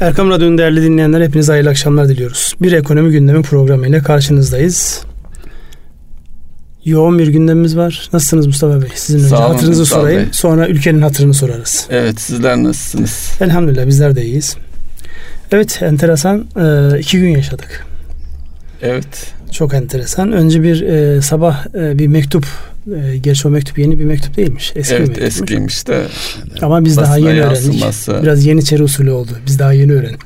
Erkam 0.00 0.30
Radyo'nun 0.30 0.58
değerli 0.58 0.82
dinleyenler 0.82 1.20
hepinize 1.20 1.52
hayırlı 1.52 1.70
akşamlar 1.70 2.08
diliyoruz. 2.08 2.54
Bir 2.62 2.72
ekonomi 2.72 3.10
gündemi 3.10 3.42
programıyla 3.42 4.02
karşınızdayız. 4.02 5.02
Yoğun 6.84 7.18
bir 7.18 7.28
gündemimiz 7.28 7.76
var. 7.76 8.08
Nasılsınız 8.12 8.46
Mustafa 8.46 8.82
Bey? 8.82 8.88
Sizin 8.94 9.24
önce 9.24 9.36
olun, 9.36 9.52
hatırınızı 9.52 9.80
Mustafa 9.80 10.00
sorayım. 10.00 10.22
Bey. 10.22 10.28
Sonra 10.32 10.68
ülkenin 10.68 11.02
hatırını 11.02 11.34
sorarız. 11.34 11.86
Evet 11.90 12.20
sizler 12.20 12.56
nasılsınız? 12.56 13.30
Elhamdülillah 13.40 13.86
bizler 13.86 14.16
de 14.16 14.24
iyiyiz. 14.24 14.56
Evet 15.52 15.82
enteresan 15.82 16.46
e, 16.56 16.98
iki 16.98 17.18
gün 17.20 17.28
yaşadık. 17.28 17.86
Evet. 18.82 19.32
Çok 19.52 19.74
enteresan. 19.74 20.32
Önce 20.32 20.62
bir 20.62 20.82
e, 20.82 21.22
sabah 21.22 21.66
e, 21.74 21.98
bir 21.98 22.06
mektup. 22.06 22.46
E, 22.86 23.16
gerçi 23.18 23.48
o 23.48 23.50
mektup 23.50 23.78
yeni 23.78 23.98
bir 23.98 24.04
mektup 24.04 24.36
değilmiş. 24.36 24.72
Eski 24.76 24.94
evet 24.94 25.08
mektupmuş. 25.08 25.26
eskiymiş 25.40 25.86
de 25.88 26.02
Ama 26.62 26.84
biz 26.84 26.96
daha 26.96 27.16
yeni 27.18 27.28
öğrendik. 27.28 27.64
yansıması. 27.64 28.18
Biraz 28.22 28.46
yeniçeri 28.46 28.82
usulü 28.82 29.10
oldu. 29.10 29.30
Biz 29.46 29.58
daha 29.58 29.72
yeni 29.72 29.92
öğrendik. 29.92 30.20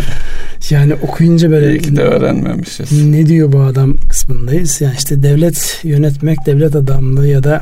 yani 0.70 0.94
okuyunca 0.94 1.50
böyle 1.50 1.70
iyi 1.70 1.80
ki 1.80 1.96
de 1.96 2.02
öğrenmemişiz. 2.02 3.04
ne 3.06 3.26
diyor 3.26 3.52
bu 3.52 3.60
adam 3.60 3.96
kısmındayız. 4.08 4.80
Yani 4.80 4.94
işte 4.98 5.22
devlet 5.22 5.80
yönetmek, 5.82 6.46
devlet 6.46 6.76
adamlığı 6.76 7.26
ya 7.28 7.42
da 7.44 7.60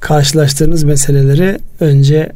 karşılaştığınız 0.00 0.84
meseleleri 0.84 1.58
önce 1.80 2.32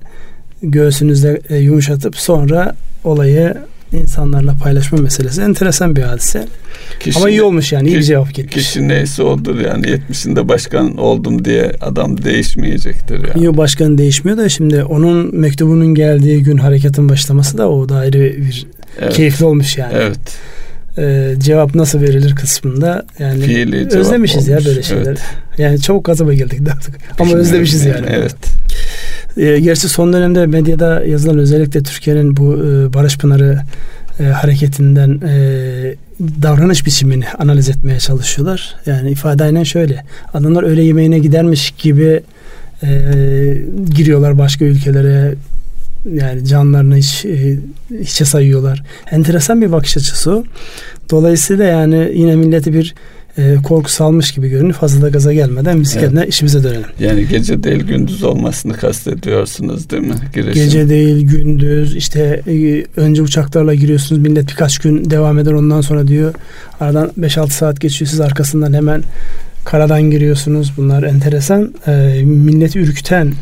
göğsünüzde 0.62 1.40
e, 1.48 1.56
yumuşatıp 1.56 2.16
sonra 2.16 2.74
olayı 3.04 3.54
insanlarla 3.92 4.54
paylaşma 4.54 4.98
meselesi 4.98 5.40
enteresan 5.40 5.96
bir 5.96 6.02
hadise. 6.02 6.46
Kişi, 7.00 7.18
Ama 7.18 7.30
iyi 7.30 7.42
olmuş 7.42 7.72
yani 7.72 7.88
iyi 7.88 7.96
bir 7.96 8.02
cevap 8.02 8.34
gitmiş. 8.34 8.54
Kişi 8.54 8.88
neyse 8.88 9.22
odur 9.22 9.60
yani 9.60 9.86
70'inde 9.86 10.48
başkan 10.48 10.96
oldum 10.96 11.44
diye 11.44 11.72
adam 11.80 12.22
değişmeyecektir 12.22 13.28
yani. 13.28 13.44
Yok 13.44 13.56
başkan 13.56 13.98
değişmiyor 13.98 14.38
da 14.38 14.48
şimdi 14.48 14.84
onun 14.84 15.36
mektubunun 15.40 15.94
geldiği 15.94 16.42
gün 16.42 16.56
hareketin 16.56 17.08
başlaması 17.08 17.58
da 17.58 17.70
o 17.70 17.88
da 17.88 17.96
ayrı 17.96 18.18
bir 18.18 18.66
Evet. 19.00 19.12
keyifli 19.14 19.44
olmuş 19.44 19.78
yani. 19.78 19.92
Evet. 19.96 20.18
Ee, 21.00 21.34
cevap 21.38 21.74
nasıl 21.74 22.00
verilir 22.00 22.34
kısmında 22.34 23.06
yani 23.18 23.40
Fiili 23.40 23.88
özlemişiz 23.98 24.48
ya 24.48 24.56
olmuş. 24.56 24.66
böyle 24.66 24.82
şeyler. 24.82 25.06
Evet. 25.06 25.18
Yani 25.58 25.80
çok 25.80 26.04
gazaba 26.04 26.34
geldik 26.34 26.66
de 26.66 26.72
artık. 26.72 26.94
Ama 27.18 27.34
özlemişiz 27.34 27.84
yani. 27.84 28.06
Evet. 28.10 28.34
Ee, 29.36 29.60
gerçi 29.60 29.88
son 29.88 30.12
dönemde 30.12 30.46
medyada 30.46 31.04
yazılan 31.04 31.38
özellikle 31.38 31.82
Türkiye'nin 31.82 32.36
bu 32.36 32.54
e, 32.54 32.94
Barış 32.94 33.18
Pınarı 33.18 33.58
e, 34.20 34.24
hareketinden 34.24 35.20
e, 35.28 35.34
davranış 36.20 36.86
biçimini 36.86 37.24
analiz 37.38 37.68
etmeye 37.68 37.98
çalışıyorlar. 37.98 38.76
Yani 38.86 39.10
ifade 39.10 39.44
aynen 39.44 39.62
şöyle. 39.62 40.04
Adamlar 40.34 40.62
öğle 40.62 40.82
yemeğine 40.82 41.18
gidermiş 41.18 41.70
gibi 41.70 42.22
e, 42.82 42.88
giriyorlar 43.94 44.38
başka 44.38 44.64
ülkelere 44.64 45.34
yani 46.14 46.44
canlarını 46.46 46.96
hiç 46.96 47.24
e, 47.24 47.58
hiçe 48.00 48.24
sayıyorlar. 48.24 48.82
Enteresan 49.10 49.62
bir 49.62 49.72
bakış 49.72 49.96
açısı 49.96 50.30
o. 50.32 50.44
Dolayısıyla 51.10 51.64
yani 51.64 52.10
yine 52.14 52.36
milleti 52.36 52.74
bir 52.74 52.94
e, 53.38 53.54
korku 53.64 53.90
salmış 53.90 54.32
gibi 54.32 54.48
görünüyor. 54.48 54.74
Fazla 54.74 55.02
da 55.02 55.08
gaza 55.08 55.32
gelmeden 55.32 55.80
biz 55.80 55.96
Evet. 55.96 56.28
işimize 56.28 56.62
dönelim. 56.64 56.84
Yani 57.00 57.28
gece 57.28 57.62
değil 57.62 57.82
gündüz 57.84 58.22
olmasını 58.22 58.72
kastediyorsunuz 58.76 59.90
değil 59.90 60.02
mi? 60.02 60.14
Girişim. 60.34 60.54
Gece 60.64 60.88
değil 60.88 61.26
gündüz 61.26 61.96
işte 61.96 62.42
e, 62.46 62.84
önce 62.96 63.22
uçaklarla 63.22 63.74
giriyorsunuz 63.74 64.22
millet 64.22 64.48
birkaç 64.48 64.78
gün 64.78 65.10
devam 65.10 65.38
eder 65.38 65.52
ondan 65.52 65.80
sonra 65.80 66.08
diyor 66.08 66.34
aradan 66.80 67.10
5-6 67.20 67.50
saat 67.50 67.80
geçiyor 67.80 68.08
siz 68.08 68.20
arkasından 68.20 68.72
hemen 68.72 69.02
karadan 69.64 70.02
giriyorsunuz 70.02 70.72
bunlar 70.76 71.02
enteresan 71.02 71.74
e, 71.86 72.22
milleti 72.24 72.78
ürküten 72.78 73.32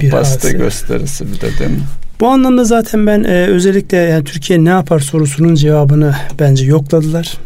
bir 0.00 0.10
Kapasite 0.10 0.48
hadise. 0.48 0.58
gösterisi 0.64 1.24
bir 1.32 1.40
de 1.40 1.58
değil 1.58 1.70
mi? 1.70 1.76
Bu 2.20 2.28
anlamda 2.28 2.64
zaten 2.64 3.06
ben 3.06 3.24
e, 3.24 3.46
özellikle 3.46 3.96
yani 3.96 4.24
Türkiye 4.24 4.64
ne 4.64 4.68
yapar 4.68 5.00
sorusunun 5.00 5.54
cevabını 5.54 6.14
bence 6.40 6.66
yokladılar. 6.66 7.38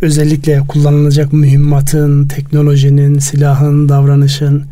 Özellikle 0.00 0.60
kullanılacak 0.68 1.32
mühimmatın, 1.32 2.28
teknolojinin, 2.28 3.18
silahın, 3.18 3.88
davranışın, 3.88 4.64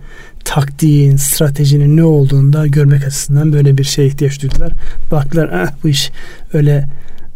taktiğin, 0.45 1.17
stratejinin 1.17 1.97
ne 1.97 2.05
olduğunu 2.05 2.53
da 2.53 2.67
görmek 2.67 3.07
açısından 3.07 3.53
böyle 3.53 3.79
bir 3.79 3.85
şeye 3.85 4.09
ihtiyaç 4.09 4.43
duydular. 4.43 4.73
Baktılar 5.11 5.51
ah, 5.55 5.71
bu 5.85 5.89
iş 5.89 6.11
öyle 6.53 6.89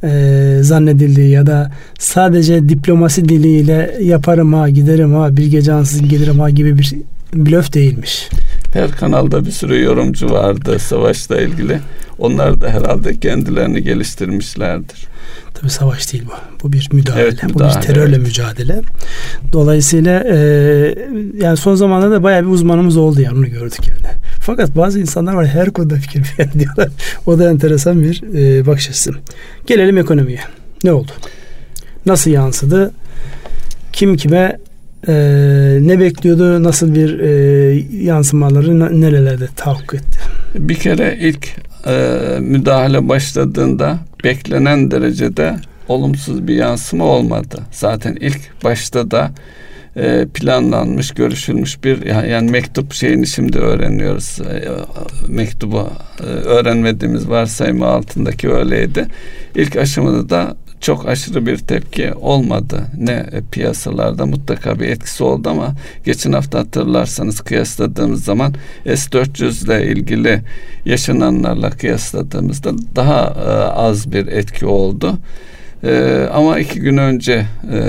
e, 0.03 0.59
zannedildiği 0.62 1.31
ya 1.31 1.47
da 1.47 1.72
sadece 1.99 2.69
diplomasi 2.69 3.28
diliyle 3.28 3.99
yaparım 4.03 4.54
ha 4.54 4.69
giderim 4.69 5.15
ha 5.15 5.37
bir 5.37 5.47
gece 5.47 5.72
ansızın 5.72 6.09
gelirim 6.09 6.38
ha 6.38 6.50
gibi 6.50 6.78
bir 6.78 6.94
blöf 7.34 7.75
değilmiş. 7.75 8.28
Her 8.73 8.91
kanalda 8.91 9.47
bir 9.47 9.51
sürü 9.51 9.83
yorumcu 9.83 10.31
vardı 10.31 10.79
savaşla 10.79 11.41
ilgili. 11.41 11.81
Onlar 12.19 12.61
da 12.61 12.69
herhalde 12.69 13.15
kendilerini 13.21 13.83
geliştirmişlerdir. 13.83 15.09
Tabii 15.55 15.71
savaş 15.71 16.12
değil 16.12 16.25
bu. 16.27 16.33
Bu 16.62 16.73
bir 16.73 16.89
müdahale. 16.93 17.23
Evet, 17.23 17.39
bu 17.45 17.49
bir 17.49 17.55
müdahale, 17.55 17.81
terörle 17.81 18.17
evet. 18.17 18.27
mücadele. 18.27 18.81
Dolayısıyla 19.53 20.25
e, 20.25 20.37
yani 21.43 21.57
son 21.57 21.75
zamanlarda 21.75 22.23
bayağı 22.23 22.43
bir 22.43 22.49
uzmanımız 22.51 22.97
oldu 22.97 23.21
yani 23.21 23.39
onu 23.39 23.51
gördük 23.51 23.89
yani. 23.89 24.15
Fakat 24.41 24.77
bazı 24.77 25.01
insanlar 25.01 25.34
var 25.34 25.47
her 25.47 25.71
konuda 25.71 25.95
fikir 25.95 26.23
beyan 26.39 26.53
diyorlar. 26.53 26.89
O 27.27 27.39
da 27.39 27.51
enteresan 27.51 28.03
bir 28.03 28.23
e, 28.34 28.67
bakış 28.67 28.89
açısı. 28.89 29.12
Gelelim 29.67 29.99
ekonomiye. 29.99 30.41
Ne 30.84 30.93
oldu? 30.93 31.12
Nasıl 32.07 32.31
yansıdı? 32.31 32.93
Kim 33.93 34.17
kime 34.17 34.59
e, 35.09 35.12
ne 35.81 36.00
bekliyordu? 36.00 36.62
Nasıl 36.62 36.94
bir 36.94 37.20
e, 37.20 37.31
yansımaları 38.03 39.00
nerelerde 39.00 39.47
tahakkuk 39.56 39.94
etti? 39.94 40.19
Bir 40.54 40.75
kere 40.75 41.19
ilk 41.20 41.48
e, 41.86 42.19
müdahale 42.41 43.09
başladığında 43.09 43.98
beklenen 44.25 44.91
derecede 44.91 45.56
olumsuz 45.88 46.48
bir 46.48 46.54
yansıma 46.54 47.04
olmadı. 47.04 47.60
Zaten 47.70 48.16
ilk 48.20 48.64
başta 48.64 49.10
da 49.10 49.31
e, 49.97 50.26
planlanmış, 50.34 51.10
görüşülmüş 51.10 51.84
bir 51.84 52.03
yani 52.26 52.50
mektup 52.50 52.92
şeyini 52.92 53.26
şimdi 53.26 53.59
öğreniyoruz. 53.59 54.41
E, 54.41 54.69
mektubu 55.28 55.91
e, 56.20 56.22
öğrenmediğimiz 56.25 57.28
varsayımı 57.28 57.86
altındaki 57.86 58.50
öyleydi. 58.50 59.06
İlk 59.54 59.76
aşamada 59.76 60.30
da 60.30 60.56
çok 60.81 61.09
aşırı 61.09 61.47
bir 61.47 61.59
tepki 61.59 62.12
olmadı. 62.12 62.83
Ne 62.99 63.12
e, 63.12 63.41
piyasalarda 63.50 64.27
mutlaka 64.27 64.81
bir 64.81 64.89
etkisi 64.89 65.25
oldu 65.25 65.49
ama 65.49 65.75
geçen 66.05 66.33
hafta 66.33 66.59
hatırlarsanız 66.59 67.41
kıyasladığımız 67.41 68.25
zaman 68.25 68.55
S400 68.87 69.65
ile 69.65 69.93
ilgili 69.93 70.43
yaşananlarla 70.84 71.71
kıyasladığımızda 71.71 72.72
daha 72.97 73.21
e, 73.21 73.50
az 73.72 74.12
bir 74.12 74.27
etki 74.27 74.66
oldu. 74.66 75.19
E, 75.84 76.27
ama 76.33 76.59
iki 76.59 76.81
gün 76.81 76.97
önce 76.97 77.47
e, 77.72 77.81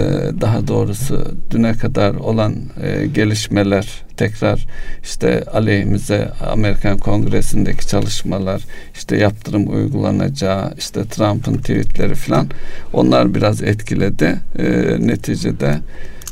daha 0.41 0.67
doğrusu 0.67 1.35
düne 1.51 1.73
kadar 1.73 2.15
olan 2.15 2.55
e, 2.83 3.05
gelişmeler 3.05 4.01
tekrar 4.17 4.67
işte 5.03 5.43
aleyhimize 5.53 6.31
Amerikan 6.51 6.97
Kongresi'ndeki 6.97 7.87
çalışmalar 7.87 8.61
işte 8.95 9.17
yaptırım 9.17 9.73
uygulanacağı 9.73 10.73
işte 10.77 11.05
Trump'ın 11.05 11.57
tweetleri 11.57 12.15
falan 12.15 12.47
onlar 12.93 13.35
biraz 13.35 13.63
etkiledi. 13.63 14.35
E, 14.59 14.65
neticede 14.99 15.79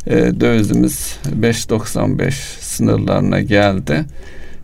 e, 0.08 0.16
dövizimiz 0.16 1.18
5.95 1.42 2.32
sınırlarına 2.60 3.42
geldi. 3.42 4.06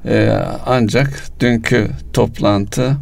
E, 0.06 0.30
ancak 0.66 1.24
dünkü 1.40 1.88
toplantı 2.14 2.98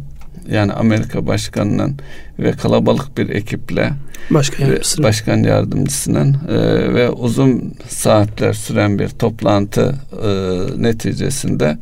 yani 0.50 0.72
Amerika 0.72 1.26
Başkanı'nın 1.26 1.96
ve 2.38 2.52
kalabalık 2.52 3.18
bir 3.18 3.28
ekiple 3.28 3.92
Başka 4.30 4.58
ve 4.58 4.62
yardımcısının. 4.62 5.04
başkan 5.04 5.42
yardımcısının 5.42 6.36
e, 6.48 6.54
ve 6.94 7.10
uzun 7.10 7.74
saatler 7.88 8.52
süren 8.52 8.98
bir 8.98 9.08
toplantı 9.08 9.94
e, 10.22 10.28
neticesinde 10.82 11.78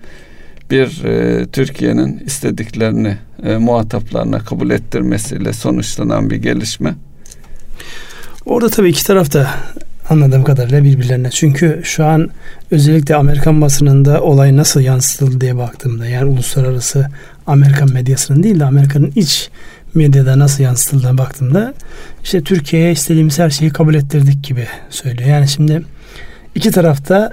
bir 0.70 1.04
e, 1.04 1.46
Türkiye'nin 1.46 2.18
istediklerini 2.18 3.16
e, 3.44 3.56
muhataplarına 3.56 4.38
kabul 4.38 4.70
ettirmesiyle 4.70 5.52
sonuçlanan 5.52 6.30
bir 6.30 6.36
gelişme. 6.36 6.94
Orada 8.46 8.70
tabii 8.70 8.88
iki 8.88 9.04
taraf 9.06 9.32
da 9.32 9.50
anladığım 10.10 10.44
kadarıyla 10.44 10.84
birbirlerine. 10.84 11.30
Çünkü 11.30 11.80
şu 11.84 12.04
an 12.04 12.30
özellikle 12.70 13.16
Amerikan 13.16 13.60
basınında 13.60 14.22
olay 14.22 14.56
nasıl 14.56 14.80
yansıtıldı 14.80 15.40
diye 15.40 15.56
baktığımda 15.56 16.06
yani 16.06 16.30
uluslararası 16.30 17.08
Amerikan 17.46 17.92
medyasının 17.92 18.42
değil 18.42 18.60
de 18.60 18.64
Amerika'nın 18.64 19.12
iç 19.16 19.50
medyada 19.94 20.38
nasıl 20.38 20.62
yansıtıldığına 20.62 21.18
baktığımda 21.18 21.74
işte 22.24 22.40
Türkiye'ye 22.40 22.92
istediğimiz 22.92 23.38
her 23.38 23.50
şeyi 23.50 23.70
kabul 23.70 23.94
ettirdik 23.94 24.44
gibi 24.44 24.66
söylüyor. 24.90 25.28
Yani 25.28 25.48
şimdi 25.48 25.82
iki 26.54 26.70
tarafta 26.70 27.32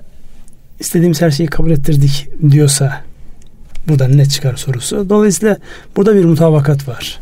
istediğimiz 0.79 1.21
her 1.21 1.31
şeyi 1.31 1.49
kabul 1.49 1.71
ettirdik 1.71 2.27
diyorsa 2.51 3.01
buradan 3.87 4.17
ne 4.17 4.25
çıkar 4.25 4.55
sorusu. 4.55 5.09
Dolayısıyla 5.09 5.57
burada 5.95 6.15
bir 6.15 6.25
mutabakat 6.25 6.87
var. 6.87 7.19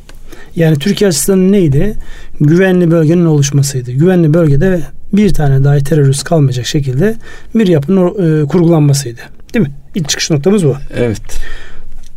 Yani 0.56 0.80
Türkiye 0.80 1.08
açısından 1.08 1.52
neydi? 1.52 1.96
Güvenli 2.42 2.92
bölgenin 2.92 3.26
oluşmasıydı. 3.26 3.92
Güvenli 3.92 4.34
bölgede 4.34 4.82
bir 5.14 5.34
tane 5.34 5.64
dahi 5.64 5.84
terörist 5.84 6.24
kalmayacak 6.24 6.66
şekilde 6.66 7.16
bir 7.56 7.68
yapının 7.68 8.44
e, 8.44 8.48
kurgulanmasıydı. 8.48 9.22
Değil 9.54 9.68
mi? 9.68 9.72
İlk 9.96 10.10
çıkış 10.10 10.32
noktamız 10.32 10.66
bu. 10.66 10.76
Evet. 10.98 11.22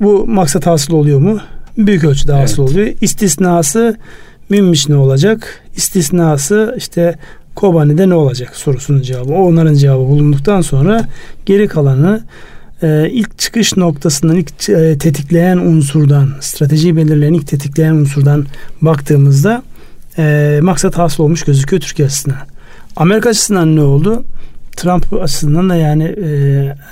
Bu 0.01 0.27
maksat 0.27 0.67
hasıl 0.67 0.95
oluyor 0.95 1.21
mu? 1.21 1.41
Büyük 1.79 2.05
ölçüde 2.05 2.33
hasıl 2.33 2.63
evet. 2.63 2.73
oluyor. 2.73 2.95
İstisnası 3.01 3.97
Münmiş 4.49 4.89
ne 4.89 4.97
olacak? 4.97 5.63
İstisnası 5.77 6.75
işte 6.79 7.15
Kobani'de 7.55 8.09
ne 8.09 8.15
olacak 8.15 8.57
sorusunun 8.57 9.03
cevabı. 9.03 9.33
O 9.33 9.49
onların 9.49 9.75
cevabı 9.75 10.09
bulunduktan 10.09 10.61
sonra 10.61 11.09
geri 11.47 11.69
kalanı 11.69 12.23
e, 12.83 13.09
ilk 13.11 13.39
çıkış 13.39 13.77
noktasından, 13.77 14.37
ilk 14.37 14.69
e, 14.69 14.99
tetikleyen 14.99 15.57
unsurdan, 15.57 16.31
strateji 16.41 16.97
belirleyen 16.97 17.33
ilk 17.33 17.47
tetikleyen 17.47 17.95
unsurdan 17.95 18.47
baktığımızda 18.83 19.63
e, 20.19 20.59
maksat 20.63 20.99
hasıl 20.99 21.25
olmuş 21.25 21.43
gözüküyor 21.43 21.83
Türkiye 21.83 22.07
açısından. 22.07 22.39
Amerika 22.97 23.29
açısından 23.29 23.77
ne 23.77 23.83
oldu? 23.83 24.25
Trump 24.77 25.23
açısından 25.23 25.71
da 25.71 25.75
yani 25.75 26.05
e, 26.05 26.29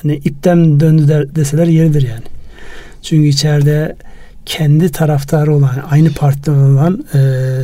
hani 0.02 0.16
ipten 0.16 0.80
döndü 0.80 1.08
der, 1.08 1.34
deseler 1.36 1.66
yeridir 1.66 2.08
yani. 2.08 2.24
Çünkü 3.02 3.28
içeride 3.28 3.96
kendi 4.46 4.88
taraftarı 4.88 5.54
olan, 5.54 5.75
aynı 5.90 6.12
partiden 6.12 6.54
olan 6.54 7.04
e, 7.14 7.19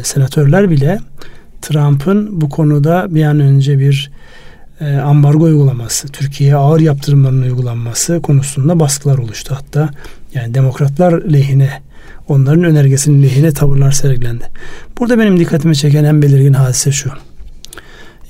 senatörler 0.05 0.70
bile 0.70 0.99
Trump'ın 1.62 2.40
bu 2.40 2.49
konuda 2.49 3.06
bir 3.14 3.25
an 3.25 3.40
önce 3.40 3.79
bir 3.79 4.11
e, 4.81 4.96
ambargo 4.96 5.44
uygulaması, 5.44 6.08
Türkiye'ye 6.08 6.56
ağır 6.56 6.81
yaptırımların 6.81 7.43
uygulanması 7.43 8.23
konusunda 8.23 8.81
baskılar 8.81 9.19
oluştu. 9.19 9.55
Hatta 9.58 9.90
yani 10.34 10.55
demokratlar 10.55 11.12
lehine, 11.32 11.70
onların 12.29 12.64
önergesinin 12.64 13.23
lehine 13.23 13.52
tavırlar 13.52 13.93
sergilendi. 13.93 14.44
Burada 14.99 15.19
benim 15.19 15.40
dikkatimi 15.40 15.76
çeken 15.76 16.05
en 16.05 16.23
belirgin 16.23 16.52
hadise 16.52 16.93
şu. 16.93 17.11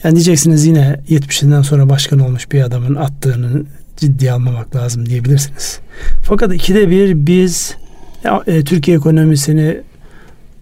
Yani 0.04 0.14
diyeceksiniz 0.14 0.66
yine 0.66 1.00
70'inden 1.10 1.62
sonra 1.62 1.88
başkan 1.88 2.18
olmuş 2.18 2.52
bir 2.52 2.62
adamın 2.62 2.94
attığını 2.94 3.62
ciddiye 3.96 4.32
almamak 4.32 4.76
lazım 4.76 5.06
diyebilirsiniz. 5.06 5.78
Fakat 6.22 6.54
ikide 6.54 6.90
bir 6.90 7.26
biz 7.26 7.76
ya, 8.24 8.42
e, 8.46 8.64
Türkiye 8.64 8.96
ekonomisini 8.96 9.80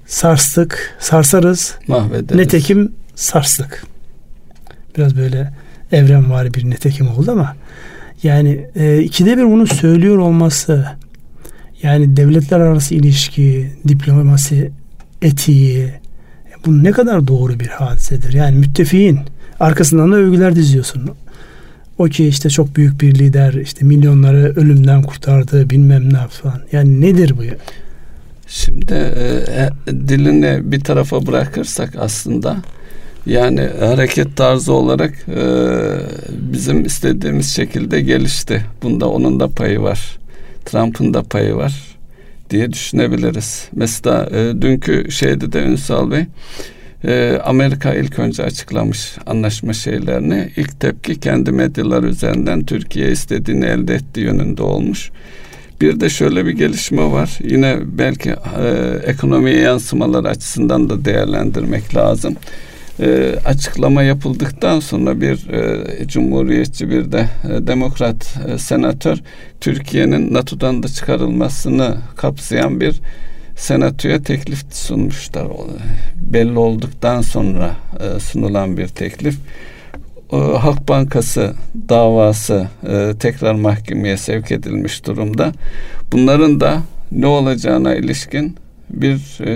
sarstık, 0.07 0.97
sarsarız. 0.99 1.75
Mahvederiz. 1.89 2.37
Netekim 2.37 2.93
sarstık. 3.15 3.85
Biraz 4.97 5.17
böyle 5.17 5.53
evren 5.93 6.31
var 6.31 6.55
bir 6.55 6.71
netekim 6.71 7.09
oldu 7.09 7.31
ama 7.31 7.57
yani 8.23 8.67
e, 8.77 8.99
ikide 8.99 9.37
bir 9.37 9.45
bunu 9.45 9.67
söylüyor 9.67 10.19
olması 10.19 10.87
yani 11.83 12.17
devletler 12.17 12.61
arası 12.61 12.95
ilişki, 12.95 13.73
diplomasi 13.89 14.73
etiği 15.23 15.93
bu 16.67 16.85
ne 16.85 16.91
kadar 16.91 17.29
doğru 17.29 17.61
bir 17.61 17.69
hadisedir. 17.69 18.33
Yani 18.33 18.57
müttefiğin 18.57 19.21
arkasından 19.61 20.13
da 20.13 20.17
övgüler 20.17 20.57
diziyorsun. 20.57 21.11
O 22.01 22.05
ki 22.05 22.27
işte 22.27 22.51
çok 22.51 22.77
büyük 22.77 23.01
bir 23.01 23.15
lider, 23.15 23.53
işte 23.53 23.85
milyonları 23.85 24.53
ölümden 24.57 25.03
kurtardı, 25.03 25.71
bilmem 25.71 26.13
ne 26.13 26.29
falan. 26.29 26.61
Yani 26.73 27.01
nedir 27.01 27.37
bu? 27.39 27.43
Şimdi 28.47 28.95
e, 28.95 29.69
e, 29.87 29.93
dilini 30.09 30.73
bir 30.73 30.81
tarafa 30.81 31.27
bırakırsak 31.27 31.97
aslında 31.99 32.57
yani 33.27 33.69
hareket 33.81 34.37
tarzı 34.37 34.73
olarak 34.73 35.13
e, 35.29 35.43
bizim 36.31 36.85
istediğimiz 36.85 37.55
şekilde 37.55 38.01
gelişti. 38.01 38.65
Bunda 38.83 39.09
onun 39.09 39.41
da 39.41 39.49
payı 39.49 39.81
var. 39.81 40.19
Trump'ın 40.65 41.15
da 41.15 41.23
payı 41.23 41.55
var 41.55 41.75
diye 42.51 42.73
düşünebiliriz. 42.73 43.69
Mesela 43.73 44.29
e, 44.31 44.63
dünkü 44.63 45.11
şeyde 45.11 45.53
de 45.53 45.63
Ünsal 45.63 46.11
Bey 46.11 46.27
e, 47.05 47.41
Amerika 47.45 47.95
ilk 47.95 48.19
önce 48.19 48.43
açıklamış 48.43 49.17
anlaşma 49.27 49.73
şeylerini. 49.73 50.49
İlk 50.57 50.81
tepki 50.81 51.21
kendi 51.21 51.53
medyalar 51.53 52.03
üzerinden 52.03 52.65
Türkiye 52.65 53.11
istediğini 53.11 53.65
elde 53.65 53.95
ettiği 53.95 54.21
yönünde 54.21 54.63
olmuş. 54.63 55.11
Bir 55.81 56.01
de 56.01 56.11
şöyle 56.11 56.47
bir 56.47 56.53
gelişme 56.53 57.13
var. 57.13 57.39
Yine 57.43 57.79
belki 57.85 58.31
e, 58.31 58.35
ekonomiye 59.07 59.57
yansımalar 59.57 60.25
açısından 60.25 60.91
da 60.91 61.05
değerlendirmek 61.05 61.97
lazım. 61.97 62.37
E, 63.01 63.35
açıklama 63.45 64.03
yapıldıktan 64.03 64.81
sonra 64.81 65.21
bir 65.21 65.49
e, 65.49 66.07
cumhuriyetçi 66.07 66.91
bir 66.91 67.13
de 67.13 67.29
e, 67.45 67.67
demokrat 67.67 68.37
e, 68.49 68.59
senatör 68.59 69.19
Türkiye'nin 69.61 70.35
NATO'dan 70.35 70.83
da 70.83 70.89
çıkarılmasını 70.89 71.97
kapsayan 72.17 72.81
bir 72.81 73.01
senatoya 73.61 74.23
teklif 74.23 74.65
sunmuşlar. 74.71 75.47
Belli 76.17 76.59
olduktan 76.59 77.21
sonra 77.21 77.77
e, 78.01 78.21
sunulan 78.21 78.77
bir 78.77 78.89
teklif. 78.89 79.39
E, 80.33 80.37
Halk 80.37 80.89
Bankası 80.89 81.55
davası 81.89 82.69
e, 82.89 83.13
tekrar 83.21 83.55
mahkemeye 83.55 84.17
sevk 84.17 84.53
edilmiş 84.53 85.07
durumda. 85.07 85.53
Bunların 86.13 86.61
da 86.61 86.83
ne 87.13 87.27
olacağına 87.27 87.95
ilişkin 87.95 88.57
bir 88.91 89.41
e, 89.41 89.51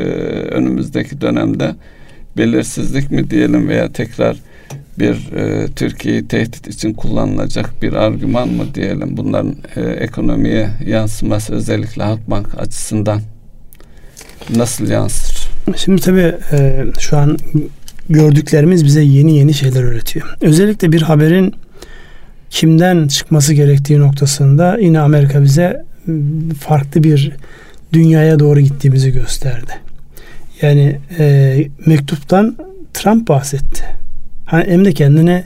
önümüzdeki 0.48 1.20
dönemde 1.20 1.74
belirsizlik 2.36 3.10
mi 3.10 3.30
diyelim 3.30 3.68
veya 3.68 3.92
tekrar 3.92 4.36
bir 4.98 5.32
e, 5.32 5.66
Türkiye'yi 5.76 6.28
tehdit 6.28 6.68
için 6.68 6.92
kullanılacak 6.92 7.82
bir 7.82 7.92
argüman 7.92 8.48
mı 8.48 8.74
diyelim 8.74 9.16
bunların 9.16 9.56
e, 9.76 9.80
ekonomiye 9.80 10.70
yansıması 10.86 11.54
özellikle 11.54 12.02
Halkbank 12.02 12.58
açısından 12.58 13.20
nasıl 14.56 14.90
yansır? 14.90 15.48
Şimdi 15.76 16.02
tabii 16.02 16.34
e, 16.52 16.84
şu 16.98 17.16
an 17.16 17.38
gördüklerimiz 18.08 18.84
bize 18.84 19.02
yeni 19.02 19.36
yeni 19.36 19.54
şeyler 19.54 19.82
öğretiyor. 19.82 20.36
Özellikle 20.40 20.92
bir 20.92 21.02
haberin 21.02 21.54
kimden 22.50 23.08
çıkması 23.08 23.54
gerektiği 23.54 23.98
noktasında 23.98 24.78
yine 24.78 25.00
Amerika 25.00 25.42
bize 25.42 25.84
farklı 26.60 27.02
bir 27.02 27.32
dünyaya 27.92 28.38
doğru 28.38 28.60
gittiğimizi 28.60 29.12
gösterdi. 29.12 29.72
Yani 30.62 30.98
e, 31.18 31.56
mektuptan 31.86 32.56
Trump 32.94 33.28
bahsetti. 33.28 33.84
Hani 34.44 34.64
hem 34.66 34.84
de 34.84 34.92
kendine 34.92 35.44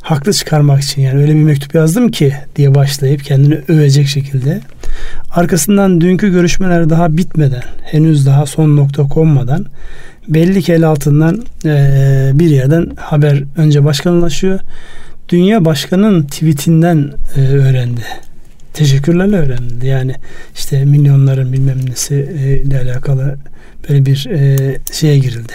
haklı 0.00 0.32
çıkarmak 0.32 0.82
için 0.82 1.02
yani 1.02 1.20
öyle 1.20 1.34
bir 1.34 1.42
mektup 1.42 1.74
yazdım 1.74 2.10
ki 2.10 2.34
diye 2.56 2.74
başlayıp 2.74 3.24
kendini 3.24 3.58
övecek 3.68 4.06
şekilde. 4.06 4.60
Arkasından 5.34 6.00
dünkü 6.00 6.32
görüşmeler 6.32 6.90
daha 6.90 7.16
bitmeden, 7.16 7.62
henüz 7.82 8.26
daha 8.26 8.46
son 8.46 8.76
nokta 8.76 9.02
konmadan 9.02 9.66
belli 10.28 10.62
ki 10.62 10.72
el 10.72 10.88
altından 10.88 11.44
e, 11.64 12.30
bir 12.34 12.50
yerden 12.50 12.90
haber 12.96 13.42
önce 13.56 13.84
başkanlaşıyor. 13.84 14.60
Dünya 15.28 15.64
başkanın 15.64 16.22
tweetinden 16.22 17.12
e, 17.36 17.40
öğrendi. 17.40 18.00
Teşekkürlerle 18.72 19.36
öğrendi. 19.36 19.86
Yani 19.86 20.14
işte 20.54 20.84
milyonların 20.84 21.52
bilmem 21.52 21.90
nesi 21.90 22.14
e, 22.14 22.56
ile 22.56 22.80
alakalı 22.80 23.36
böyle 23.88 24.06
bir 24.06 24.26
e, 24.30 24.56
şeye 24.92 25.18
girildi. 25.18 25.52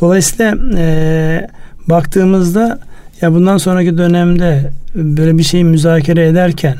Dolayısıyla 0.00 0.56
e, 0.76 1.48
baktığımızda 1.88 2.78
ya 3.20 3.32
bundan 3.32 3.58
sonraki 3.58 3.98
dönemde 3.98 4.70
böyle 4.94 5.38
bir 5.38 5.42
şeyi 5.42 5.64
müzakere 5.64 6.26
ederken 6.26 6.76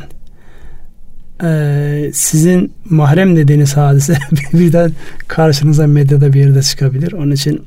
e, 1.43 2.11
sizin 2.15 2.73
mahrem 2.91 3.37
dediğiniz 3.37 3.77
hadise 3.77 4.19
birden 4.53 4.93
karşınıza 5.29 5.87
medyada 5.87 6.33
bir 6.33 6.41
yerde 6.41 6.63
çıkabilir. 6.63 7.13
Onun 7.13 7.31
için 7.31 7.63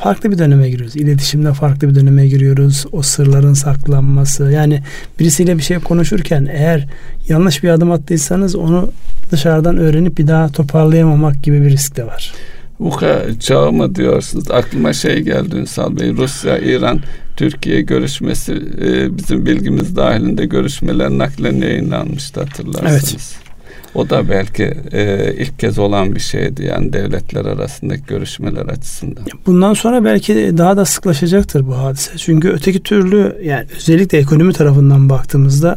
farklı 0.00 0.30
bir 0.30 0.38
döneme 0.38 0.70
giriyoruz. 0.70 0.96
İletişimde 0.96 1.52
farklı 1.52 1.88
bir 1.88 1.94
döneme 1.94 2.28
giriyoruz. 2.28 2.86
O 2.92 3.02
sırların 3.02 3.54
saklanması. 3.54 4.44
Yani 4.44 4.82
birisiyle 5.20 5.58
bir 5.58 5.62
şey 5.62 5.78
konuşurken 5.78 6.48
eğer 6.52 6.86
yanlış 7.28 7.62
bir 7.62 7.68
adım 7.68 7.90
attıysanız 7.90 8.54
onu 8.54 8.90
dışarıdan 9.30 9.78
öğrenip 9.78 10.18
bir 10.18 10.26
daha 10.26 10.48
toparlayamamak 10.48 11.42
gibi 11.42 11.62
bir 11.62 11.70
risk 11.70 11.96
de 11.96 12.06
var. 12.06 12.32
VUCA 12.80 13.40
çağı 13.40 13.72
mı 13.72 13.94
diyorsunuz? 13.94 14.50
Aklıma 14.50 14.92
şey 14.92 15.20
geldi 15.20 15.56
Ünsal 15.56 16.00
Bey. 16.00 16.12
Rusya, 16.16 16.58
İran, 16.58 17.00
Türkiye 17.36 17.80
görüşmesi 17.80 18.52
e, 18.82 19.16
bizim 19.16 19.46
bilgimiz 19.46 19.96
dahilinde 19.96 20.46
görüşmeler 20.46 21.10
naklen 21.10 21.56
yayınlanmıştı 21.56 22.40
hatırlarsınız. 22.40 23.12
Evet. 23.12 23.48
O 23.94 24.10
da 24.10 24.28
belki 24.30 24.74
e, 24.92 25.34
ilk 25.38 25.58
kez 25.58 25.78
olan 25.78 26.14
bir 26.14 26.20
şeydi 26.20 26.64
yani 26.64 26.92
devletler 26.92 27.44
arasındaki 27.44 28.02
görüşmeler 28.06 28.66
açısından. 28.66 29.24
Bundan 29.46 29.74
sonra 29.74 30.04
belki 30.04 30.34
daha 30.58 30.76
da 30.76 30.84
sıklaşacaktır 30.84 31.66
bu 31.66 31.78
hadise. 31.78 32.10
Çünkü 32.16 32.48
öteki 32.48 32.82
türlü 32.82 33.36
yani 33.44 33.66
özellikle 33.76 34.18
ekonomi 34.18 34.52
tarafından 34.52 35.08
baktığımızda 35.10 35.76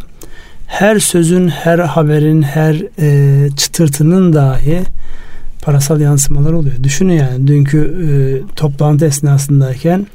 her 0.68 1.00
sözün, 1.00 1.48
her 1.48 1.80
haberin, 1.80 2.42
her 2.42 2.82
e, 3.00 3.50
çıtırtının 3.58 4.34
dahi 4.34 4.82
parasal 5.62 6.02
yansımalar 6.02 6.54
oluyor. 6.54 6.76
Düşünün 6.84 7.14
yani 7.14 7.48
dünkü 7.48 7.80
e, 7.80 8.12
toplantı 8.56 9.06
esnasındayken 9.06 10.08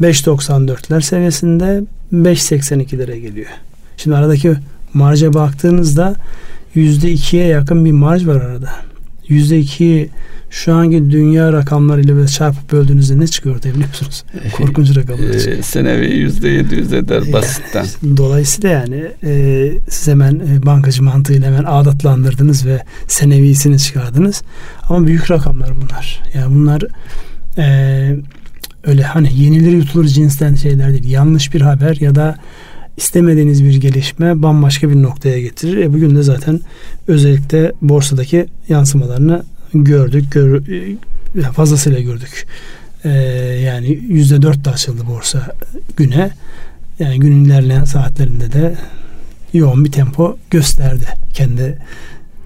5.94'ler 0.00 1.02
seviyesinde 1.02 1.82
5.82'lere 2.12 3.16
geliyor. 3.16 3.50
Şimdi 3.96 4.16
aradaki 4.16 4.54
marja 4.94 5.34
baktığınızda 5.34 6.14
%2'ye 6.76 7.46
yakın 7.46 7.84
bir 7.84 7.92
marj 7.92 8.26
var 8.26 8.40
arada. 8.40 8.70
yüzde 9.28 9.58
iki 9.58 10.10
şu 10.52 10.74
anki 10.74 11.10
dünya 11.10 11.52
rakamlarıyla 11.52 12.16
böyle 12.16 12.28
çarpıp 12.28 12.72
böldüğünüzde 12.72 13.20
ne 13.20 13.26
çıkıyor 13.26 13.56
ortaya 13.56 13.74
biliyor 13.74 13.88
musunuz? 13.88 14.24
Korkunç 14.56 14.96
rakamlar 14.96 15.32
çıkıyor. 15.32 15.58
E, 15.58 15.62
senevi 15.62 16.16
yüzde 16.16 16.48
yedi 16.48 16.74
yüz 16.74 16.92
eder 16.92 17.22
yani, 17.22 17.32
basitten. 17.32 17.86
Dolayısıyla 18.16 18.68
yani 18.68 19.06
e, 19.24 19.72
siz 19.88 20.08
hemen 20.08 20.34
e, 20.34 20.66
bankacı 20.66 21.02
mantığıyla 21.02 21.46
hemen 21.46 21.64
adatlandırdınız 21.64 22.66
ve 22.66 22.82
senevisini 23.08 23.78
çıkardınız. 23.78 24.42
Ama 24.88 25.06
büyük 25.06 25.30
rakamlar 25.30 25.70
bunlar. 25.76 26.20
Yani 26.34 26.54
bunlar 26.54 26.82
e, 27.58 28.16
öyle 28.84 29.02
hani 29.02 29.42
yenilir 29.42 29.72
yutulur 29.72 30.04
cinsten 30.04 30.54
şeyler 30.54 30.92
değil. 30.92 31.10
Yanlış 31.10 31.54
bir 31.54 31.60
haber 31.60 31.96
ya 32.00 32.14
da 32.14 32.36
istemediğiniz 32.96 33.64
bir 33.64 33.74
gelişme 33.74 34.42
bambaşka 34.42 34.90
bir 34.90 35.02
noktaya 35.02 35.40
getirir. 35.40 35.76
E 35.76 35.92
bugün 35.92 36.16
de 36.16 36.22
zaten 36.22 36.60
özellikle 37.08 37.72
borsadaki 37.82 38.46
yansımalarını 38.68 39.42
gördük. 39.74 40.24
Gör, 40.32 40.62
e, 41.36 41.42
fazlasıyla 41.52 42.00
gördük. 42.00 42.46
Ee, 43.04 43.10
yani 43.64 43.98
yüzde 44.08 44.42
dört 44.42 44.64
de 44.64 44.70
açıldı 44.70 45.02
borsa 45.06 45.56
güne. 45.96 46.30
Yani 46.98 47.18
günün 47.18 47.44
ilerleyen 47.44 47.84
saatlerinde 47.84 48.52
de 48.52 48.74
yoğun 49.52 49.84
bir 49.84 49.92
tempo 49.92 50.36
gösterdi 50.50 51.04
kendi 51.34 51.78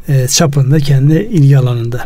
e, 0.08 0.28
çapında, 0.28 0.78
kendi 0.78 1.14
ilgi 1.14 1.58
alanında. 1.58 2.04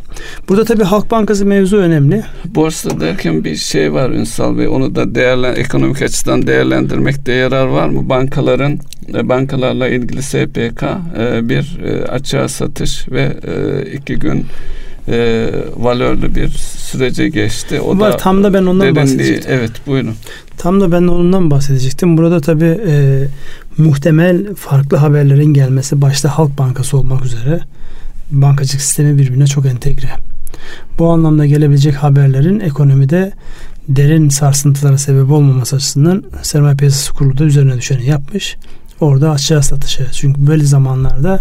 Burada 0.49 0.65
tabii 0.65 0.85
Halk 0.85 1.11
Bankası 1.11 1.47
mevzu 1.47 1.77
önemli. 1.77 2.23
Borsa 2.45 3.00
derken 3.00 3.45
bir 3.45 3.57
şey 3.57 3.93
var 3.93 4.11
Ünsal 4.11 4.59
Bey. 4.59 4.69
Onu 4.69 4.95
da 4.95 5.15
değerlen 5.15 5.55
ekonomik 5.57 6.03
açıdan 6.03 6.47
değerlendirmekte 6.47 7.33
yarar 7.33 7.67
var 7.67 7.89
mı? 7.89 8.09
Bankaların 8.09 8.79
e, 9.15 9.29
bankalarla 9.29 9.89
ilgili 9.89 10.23
SPK 10.23 10.83
e, 11.19 11.49
bir 11.49 11.79
e, 11.85 12.05
açığa 12.05 12.49
satış 12.49 13.09
ve 13.09 13.37
iki 13.95 14.17
gün 14.17 14.47
e, 15.09 15.50
valörlü 15.76 16.35
bir 16.35 16.49
sürece 16.78 17.28
geçti. 17.28 17.80
O 17.80 17.99
Var, 17.99 18.12
da 18.12 18.16
tam 18.16 18.45
da 18.45 18.54
ben 18.54 18.66
ondan 18.66 18.80
derinliği, 18.80 19.04
bahsedecektim. 19.04 19.52
Evet 19.54 19.71
buyurun. 19.87 20.14
Tam 20.59 20.80
da 20.80 20.92
ben 20.92 21.02
ondan 21.02 21.50
bahsedecektim. 21.50 22.16
Burada 22.16 22.40
tabii 22.40 22.80
e, 22.88 23.25
muhtemel 23.78 24.54
farklı 24.54 24.97
haberlerin 24.97 25.54
gelmesi 25.54 26.02
başta 26.02 26.38
Halk 26.38 26.59
Bankası 26.59 26.97
olmak 26.97 27.25
üzere 27.25 27.61
bankacılık 28.30 28.83
sistemi 28.83 29.19
birbirine 29.19 29.47
çok 29.47 29.66
entegre. 29.66 30.09
Bu 30.99 31.11
anlamda 31.11 31.47
gelebilecek 31.47 31.95
haberlerin 31.95 32.61
ekonomide 32.61 33.33
derin 33.88 34.28
sarsıntılara 34.28 34.99
sebep 34.99 35.30
olmaması 35.30 35.76
açısından 35.76 36.25
sermaye 36.42 36.76
piyasası 36.76 37.12
kurulu 37.12 37.38
da 37.38 37.45
üzerine 37.45 37.76
düşeni 37.76 38.07
yapmış. 38.07 38.57
Orada 39.00 39.30
açığa 39.30 39.62
satışı. 39.62 40.07
Çünkü 40.12 40.47
böyle 40.47 40.64
zamanlarda 40.64 41.40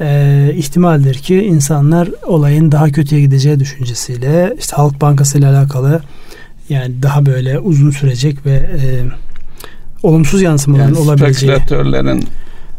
e, 0.00 0.50
ihtimaldir 0.56 1.14
ki 1.14 1.42
insanlar 1.42 2.08
olayın 2.26 2.72
daha 2.72 2.90
kötüye 2.90 3.20
gideceği 3.20 3.60
düşüncesiyle 3.60 4.56
işte 4.58 4.76
Halk 4.76 5.00
Bankası 5.00 5.38
ile 5.38 5.46
alakalı 5.46 6.00
yani 6.68 7.02
daha 7.02 7.26
böyle 7.26 7.58
uzun 7.58 7.90
sürecek 7.90 8.46
ve 8.46 8.54
e, 8.54 9.04
olumsuz 10.02 10.42
yansımaların 10.42 10.94
yani 10.94 10.98
olabileceği 10.98 11.52
spekülatörlerin 11.52 12.20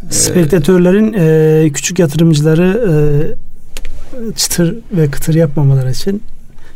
e, 0.09 0.11
spekülatörlerin 0.11 1.15
e, 1.17 1.69
küçük 1.69 1.99
yatırımcıları 1.99 2.83
e, 2.89 2.93
çıtır 4.35 4.75
ve 4.91 5.11
kıtır 5.11 5.33
yapmamaları 5.33 5.91
için 5.91 6.23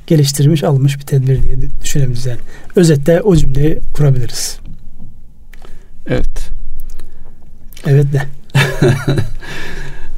geliştirmiş 0.07 0.63
almış 0.63 0.99
bir 0.99 1.05
tedbir 1.05 1.43
diye 1.43 1.57
düşünebiliriz 1.83 2.25
yani. 2.25 2.39
Özetle 2.75 3.21
o 3.21 3.35
cümleyi 3.35 3.79
kurabiliriz. 3.93 4.59
Evet. 6.07 6.51
Evet 7.87 8.05
de. 8.13 8.21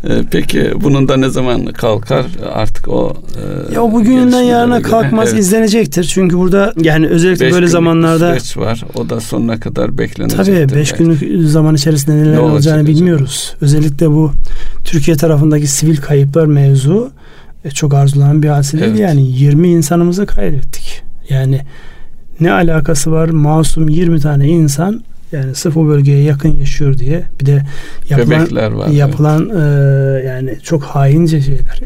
Ee, 0.10 0.22
peki 0.32 0.72
bunun 0.82 1.08
da 1.08 1.18
ne 1.18 1.30
zaman 1.30 1.66
kalkar 1.66 2.26
artık 2.54 2.88
o 2.88 3.14
e, 3.72 3.74
Ya 3.74 3.82
bugünden 3.82 4.42
yarına 4.42 4.80
göre, 4.80 4.90
kalkmaz 4.90 5.30
evet. 5.30 5.40
izlenecektir. 5.40 6.04
Çünkü 6.04 6.38
burada 6.38 6.74
yani 6.82 7.08
özellikle 7.08 7.46
beş 7.46 7.54
böyle 7.54 7.68
zamanlarda 7.68 8.40
süreç 8.40 8.58
var. 8.58 8.84
O 8.96 9.10
da 9.10 9.20
sonuna 9.20 9.60
kadar 9.60 9.98
beklenecektir. 9.98 10.68
Tabii 10.68 10.76
5 10.76 10.92
günlük 10.92 11.50
zaman 11.50 11.76
içerisinde 11.76 12.18
neler 12.18 12.34
ne 12.34 12.40
olacağını 12.40 12.88
bilmiyoruz. 12.88 13.54
Acaba? 13.56 13.66
Özellikle 13.66 14.10
bu 14.10 14.32
Türkiye 14.84 15.18
tarafındaki 15.18 15.68
sivil 15.68 15.98
kayıplar 15.98 16.46
mevzu 16.46 17.12
e, 17.66 17.70
çok 17.72 17.94
arzulanan 17.94 18.44
bir 18.44 18.48
hadise 18.48 18.80
değil. 18.80 18.90
Evet. 18.90 19.00
Yani 19.00 19.32
20 19.32 19.68
insanımızı 19.68 20.26
kaybettik. 20.26 21.04
Yani 21.30 21.62
ne 22.40 22.52
alakası 22.52 23.12
var? 23.12 23.30
Masum 23.30 23.90
20 23.90 24.20
tane 24.20 24.48
insan 24.48 25.04
yani 25.34 25.56
sırf 25.56 25.78
o 25.78 25.88
bölgeye 25.88 26.24
yakın 26.24 26.50
yaşıyor 26.50 26.98
diye 26.98 27.24
bir 27.42 27.46
de 27.46 27.64
yapılan 28.10 28.78
var, 28.78 28.88
yapılan 28.88 29.50
evet. 29.50 30.24
e, 30.24 30.28
yani 30.28 30.58
çok 30.64 30.84
haince 30.84 31.42
şeyler. 31.42 31.80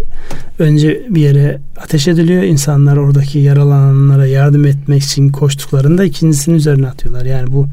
Önce 0.59 1.01
bir 1.09 1.21
yere 1.21 1.59
ateş 1.77 2.07
ediliyor. 2.07 2.43
insanlar 2.43 2.97
oradaki 2.97 3.39
yaralananlara 3.39 4.25
yardım 4.25 4.65
etmek 4.65 5.03
için 5.03 5.29
koştuklarında 5.29 6.03
ikincisinin 6.03 6.55
üzerine 6.55 6.87
atıyorlar. 6.87 7.25
Yani 7.25 7.51
bu 7.51 7.67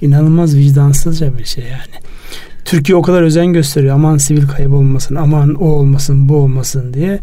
inanılmaz 0.00 0.56
vicdansızca 0.56 1.38
bir 1.38 1.44
şey 1.44 1.64
yani. 1.64 2.04
Türkiye 2.64 2.96
o 2.96 3.02
kadar 3.02 3.22
özen 3.22 3.46
gösteriyor. 3.52 3.94
Aman 3.94 4.16
sivil 4.16 4.48
kayıp 4.48 4.72
olmasın, 4.72 5.14
aman 5.14 5.54
o 5.54 5.66
olmasın, 5.66 6.28
bu 6.28 6.36
olmasın 6.36 6.94
diye 6.94 7.18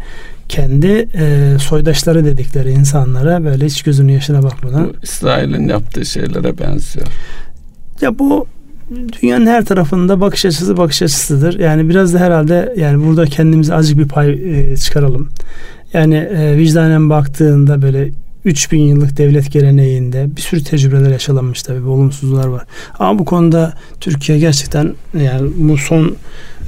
kendi 0.48 1.08
e, 1.14 1.56
soydaşları 1.58 2.24
dedikleri 2.24 2.70
insanlara 2.70 3.44
böyle 3.44 3.66
hiç 3.66 3.82
gözünün 3.82 4.12
yaşına 4.12 4.42
bakmadan. 4.42 4.88
Bu 4.88 4.92
İsrail'in 5.02 5.68
yaptığı 5.68 6.06
şeylere 6.06 6.58
benziyor. 6.58 7.06
Ya 8.00 8.18
bu 8.18 8.46
dünyanın 9.22 9.46
her 9.46 9.64
tarafında 9.64 10.20
bakış 10.20 10.44
açısı 10.44 10.76
bakış 10.76 11.02
açısıdır. 11.02 11.58
Yani 11.58 11.88
biraz 11.88 12.14
da 12.14 12.18
herhalde 12.18 12.74
yani 12.76 13.06
burada 13.06 13.24
kendimize 13.24 13.74
azıcık 13.74 13.98
bir 13.98 14.08
pay 14.08 14.30
e, 14.30 14.76
çıkaralım. 14.76 15.28
Yani 15.92 16.16
e, 16.16 16.56
vicdanen 16.56 17.10
baktığında 17.10 17.82
böyle 17.82 18.10
3000 18.44 18.80
yıllık 18.80 19.16
devlet 19.16 19.52
geleneğinde 19.52 20.36
bir 20.36 20.40
sürü 20.40 20.64
tecrübeler 20.64 21.10
yaşanmış 21.10 21.62
tabii 21.62 21.80
bir 21.80 21.86
olumsuzlar 21.88 22.46
var. 22.46 22.64
Ama 22.98 23.18
bu 23.18 23.24
konuda 23.24 23.72
Türkiye 24.00 24.38
gerçekten 24.38 24.94
yani 25.22 25.50
bu 25.56 25.76
son 25.76 26.16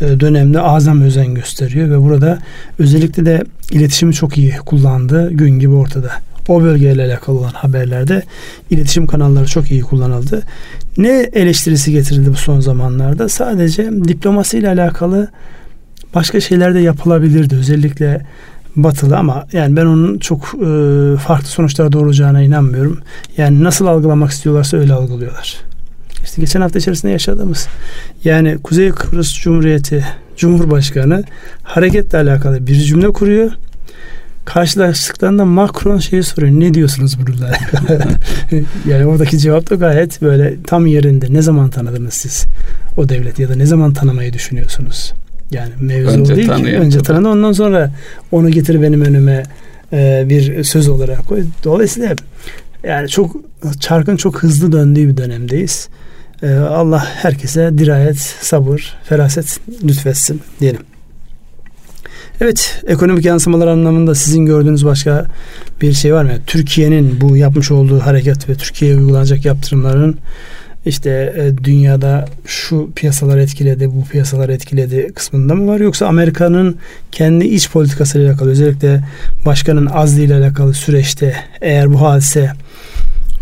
e, 0.01 0.21
dönemde 0.21 0.61
azam 0.61 1.03
özen 1.03 1.35
gösteriyor 1.35 1.91
ve 1.91 2.03
burada 2.03 2.39
özellikle 2.79 3.27
de 3.27 3.45
iletişimi 3.73 4.15
çok 4.15 4.39
iyi 4.39 4.57
kullandığı 4.57 5.31
gün 5.33 5.59
gibi 5.59 5.75
ortada 5.75 6.11
o 6.49 6.63
bölgeyle 6.63 7.05
alakalı 7.05 7.39
olan 7.39 7.51
haberlerde 7.51 8.23
iletişim 8.71 9.07
kanalları 9.07 9.47
çok 9.47 9.71
iyi 9.71 9.83
kullanıldı. 9.83 10.43
Ne 10.97 11.31
eleştirisi 11.33 11.93
getirildi 11.93 12.31
bu 12.31 12.37
son 12.37 12.61
zamanlarda? 12.61 13.29
Sadece 13.29 13.91
diplomasiyle 13.91 14.69
alakalı 14.69 15.29
başka 16.15 16.41
şeyler 16.41 16.75
de 16.75 16.79
yapılabilirdi. 16.79 17.57
Özellikle 17.57 18.27
batılı 18.77 19.17
ama 19.17 19.47
yani 19.53 19.77
ben 19.77 19.87
onun 19.87 20.19
çok 20.19 20.55
e, 20.55 21.17
farklı 21.17 21.47
sonuçlara 21.47 21.93
doğuracağına 21.93 22.43
inanmıyorum. 22.43 23.01
Yani 23.37 23.65
nasıl 23.65 23.87
algılamak 23.87 24.31
istiyorlarsa 24.31 24.77
öyle 24.77 24.93
algılıyorlar. 24.93 25.57
İşte 26.25 26.41
geçen 26.43 26.61
hafta 26.61 26.79
içerisinde 26.79 27.13
yaşadığımız 27.13 27.69
yani 28.25 28.59
Kuzey 28.63 28.91
Kıbrıs 28.91 29.35
Cumhuriyeti 29.35 30.05
Cumhurbaşkanı 30.37 31.25
hareketle 31.63 32.19
alakalı 32.19 32.67
bir 32.67 32.75
cümle 32.75 33.09
kuruyor 33.09 33.53
karşılaştıklarında 34.49 35.45
Macron 35.45 35.99
şeyi 35.99 36.23
soruyor. 36.23 36.53
Ne 36.53 36.75
diyorsunuz 36.75 37.19
burada? 37.27 37.53
yani 38.89 39.07
oradaki 39.07 39.39
cevap 39.39 39.71
da 39.71 39.75
gayet 39.75 40.23
böyle 40.23 40.57
tam 40.67 40.87
yerinde. 40.87 41.27
Ne 41.31 41.43
zaman 41.43 41.71
tanıdınız 41.71 42.15
siz 42.15 42.45
o 42.97 43.09
devleti 43.09 43.43
ya 43.43 43.49
da 43.49 43.55
ne 43.55 43.67
zaman 43.67 43.93
tanımayı 43.93 44.33
düşünüyorsunuz? 44.33 45.13
Yani 45.51 45.71
mevzu 45.81 46.11
önce 46.11 46.37
değil 46.37 46.49
ki. 46.49 46.79
Önce 46.79 46.99
tanıdı 46.99 47.29
ondan 47.29 47.53
sonra 47.53 47.91
onu 48.33 48.51
getir 48.51 48.83
benim 48.83 49.03
önüme 49.03 49.43
e, 49.93 50.25
bir 50.29 50.65
söz 50.65 50.89
olarak 50.89 51.27
koy. 51.27 51.45
Dolayısıyla 51.65 52.15
yani 52.85 53.09
çok 53.09 53.37
çarkın 53.81 54.17
çok 54.17 54.43
hızlı 54.43 54.73
döndüğü 54.73 55.09
bir 55.09 55.17
dönemdeyiz. 55.17 55.89
E, 56.43 56.55
Allah 56.55 57.07
herkese 57.07 57.79
dirayet, 57.79 58.19
sabır, 58.41 58.97
feraset 59.05 59.61
lütfetsin 59.85 60.41
diyelim. 60.61 60.81
Evet, 62.41 62.83
ekonomik 62.87 63.25
yansımalar 63.25 63.67
anlamında 63.67 64.15
sizin 64.15 64.47
gördüğünüz 64.47 64.85
başka 64.85 65.27
bir 65.83 65.93
şey 65.93 66.15
var 66.15 66.25
mı? 66.25 66.31
Türkiye'nin 66.47 67.21
bu 67.21 67.37
yapmış 67.37 67.71
olduğu 67.71 68.01
hareket 68.01 68.49
ve 68.49 68.55
Türkiye'ye 68.55 68.97
uygulanacak 68.97 69.45
yaptırımların 69.45 70.19
işte 70.87 71.35
e, 71.37 71.65
dünyada 71.65 72.25
şu 72.47 72.91
piyasalar 72.97 73.39
etkiledi, 73.39 73.91
bu 73.91 74.05
piyasalar 74.05 74.49
etkiledi 74.49 75.13
kısmında 75.15 75.55
mı 75.55 75.73
var 75.73 75.81
yoksa 75.81 76.07
Amerika'nın 76.07 76.77
kendi 77.13 77.45
iç 77.45 77.71
politikasıyla 77.71 78.31
alakalı 78.31 78.51
özellikle 78.51 79.05
başkanın 79.47 79.87
azliyle 79.87 80.35
alakalı 80.35 80.75
süreçte 80.75 81.37
eğer 81.61 81.93
bu 81.93 82.01
hadise 82.03 82.53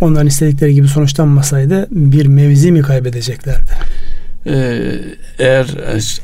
onların 0.00 0.26
istedikleri 0.26 0.74
gibi 0.74 0.88
sonuçlanmasaydı 0.88 1.86
bir 1.90 2.26
mevzi 2.26 2.72
mi 2.72 2.82
kaybedeceklerdi? 2.82 3.70
Ee, 4.46 4.92
eğer 5.38 5.66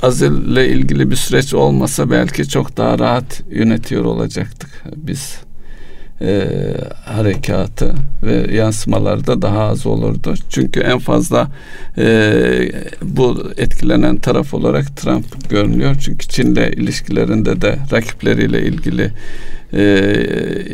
azille 0.02 0.68
ilgili 0.68 1.10
bir 1.10 1.16
süreç 1.16 1.54
olmasa 1.54 2.10
belki 2.10 2.48
çok 2.48 2.76
daha 2.76 2.98
rahat 2.98 3.42
yönetiyor 3.50 4.04
olacaktık 4.04 4.70
biz. 4.96 5.36
E, 6.22 6.48
harekatı 7.04 7.94
ve 8.22 8.54
yansımaları 8.54 9.26
da 9.26 9.42
daha 9.42 9.62
az 9.62 9.86
olurdu. 9.86 10.34
Çünkü 10.50 10.80
en 10.80 10.98
fazla 10.98 11.48
e, 11.98 12.04
bu 13.02 13.42
etkilenen 13.56 14.16
taraf 14.16 14.54
olarak 14.54 14.96
Trump 14.96 15.50
görünüyor. 15.50 15.96
Çünkü 16.00 16.28
Çin'le 16.28 16.72
ilişkilerinde 16.76 17.60
de 17.60 17.78
rakipleriyle 17.92 18.62
ilgili 18.62 19.12
e, 19.72 19.82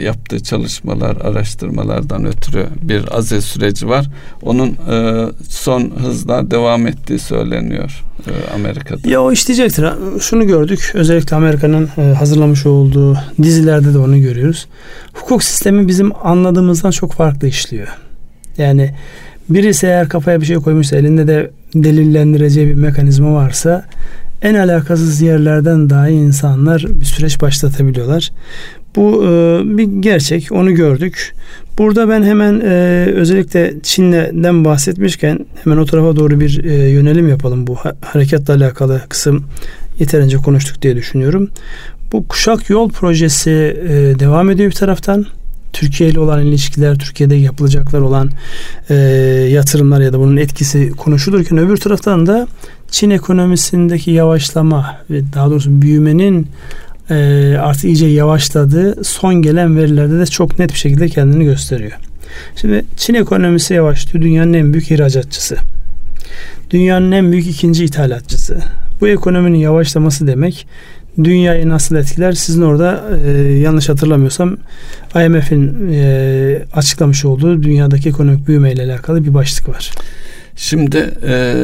yaptığı 0.02 0.42
çalışmalar, 0.42 1.16
araştırmalardan 1.16 2.24
ötürü 2.24 2.66
bir 2.82 3.16
aziz 3.18 3.44
süreci 3.44 3.88
var. 3.88 4.06
Onun 4.42 4.68
e, 4.68 5.26
son 5.48 5.90
hızla 5.90 6.50
devam 6.50 6.86
ettiği 6.86 7.18
söyleniyor 7.18 8.04
e, 8.26 8.54
Amerika'da. 8.54 9.08
Ya 9.08 9.22
o 9.22 9.32
işleyecektir. 9.32 9.86
Şunu 10.20 10.46
gördük. 10.46 10.92
Özellikle 10.94 11.36
Amerika'nın 11.36 11.88
e, 11.98 12.02
hazırlamış 12.02 12.66
olduğu 12.66 13.18
dizilerde 13.42 13.94
de 13.94 13.98
onu 13.98 14.20
görüyoruz. 14.20 14.66
Hukuk 15.14 15.37
sistemi 15.42 15.88
bizim 15.88 16.12
anladığımızdan 16.26 16.90
çok 16.90 17.12
farklı 17.12 17.48
işliyor. 17.48 17.88
Yani 18.58 18.94
birisi 19.48 19.86
eğer 19.86 20.08
kafaya 20.08 20.40
bir 20.40 20.46
şey 20.46 20.56
koymuşsa 20.56 20.96
elinde 20.96 21.26
de 21.26 21.50
delillendireceği 21.74 22.68
bir 22.68 22.74
mekanizma 22.74 23.34
varsa 23.34 23.84
en 24.42 24.54
alakasız 24.54 25.20
yerlerden 25.20 25.90
dahi 25.90 26.10
insanlar 26.10 26.84
bir 26.88 27.04
süreç 27.04 27.40
başlatabiliyorlar. 27.40 28.30
Bu 28.96 29.24
e, 29.24 29.60
bir 29.78 30.02
gerçek. 30.02 30.52
Onu 30.52 30.74
gördük. 30.74 31.34
Burada 31.78 32.08
ben 32.08 32.22
hemen 32.22 32.60
e, 32.60 33.06
özellikle 33.14 33.74
Çin'den 33.82 34.64
bahsetmişken 34.64 35.46
hemen 35.64 35.76
o 35.76 35.84
tarafa 35.84 36.16
doğru 36.16 36.40
bir 36.40 36.64
e, 36.64 36.90
yönelim 36.90 37.28
yapalım. 37.28 37.66
Bu 37.66 37.76
hareketle 38.00 38.54
alakalı 38.54 39.02
kısım 39.08 39.44
yeterince 39.98 40.36
konuştuk 40.36 40.82
diye 40.82 40.96
düşünüyorum. 40.96 41.50
Bu 42.12 42.28
Kuşak 42.28 42.70
Yol 42.70 42.90
projesi 42.90 43.50
e, 43.50 44.18
devam 44.18 44.50
ediyor 44.50 44.70
bir 44.70 44.74
taraftan. 44.74 45.26
Türkiye 45.72 46.10
ile 46.10 46.20
olan 46.20 46.46
ilişkiler, 46.46 46.98
Türkiye'de 46.98 47.34
yapılacaklar 47.34 48.00
olan 48.00 48.30
e, 48.90 48.94
yatırımlar 49.50 50.00
ya 50.00 50.12
da 50.12 50.18
bunun 50.18 50.36
etkisi 50.36 50.90
konuşulurken 50.90 51.58
öbür 51.58 51.76
taraftan 51.76 52.26
da 52.26 52.48
Çin 52.90 53.10
ekonomisindeki 53.10 54.10
yavaşlama 54.10 54.96
ve 55.10 55.20
daha 55.34 55.50
doğrusu 55.50 55.82
büyümenin 55.82 56.46
e, 57.10 57.14
artık 57.60 57.84
iyice 57.84 58.06
yavaşladığı 58.06 59.04
son 59.04 59.34
gelen 59.34 59.76
verilerde 59.76 60.18
de 60.18 60.26
çok 60.26 60.58
net 60.58 60.72
bir 60.72 60.78
şekilde 60.78 61.08
kendini 61.08 61.44
gösteriyor. 61.44 61.92
Şimdi 62.56 62.84
Çin 62.96 63.14
ekonomisi 63.14 63.74
yavaşlıyor. 63.74 64.24
Dünyanın 64.24 64.52
en 64.52 64.72
büyük 64.72 64.90
ihracatçısı. 64.90 65.56
Dünyanın 66.70 67.12
en 67.12 67.32
büyük 67.32 67.46
ikinci 67.46 67.84
ithalatçısı. 67.84 68.58
Bu 69.00 69.08
ekonominin 69.08 69.58
yavaşlaması 69.58 70.26
demek 70.26 70.66
dünyayı 71.24 71.68
nasıl 71.68 71.96
etkiler? 71.96 72.32
Sizin 72.32 72.62
orada 72.62 73.04
e, 73.26 73.30
yanlış 73.40 73.88
hatırlamıyorsam 73.88 74.56
IMF'in 75.14 75.92
e, 75.92 76.62
açıklamış 76.74 77.24
olduğu 77.24 77.62
dünyadaki 77.62 78.08
ekonomik 78.08 78.48
büyüme 78.48 78.72
ile 78.72 78.82
alakalı 78.82 79.24
bir 79.24 79.34
başlık 79.34 79.68
var. 79.68 79.92
Şimdi 80.56 81.14
e, 81.26 81.54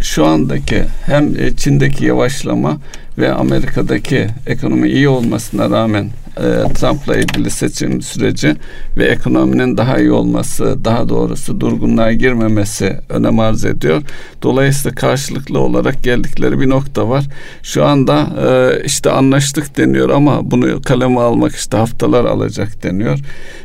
şu 0.00 0.24
andaki 0.24 0.84
hem 1.06 1.54
Çin'deki 1.56 2.04
yavaşlama 2.04 2.78
ve 3.18 3.32
Amerika'daki 3.32 4.26
ekonomi 4.46 4.88
iyi 4.88 5.08
olmasına 5.08 5.70
rağmen 5.70 6.10
e, 6.36 6.72
Trump'la 6.74 7.16
ilgili 7.16 7.50
seçim 7.50 8.02
süreci 8.02 8.56
ve 8.96 9.04
ekonominin 9.04 9.76
daha 9.76 9.98
iyi 9.98 10.12
olması, 10.12 10.84
daha 10.84 11.08
doğrusu 11.08 11.60
durgunluğa 11.60 12.12
girmemesi 12.12 12.96
önem 13.08 13.38
arz 13.38 13.64
ediyor. 13.64 14.02
Dolayısıyla 14.42 14.94
karşılıklı 14.94 15.58
olarak 15.58 16.02
geldikleri 16.02 16.60
bir 16.60 16.68
nokta 16.70 17.08
var. 17.08 17.24
Şu 17.62 17.84
anda 17.84 18.28
e, 18.48 18.82
işte 18.84 19.10
anlaştık 19.10 19.76
deniyor 19.76 20.10
ama 20.10 20.50
bunu 20.50 20.82
kaleme 20.82 21.20
almak 21.20 21.54
işte 21.54 21.76
haftalar 21.76 22.24
alacak 22.24 22.82
deniyor. 22.82 23.18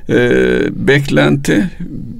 E, 0.09 0.17
beklenti 0.87 1.69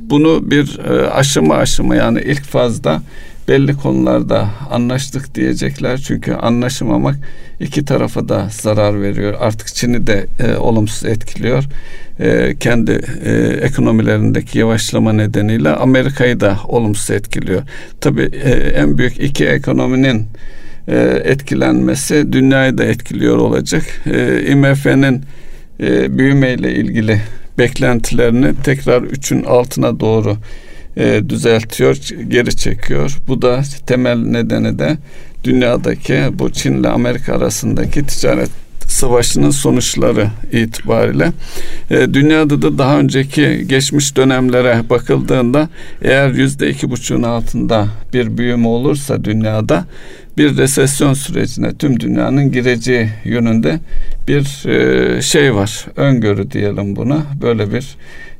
bunu 0.09 0.51
bir 0.51 0.79
e, 0.79 1.09
aşama 1.09 1.55
aşama 1.55 1.95
yani 1.95 2.21
ilk 2.21 2.43
fazda 2.43 3.01
belli 3.47 3.73
konularda 3.73 4.49
anlaştık 4.69 5.35
diyecekler. 5.35 5.97
Çünkü 5.97 6.33
anlaşamamak 6.33 7.15
iki 7.59 7.85
tarafa 7.85 8.29
da 8.29 8.47
zarar 8.51 9.01
veriyor. 9.01 9.35
Artık 9.39 9.67
Çin'i 9.67 10.07
de 10.07 10.25
e, 10.39 10.55
olumsuz 10.55 11.05
etkiliyor. 11.05 11.63
E, 12.19 12.55
kendi 12.59 13.01
e, 13.25 13.31
ekonomilerindeki 13.61 14.59
yavaşlama 14.59 15.13
nedeniyle 15.13 15.69
Amerika'yı 15.69 16.39
da 16.39 16.59
olumsuz 16.67 17.11
etkiliyor. 17.11 17.61
Tabii 18.01 18.29
e, 18.43 18.49
en 18.51 18.97
büyük 18.97 19.19
iki 19.19 19.45
ekonominin 19.45 20.27
e, 20.87 21.21
etkilenmesi 21.23 22.33
dünyayı 22.33 22.77
da 22.77 22.83
etkiliyor 22.83 23.37
olacak. 23.37 23.83
E, 24.05 24.45
IMF'nin 24.51 25.21
e, 25.79 26.17
büyümeyle 26.17 26.75
ilgili 26.75 27.21
beklentilerini 27.57 28.53
tekrar 28.63 29.01
üçün 29.01 29.43
altına 29.43 29.99
doğru 29.99 30.37
e, 30.97 31.21
düzeltiyor, 31.29 31.95
geri 32.27 32.55
çekiyor. 32.55 33.17
Bu 33.27 33.41
da 33.41 33.61
temel 33.87 34.17
nedeni 34.17 34.79
de 34.79 34.97
dünyadaki 35.43 36.23
bu 36.33 36.51
Çin 36.51 36.73
ile 36.73 36.89
Amerika 36.89 37.35
arasındaki 37.35 38.05
ticaret 38.05 38.49
savaşının 38.87 39.49
sonuçları 39.49 40.27
itibariyle 40.51 41.31
e, 41.91 42.13
dünyada 42.13 42.61
da 42.61 42.77
daha 42.77 42.99
önceki 42.99 43.65
geçmiş 43.67 44.17
dönemlere 44.17 44.89
bakıldığında 44.89 45.69
eğer 46.01 46.29
yüzde 46.29 46.69
iki 46.69 46.89
buçuğun 46.89 47.23
altında 47.23 47.87
bir 48.13 48.37
büyüme 48.37 48.67
olursa 48.67 49.23
dünyada 49.23 49.85
bir 50.37 50.57
resesyon 50.57 51.13
sürecine 51.13 51.77
tüm 51.77 51.99
dünyanın 51.99 52.51
gireceği 52.51 53.09
yönünde 53.23 53.79
bir 54.27 54.69
e, 54.69 55.21
şey 55.21 55.55
var 55.55 55.85
öngörü 55.95 56.51
diyelim 56.51 56.95
buna 56.95 57.23
böyle 57.41 57.73
bir 57.73 57.95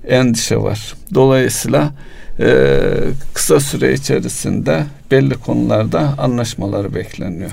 endişe 0.07 0.57
var. 0.57 0.93
Dolayısıyla 1.13 1.91
e, 2.39 2.89
kısa 3.33 3.59
süre 3.59 3.93
içerisinde 3.93 4.85
belli 5.11 5.33
konularda 5.33 6.13
anlaşmaları 6.17 6.95
bekleniyor. 6.95 7.51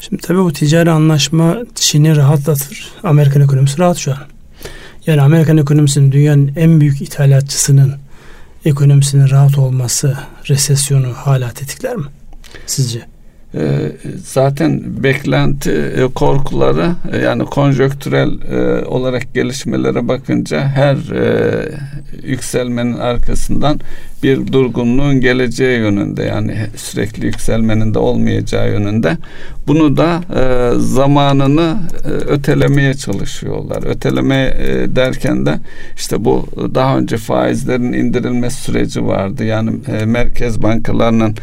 Şimdi 0.00 0.22
tabii 0.22 0.38
bu 0.38 0.52
ticari 0.52 0.90
anlaşma 0.90 1.56
Çin'i 1.74 2.16
rahatlatır. 2.16 2.88
Amerikan 3.02 3.42
ekonomisi 3.42 3.78
rahat 3.78 3.96
şu 3.96 4.10
an. 4.10 4.18
Yani 5.06 5.22
Amerikan 5.22 5.58
ekonomisinin 5.58 6.12
dünyanın 6.12 6.52
en 6.56 6.80
büyük 6.80 7.02
ithalatçısının 7.02 7.94
ekonomisinin 8.64 9.30
rahat 9.30 9.58
olması 9.58 10.18
resesyonu 10.48 11.12
hala 11.12 11.50
tetikler 11.50 11.96
mi 11.96 12.06
sizce? 12.66 13.11
Ee, 13.54 13.92
zaten 14.24 14.82
beklenti 15.02 15.70
e, 15.70 16.06
korkuları 16.14 16.90
e, 17.12 17.18
yani 17.18 17.44
konjöktürel 17.44 18.30
e, 18.50 18.84
olarak 18.84 19.34
gelişmelere 19.34 20.08
bakınca 20.08 20.60
her 20.60 20.96
yükselmenin 22.22 22.98
arkasından 22.98 23.80
bir 24.22 24.52
durgunluğun 24.52 25.20
geleceği 25.20 25.78
yönünde 25.78 26.22
yani 26.22 26.56
sürekli 26.76 27.26
yükselmenin 27.26 27.94
de 27.94 27.98
olmayacağı 27.98 28.70
yönünde 28.70 29.16
bunu 29.66 29.96
da 29.96 30.20
zamanını 30.78 31.76
ötelemeye 32.28 32.94
çalışıyorlar. 32.94 33.86
Öteleme 33.86 34.56
derken 34.88 35.46
de 35.46 35.58
işte 35.96 36.24
bu 36.24 36.46
daha 36.74 36.98
önce 36.98 37.16
faizlerin 37.16 37.92
indirilme 37.92 38.50
süreci 38.50 39.06
vardı. 39.06 39.44
Yani 39.44 39.70
merkez 40.06 40.62
bankalarının 40.62 41.34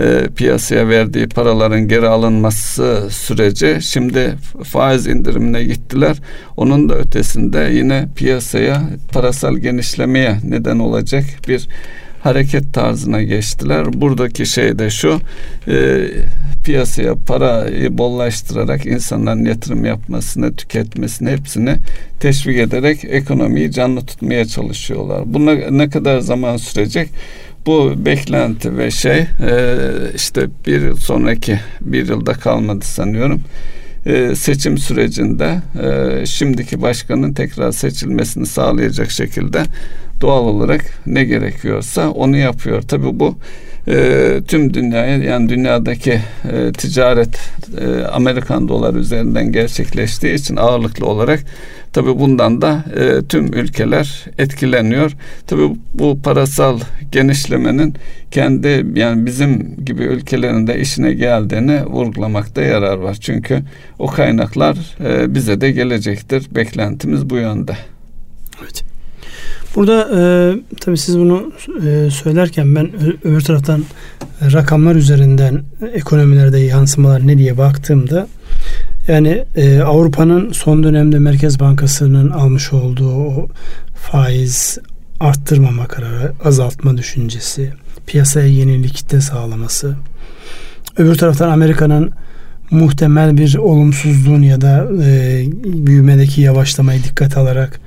e, 0.00 0.28
piyasaya 0.36 0.88
verdiği 0.88 1.28
paraların 1.28 1.88
geri 1.88 2.08
alınması 2.08 3.08
süreci 3.10 3.78
şimdi 3.80 4.34
faiz 4.64 5.06
indirimine 5.06 5.64
gittiler. 5.64 6.16
Onun 6.56 6.88
da 6.88 6.94
ötesinde 6.94 7.70
yine 7.72 8.08
piyasaya 8.16 8.82
parasal 9.12 9.56
genişlemeye 9.56 10.38
neden 10.44 10.78
olacak 10.78 11.24
bir 11.48 11.68
hareket 12.22 12.74
tarzına 12.74 13.22
geçtiler. 13.22 13.86
Buradaki 13.92 14.46
şey 14.46 14.78
de 14.78 14.90
şu 14.90 15.20
e, 15.68 16.06
piyasaya 16.64 17.14
parayı 17.14 17.98
bollaştırarak 17.98 18.86
insanların 18.86 19.44
yatırım 19.44 19.84
yapmasını, 19.84 20.56
tüketmesini 20.56 21.30
hepsini 21.30 21.76
teşvik 22.20 22.58
ederek 22.58 23.04
ekonomiyi 23.04 23.72
canlı 23.72 24.06
tutmaya 24.06 24.44
çalışıyorlar. 24.44 25.22
Buna 25.26 25.52
ne 25.52 25.90
kadar 25.90 26.20
zaman 26.20 26.56
sürecek? 26.56 27.08
Bu 27.66 27.92
beklenti 27.96 28.78
ve 28.78 28.90
şey 28.90 29.18
e, 29.18 29.26
işte 30.14 30.46
bir 30.66 30.82
yıl 30.82 30.96
sonraki 30.96 31.60
bir 31.80 32.08
yılda 32.08 32.32
kalmadı 32.32 32.84
sanıyorum 32.84 33.40
e, 34.06 34.34
seçim 34.34 34.78
sürecinde 34.78 35.62
e, 35.82 36.26
şimdiki 36.26 36.82
başkanın 36.82 37.32
tekrar 37.32 37.72
seçilmesini 37.72 38.46
sağlayacak 38.46 39.10
şekilde 39.10 39.62
doğal 40.20 40.44
olarak 40.44 40.80
ne 41.06 41.24
gerekiyorsa 41.24 42.10
onu 42.10 42.36
yapıyor. 42.36 42.82
Tabii 42.82 43.20
bu 43.20 43.38
tüm 44.48 44.74
dünyaya 44.74 45.16
yani 45.16 45.48
dünyadaki 45.48 46.20
ticaret 46.78 47.38
Amerikan 48.12 48.68
dolar 48.68 48.94
üzerinden 48.94 49.52
gerçekleştiği 49.52 50.34
için 50.34 50.56
ağırlıklı 50.56 51.06
olarak 51.06 51.40
Tabi 51.92 52.18
bundan 52.18 52.62
da 52.62 52.84
e, 52.96 53.22
tüm 53.28 53.52
ülkeler 53.52 54.24
etkileniyor. 54.38 55.12
Tabi 55.46 55.62
bu 55.94 56.22
parasal 56.22 56.80
genişlemenin 57.12 57.94
kendi 58.30 58.86
yani 58.94 59.26
bizim 59.26 59.76
gibi 59.84 60.02
ülkelerin 60.02 60.66
de 60.66 60.80
işine 60.80 61.12
geldiğini 61.12 61.84
vurgulamakta 61.84 62.62
yarar 62.62 62.98
var. 62.98 63.16
Çünkü 63.20 63.62
o 63.98 64.06
kaynaklar 64.06 64.76
e, 65.04 65.34
bize 65.34 65.60
de 65.60 65.70
gelecektir. 65.70 66.46
Beklentimiz 66.54 67.30
bu 67.30 67.36
yönde. 67.36 67.76
Evet. 68.62 68.84
Burada 69.76 70.08
e, 70.18 70.20
tabii 70.80 70.98
siz 70.98 71.18
bunu 71.18 71.52
e, 71.86 72.10
söylerken 72.10 72.74
ben 72.74 72.90
öbür 73.24 73.40
taraftan 73.40 73.84
rakamlar 74.52 74.94
üzerinden 74.94 75.62
ekonomilerde 75.92 76.58
yansımalar 76.58 77.26
ne 77.26 77.38
diye 77.38 77.58
baktığımda 77.58 78.28
yani 79.10 79.44
e, 79.56 79.80
Avrupa'nın 79.80 80.52
son 80.52 80.82
dönemde 80.82 81.18
Merkez 81.18 81.60
Bankası'nın 81.60 82.30
almış 82.30 82.72
olduğu 82.72 83.14
o 83.14 83.48
faiz 83.94 84.78
arttırmama 85.20 85.86
kararı, 85.86 86.32
azaltma 86.44 86.96
düşüncesi, 86.96 87.72
piyasaya 88.06 88.46
yenilikte 88.46 89.20
sağlaması. 89.20 89.96
Öbür 90.96 91.14
taraftan 91.14 91.48
Amerika'nın 91.48 92.10
muhtemel 92.70 93.36
bir 93.36 93.54
olumsuzluğun 93.54 94.42
ya 94.42 94.60
da 94.60 94.88
e, 95.02 95.44
büyümedeki 95.64 96.40
yavaşlamayı 96.40 97.04
dikkat 97.04 97.36
alarak 97.36 97.80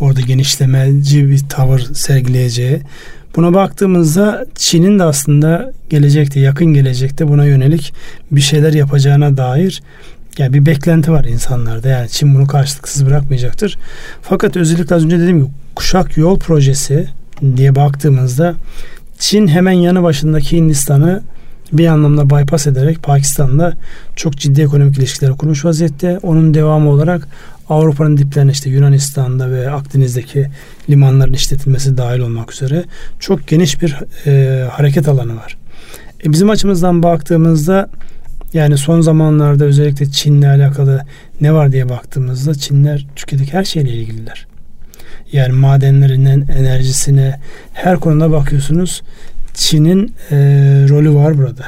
orada 0.00 0.20
genişlemeci 0.20 1.28
bir 1.28 1.38
tavır 1.48 1.80
sergileyeceği. 1.94 2.80
Buna 3.36 3.54
baktığımızda 3.54 4.46
Çin'in 4.54 4.98
de 4.98 5.04
aslında 5.04 5.72
gelecekte, 5.90 6.40
yakın 6.40 6.66
gelecekte 6.66 7.28
buna 7.28 7.44
yönelik 7.44 7.92
bir 8.30 8.40
şeyler 8.40 8.72
yapacağına 8.72 9.36
dair 9.36 9.82
yani 10.38 10.52
bir 10.52 10.66
beklenti 10.66 11.12
var 11.12 11.24
insanlarda. 11.24 11.88
Yani 11.88 12.08
Çin 12.08 12.34
bunu 12.34 12.46
karşılıksız 12.46 13.06
bırakmayacaktır. 13.06 13.78
Fakat 14.22 14.56
özellikle 14.56 14.94
az 14.94 15.04
önce 15.04 15.18
dediğim 15.18 15.38
gibi 15.38 15.50
kuşak 15.74 16.16
yol 16.16 16.38
projesi 16.38 17.08
diye 17.56 17.74
baktığımızda 17.74 18.54
Çin 19.18 19.48
hemen 19.48 19.72
yanı 19.72 20.02
başındaki 20.02 20.56
Hindistan'ı 20.56 21.22
bir 21.72 21.86
anlamda 21.86 22.30
bypass 22.30 22.66
ederek 22.66 23.02
Pakistan'la 23.02 23.72
çok 24.16 24.36
ciddi 24.36 24.62
ekonomik 24.62 24.98
ilişkiler 24.98 25.36
kurmuş 25.36 25.64
vaziyette. 25.64 26.18
Onun 26.22 26.54
devamı 26.54 26.90
olarak 26.90 27.28
Avrupa'nın 27.68 28.16
diplerine 28.16 28.50
işte 28.50 28.70
Yunanistan'da 28.70 29.50
ve 29.50 29.70
Akdeniz'deki 29.70 30.46
limanların 30.90 31.32
işletilmesi 31.32 31.96
dahil 31.96 32.20
olmak 32.20 32.52
üzere 32.52 32.84
çok 33.18 33.48
geniş 33.48 33.82
bir 33.82 33.96
e, 34.26 34.64
hareket 34.70 35.08
alanı 35.08 35.36
var. 35.36 35.56
E, 36.24 36.32
bizim 36.32 36.50
açımızdan 36.50 37.02
baktığımızda 37.02 37.88
yani 38.52 38.78
son 38.78 39.00
zamanlarda 39.00 39.64
özellikle 39.64 40.10
Çin'le 40.10 40.42
alakalı 40.42 41.02
ne 41.40 41.52
var 41.52 41.72
diye 41.72 41.88
baktığımızda 41.88 42.54
Çinler 42.54 43.06
Türkiye'deki 43.16 43.52
her 43.52 43.64
şeyle 43.64 43.90
ilgililer. 43.90 44.46
Yani 45.32 45.52
madenlerinden 45.52 46.46
enerjisine 46.58 47.40
her 47.72 47.96
konuda 47.96 48.30
bakıyorsunuz 48.30 49.02
Çin'in 49.54 50.14
e, 50.30 50.36
rolü 50.88 51.14
var 51.14 51.38
burada. 51.38 51.64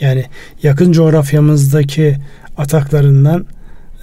Yani 0.00 0.24
yakın 0.62 0.92
coğrafyamızdaki 0.92 2.16
ataklarından 2.56 3.46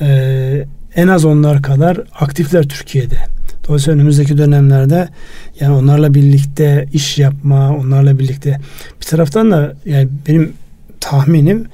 e, 0.01 0.65
en 0.95 1.07
az 1.07 1.25
onlar 1.25 1.61
kadar 1.61 1.99
aktifler 2.19 2.63
Türkiye'de. 2.63 3.17
Dolayısıyla 3.67 3.95
önümüzdeki 3.99 4.37
dönemlerde 4.37 5.09
yani 5.59 5.75
onlarla 5.75 6.13
birlikte 6.13 6.87
iş 6.93 7.17
yapma, 7.17 7.77
onlarla 7.77 8.19
birlikte 8.19 8.59
bir 9.01 9.05
taraftan 9.05 9.51
da 9.51 9.75
yani 9.85 10.07
benim 10.27 10.53
tahminim 10.99 11.65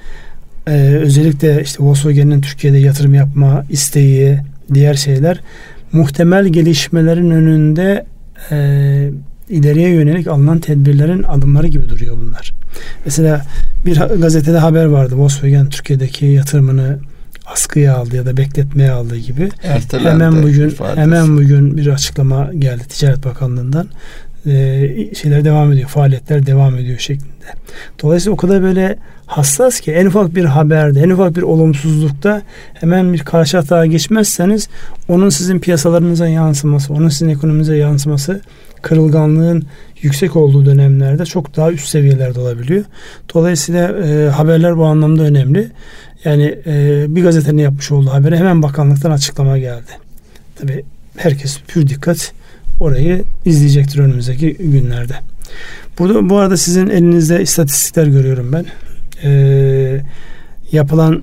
e, 0.66 0.72
özellikle 1.02 1.62
işte 1.62 1.84
Volkswagen'in 1.84 2.40
Türkiye'de 2.40 2.78
yatırım 2.78 3.14
yapma 3.14 3.64
isteği, 3.70 4.38
diğer 4.74 4.94
şeyler 4.94 5.40
muhtemel 5.92 6.46
gelişmelerin 6.46 7.30
önünde 7.30 8.06
e, 8.50 9.10
ileriye 9.48 9.88
yönelik 9.88 10.26
alınan 10.26 10.58
tedbirlerin 10.58 11.22
adımları 11.22 11.66
gibi 11.66 11.88
duruyor 11.88 12.16
bunlar. 12.20 12.52
Mesela 13.04 13.46
bir 13.86 13.96
gazetede 13.96 14.58
haber 14.58 14.84
vardı 14.84 15.14
Volkswagen 15.16 15.68
Türkiye'deki 15.68 16.26
yatırımını 16.26 16.98
askıya 17.46 17.96
aldı 17.96 18.16
ya 18.16 18.26
da 18.26 18.36
bekletmeye 18.36 18.90
aldığı 18.90 19.16
gibi. 19.16 19.48
Ertelendi 19.62 20.08
hemen 20.08 20.42
bugün 20.42 20.68
ifadesi. 20.68 21.00
hemen 21.00 21.36
bugün 21.36 21.76
bir 21.76 21.86
açıklama 21.86 22.50
geldi 22.58 22.82
Ticaret 22.88 23.24
Bakanlığı'ndan. 23.24 23.88
Ee, 24.46 25.14
şeyler 25.14 25.44
devam 25.44 25.72
ediyor, 25.72 25.88
faaliyetler 25.88 26.46
devam 26.46 26.78
ediyor 26.78 26.98
şeklinde. 26.98 27.32
Dolayısıyla 28.02 28.34
o 28.34 28.36
kadar 28.36 28.62
böyle 28.62 28.98
hassas 29.26 29.80
ki 29.80 29.92
en 29.92 30.06
ufak 30.06 30.34
bir 30.34 30.44
haberde, 30.44 31.00
en 31.00 31.10
ufak 31.10 31.36
bir 31.36 31.42
olumsuzlukta 31.42 32.42
hemen 32.74 33.12
bir 33.12 33.18
karşı 33.18 33.56
hata 33.56 33.86
geçmezseniz 33.86 34.68
onun 35.08 35.28
sizin 35.28 35.58
piyasalarınıza 35.58 36.28
yansıması, 36.28 36.92
onun 36.92 37.08
sizin 37.08 37.28
ekonominize 37.28 37.76
yansıması 37.76 38.40
kırılganlığın 38.82 39.66
yüksek 40.02 40.36
olduğu 40.36 40.66
dönemlerde 40.66 41.24
çok 41.24 41.56
daha 41.56 41.72
üst 41.72 41.88
seviyelerde 41.88 42.40
olabiliyor. 42.40 42.84
Dolayısıyla 43.34 43.88
e, 43.88 44.28
haberler 44.28 44.76
bu 44.76 44.84
anlamda 44.84 45.22
önemli. 45.22 45.70
Yani 46.24 46.58
e, 46.66 47.04
bir 47.08 47.22
gazetenin 47.22 47.62
yapmış 47.62 47.92
olduğu 47.92 48.10
habere 48.10 48.36
hemen 48.36 48.62
bakanlıktan 48.62 49.10
açıklama 49.10 49.58
geldi. 49.58 49.90
Tabi 50.56 50.84
herkes 51.16 51.60
pür 51.68 51.88
dikkat 51.88 52.32
orayı 52.82 53.24
izleyecektir 53.44 53.98
önümüzdeki 53.98 54.56
günlerde. 54.60 55.14
Burada 55.98 56.28
bu 56.28 56.36
arada 56.36 56.56
sizin 56.56 56.88
elinizde 56.88 57.42
istatistikler 57.42 58.06
görüyorum 58.06 58.52
ben. 58.52 58.66
Ee, 59.24 60.00
yapılan 60.72 61.22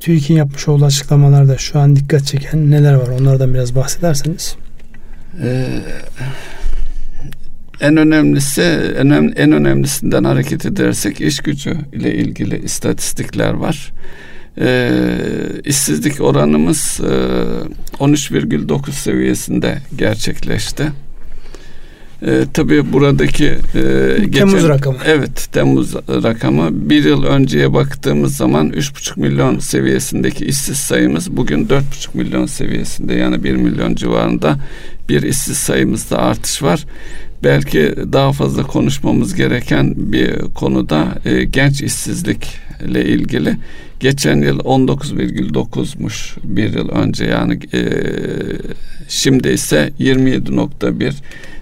TÜİK'in 0.00 0.34
yapmış 0.34 0.68
olduğu 0.68 0.84
açıklamalarda 0.84 1.58
şu 1.58 1.78
an 1.78 1.96
dikkat 1.96 2.26
çeken 2.26 2.70
neler 2.70 2.94
var? 2.94 3.08
Onlardan 3.08 3.54
biraz 3.54 3.74
bahsederseniz. 3.74 4.56
Ee, 5.42 5.66
en 7.80 7.96
önemlisi 7.96 8.62
en, 8.98 9.32
en 9.36 9.52
önemlisinden 9.52 10.24
hareket 10.24 10.66
edersek 10.66 11.20
iş 11.20 11.40
gücü 11.40 11.76
ile 11.92 12.14
ilgili 12.14 12.64
istatistikler 12.64 13.52
var. 13.52 13.92
Ee, 14.58 15.00
işsizlik 15.64 16.20
oranımız 16.20 17.00
e, 17.00 17.12
13,9 17.98 18.90
seviyesinde 18.90 19.78
gerçekleşti. 19.96 20.92
E, 22.22 22.44
tabii 22.54 22.92
buradaki 22.92 23.46
e, 23.46 23.82
Temmuz 24.32 24.54
geçen, 24.54 24.68
rakamı. 24.68 24.98
Evet 25.06 25.48
Temmuz 25.52 25.94
rakamı. 25.94 26.68
Bir 26.72 27.04
yıl 27.04 27.24
önceye 27.24 27.74
baktığımız 27.74 28.36
zaman 28.36 28.70
3,5 28.70 29.20
milyon 29.20 29.58
seviyesindeki 29.58 30.44
işsiz 30.44 30.76
sayımız 30.76 31.36
bugün 31.36 31.66
4,5 31.66 31.82
milyon 32.14 32.46
seviyesinde 32.46 33.14
yani 33.14 33.44
1 33.44 33.56
milyon 33.56 33.94
civarında 33.94 34.56
bir 35.08 35.22
işsiz 35.22 35.56
sayımızda 35.56 36.18
artış 36.18 36.62
var. 36.62 36.86
Belki 37.44 37.94
daha 38.12 38.32
fazla 38.32 38.62
konuşmamız 38.62 39.34
gereken 39.34 39.94
bir 39.96 40.38
konuda 40.38 41.08
e, 41.24 41.44
genç 41.44 41.82
işsizlikle 41.82 43.04
ilgili. 43.04 43.56
Geçen 44.00 44.36
yıl 44.36 44.58
19,9'muş 44.58 46.36
bir 46.44 46.72
yıl 46.74 46.88
önce 46.88 47.24
yani 47.24 47.58
e, 47.74 47.82
şimdi 49.08 49.48
ise 49.48 49.92
27.1 50.00 51.12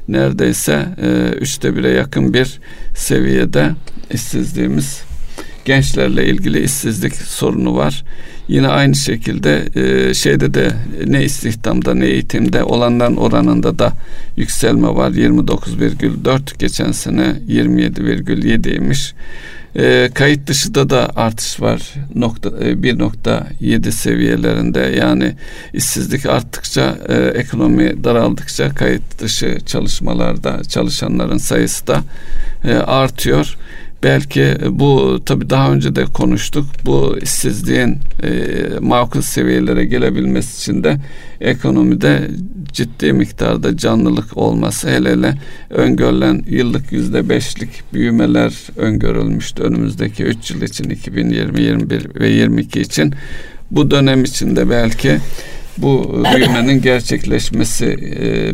neredeyse 0.08 0.86
e, 1.02 1.36
üçte 1.36 1.76
bire 1.76 1.90
yakın 1.90 2.34
bir 2.34 2.60
seviyede 2.94 3.70
işsizliğimiz 4.10 5.07
gençlerle 5.68 6.26
ilgili 6.26 6.64
işsizlik 6.64 7.14
sorunu 7.14 7.76
var. 7.76 8.04
Yine 8.48 8.68
aynı 8.68 8.94
şekilde 8.94 9.68
e, 9.74 10.14
şeyde 10.14 10.54
de 10.54 10.70
ne 11.06 11.24
istihdamda 11.24 11.94
ne 11.94 12.06
eğitimde 12.06 12.64
olanların 12.64 13.16
oranında 13.16 13.78
da 13.78 13.92
yükselme 14.36 14.88
var. 14.88 15.10
29,4 15.10 16.58
geçen 16.58 16.92
sene 16.92 17.36
27,7'ymiş. 17.48 19.12
E, 19.76 20.10
kayıt 20.14 20.46
dışında 20.46 20.90
da 20.90 21.10
artış 21.16 21.60
var. 21.60 21.94
Nokta, 22.14 22.48
e, 22.48 22.82
1.7 22.82 23.92
seviyelerinde 23.92 24.80
yani 24.80 25.34
işsizlik 25.74 26.26
arttıkça 26.26 26.98
e, 27.08 27.14
ekonomi 27.14 28.04
daraldıkça 28.04 28.74
kayıt 28.74 29.18
dışı 29.18 29.58
çalışmalarda 29.66 30.64
çalışanların 30.64 31.38
sayısı 31.38 31.86
da 31.86 32.00
e, 32.64 32.72
artıyor. 32.74 33.56
Belki 34.02 34.56
bu 34.70 35.20
tabi 35.24 35.50
daha 35.50 35.72
önce 35.72 35.96
de 35.96 36.04
konuştuk. 36.04 36.66
Bu 36.86 37.18
işsizliğin 37.22 37.98
e, 38.22 38.30
makul 38.80 39.20
seviyelere 39.20 39.84
gelebilmesi 39.84 40.58
için 40.58 40.84
de 40.84 40.96
ekonomide 41.40 42.30
ciddi 42.72 43.12
miktarda 43.12 43.76
canlılık 43.76 44.36
olması 44.36 44.88
hele 44.90 45.10
hele 45.10 45.34
öngörülen 45.70 46.44
yıllık 46.48 46.92
yüzde 46.92 47.28
beşlik 47.28 47.92
büyümeler 47.92 48.52
öngörülmüştü 48.76 49.62
önümüzdeki 49.62 50.24
3 50.24 50.50
yıl 50.50 50.62
için 50.62 50.90
2020, 50.90 51.62
21 51.62 52.20
ve 52.20 52.28
22 52.28 52.80
için 52.80 53.14
bu 53.70 53.90
dönem 53.90 54.24
içinde 54.24 54.70
belki 54.70 55.18
bu 55.78 56.22
büyümenin 56.34 56.82
gerçekleşmesi 56.82 57.86
e, 57.86 58.52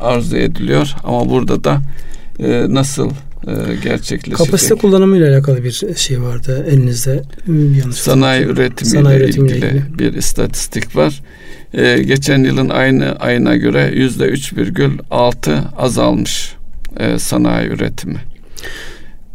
arzu 0.00 0.36
ediliyor 0.36 0.94
ama 1.04 1.30
burada 1.30 1.64
da 1.64 1.80
e, 2.38 2.66
nasıl 2.68 3.10
gerçekleşecek. 3.84 4.36
Kapasite 4.36 4.74
kullanımı 4.74 5.16
ile 5.16 5.30
alakalı 5.30 5.64
bir 5.64 5.82
şey 5.96 6.22
vardı 6.22 6.66
elinizde. 6.70 7.22
Yanlış 7.48 7.96
Sanayi 7.96 8.44
üretimiyle 8.44 8.98
Sanayi 8.98 9.24
ilgili, 9.24 9.56
ilgili 9.56 9.82
bir 9.98 10.12
istatistik 10.14 10.96
var. 10.96 11.22
Ee, 11.74 12.02
geçen 12.02 12.44
yılın 12.44 12.68
aynı 12.68 13.12
ayına 13.12 13.56
göre 13.56 13.90
yüzde 13.94 14.24
3,6 14.24 15.76
azalmış 15.76 16.54
e, 16.96 17.18
sanayi 17.18 17.68
üretimi. 17.68 18.20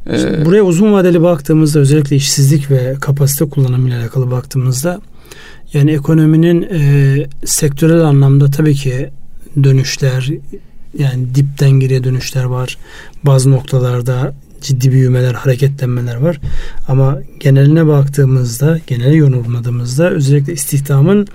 Ee, 0.10 0.46
buraya 0.46 0.64
uzun 0.64 0.94
vadeli 0.94 1.22
baktığımızda 1.22 1.80
özellikle 1.80 2.16
işsizlik 2.16 2.72
ve 2.72 2.96
kapasite 3.02 3.50
kullanımı 3.50 3.90
ile 3.90 3.96
alakalı 3.96 4.32
baktığımızda 4.32 5.02
yani 5.74 5.92
ekonominin 5.92 6.62
e, 6.62 7.26
sektörel 7.46 8.02
anlamda 8.02 8.52
tabii 8.52 8.76
ki 8.76 9.10
dönüşler 9.64 10.30
yani 10.98 11.36
dipten 11.36 11.72
geriye 11.72 12.04
dönüşler 12.04 12.44
var. 12.44 12.78
Bazı 13.24 13.52
noktalarda 13.52 14.34
ciddi 14.62 14.92
büyümeler, 14.92 15.34
hareketlenmeler 15.34 16.16
var. 16.16 16.40
Ama 16.88 17.20
geneline 17.40 17.88
baktığımızda, 17.88 18.80
genel 18.88 19.14
yorumladığımızda 19.14 20.10
özellikle 20.10 20.54
istihdamın 20.54 21.28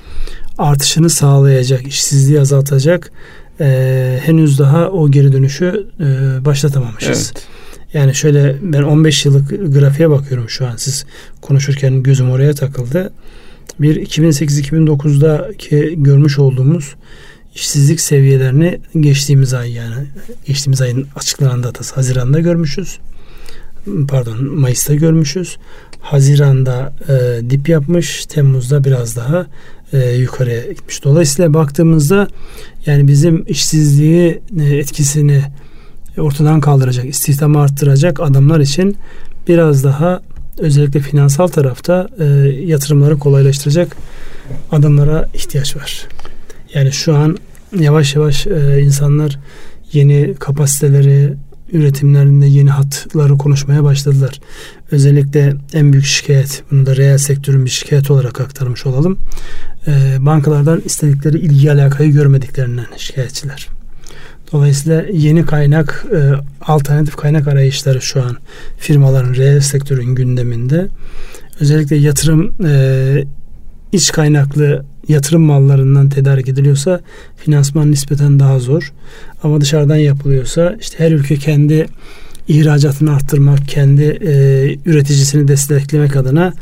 artışını 0.59 1.11
sağlayacak, 1.11 1.87
işsizliği 1.87 2.41
azaltacak 2.41 3.13
e, 3.61 4.21
henüz 4.23 4.59
daha 4.59 4.89
o 4.91 5.11
geri 5.11 5.33
dönüşü 5.33 5.87
e, 6.01 6.05
başlatamamışız. 6.45 7.33
Evet. 7.35 7.47
Yani 7.95 8.15
şöyle 8.15 8.57
ben 8.63 8.83
15 8.83 9.25
yıllık 9.25 9.75
grafiğe 9.75 10.11
bakıyorum 10.11 10.49
şu 10.49 10.67
an 10.67 10.77
siz 10.77 11.07
konuşurken 11.41 12.03
gözüm 12.03 12.31
oraya 12.31 12.55
takıldı. 12.55 13.13
Bir 13.81 14.07
2008-2009'daki 14.07 16.03
görmüş 16.03 16.39
olduğumuz 16.39 16.95
işsizlik 17.57 18.01
seviyelerini 18.01 18.81
geçtiğimiz 19.01 19.55
ay 19.55 19.73
yani 19.73 20.07
geçtiğimiz 20.47 20.83
ayın 20.83 21.07
açıklanan 21.17 21.63
datası 21.63 21.95
Haziran'da 21.95 22.41
görmüşüz. 22.41 22.99
Pardon 24.09 24.45
Mayıs'ta 24.45 24.95
görmüşüz. 24.95 25.57
Haziran'da 26.01 26.93
e, 27.09 27.51
dip 27.51 27.69
yapmış. 27.69 28.27
Temmuz'da 28.27 28.85
biraz 28.85 29.17
daha 29.17 29.47
e, 29.93 30.11
yukarıya 30.11 30.61
gitmiş. 30.61 31.05
Dolayısıyla 31.05 31.55
baktığımızda 31.55 32.29
yani 32.87 33.09
bizim 33.09 33.45
işsizliği 33.49 34.41
e, 34.61 34.65
etkisini 34.65 35.43
ortadan 36.19 36.61
kaldıracak, 36.61 37.07
istihdamı 37.07 37.61
arttıracak 37.61 38.21
adamlar 38.21 38.61
için 38.61 38.97
biraz 39.49 39.85
daha 39.85 40.21
özellikle 40.59 41.01
finansal 41.01 41.47
tarafta 41.47 42.09
e, 42.19 42.25
yatırımları 42.65 43.19
kolaylaştıracak 43.19 43.97
adımlara 44.73 45.29
ihtiyaç 45.35 45.77
var. 45.77 46.09
Yani 46.77 46.93
şu 46.93 47.17
an 47.17 47.37
yavaş 47.79 48.15
yavaş 48.15 48.47
e, 48.47 48.81
insanlar 48.81 49.39
yeni 49.93 50.35
kapasiteleri, 50.35 51.35
üretimlerinde 51.73 52.47
yeni 52.47 52.71
hatları 52.71 53.39
konuşmaya 53.39 53.85
başladılar. 53.85 54.41
Özellikle 54.91 55.55
en 55.73 55.93
büyük 55.93 56.07
şikayet, 56.07 56.63
bunu 56.71 56.87
da 56.87 56.97
reel 56.97 57.19
sektörün 57.19 57.65
bir 57.65 57.71
şikayet 57.71 58.11
olarak 58.11 58.41
aktarmış 58.41 58.87
olalım. 58.87 59.19
E, 59.87 60.17
bankalardan 60.19 60.83
istedikleri 60.85 61.39
ilgi 61.39 61.73
alakayı 61.73 62.13
görmediklerinden 62.13 62.87
şikayetçiler. 62.97 63.69
Dolayısıyla 64.53 65.05
yeni 65.13 65.47
kaynak, 65.47 66.07
e, 66.13 66.33
alternatif 66.61 67.17
kaynak 67.17 67.49
arayışları 67.49 68.03
şu 68.03 68.23
an 68.23 68.37
firmaların 68.79 69.35
reel 69.35 69.61
sektörün 69.61 70.15
gündeminde. 70.15 70.89
Özellikle 71.61 71.97
yatırım 71.97 72.55
e, 72.65 73.25
iç 73.93 74.13
kaynaklı 74.13 74.85
yatırım 75.09 75.43
mallarından 75.43 76.09
tedarik 76.09 76.49
ediliyorsa 76.49 77.01
finansman 77.37 77.91
nispeten 77.91 78.41
daha 78.41 78.59
zor. 78.59 78.93
Ama 79.43 79.61
dışarıdan 79.61 79.97
yapılıyorsa 79.97 80.77
işte 80.81 80.99
her 80.99 81.13
ülke 81.13 81.37
kendi 81.37 81.87
ihracatını 82.49 83.15
arttırmak, 83.15 83.69
kendi 83.69 84.03
e, 84.03 84.77
üreticisini 84.85 85.49
desteklemek 85.49 86.17
adına 86.17 86.53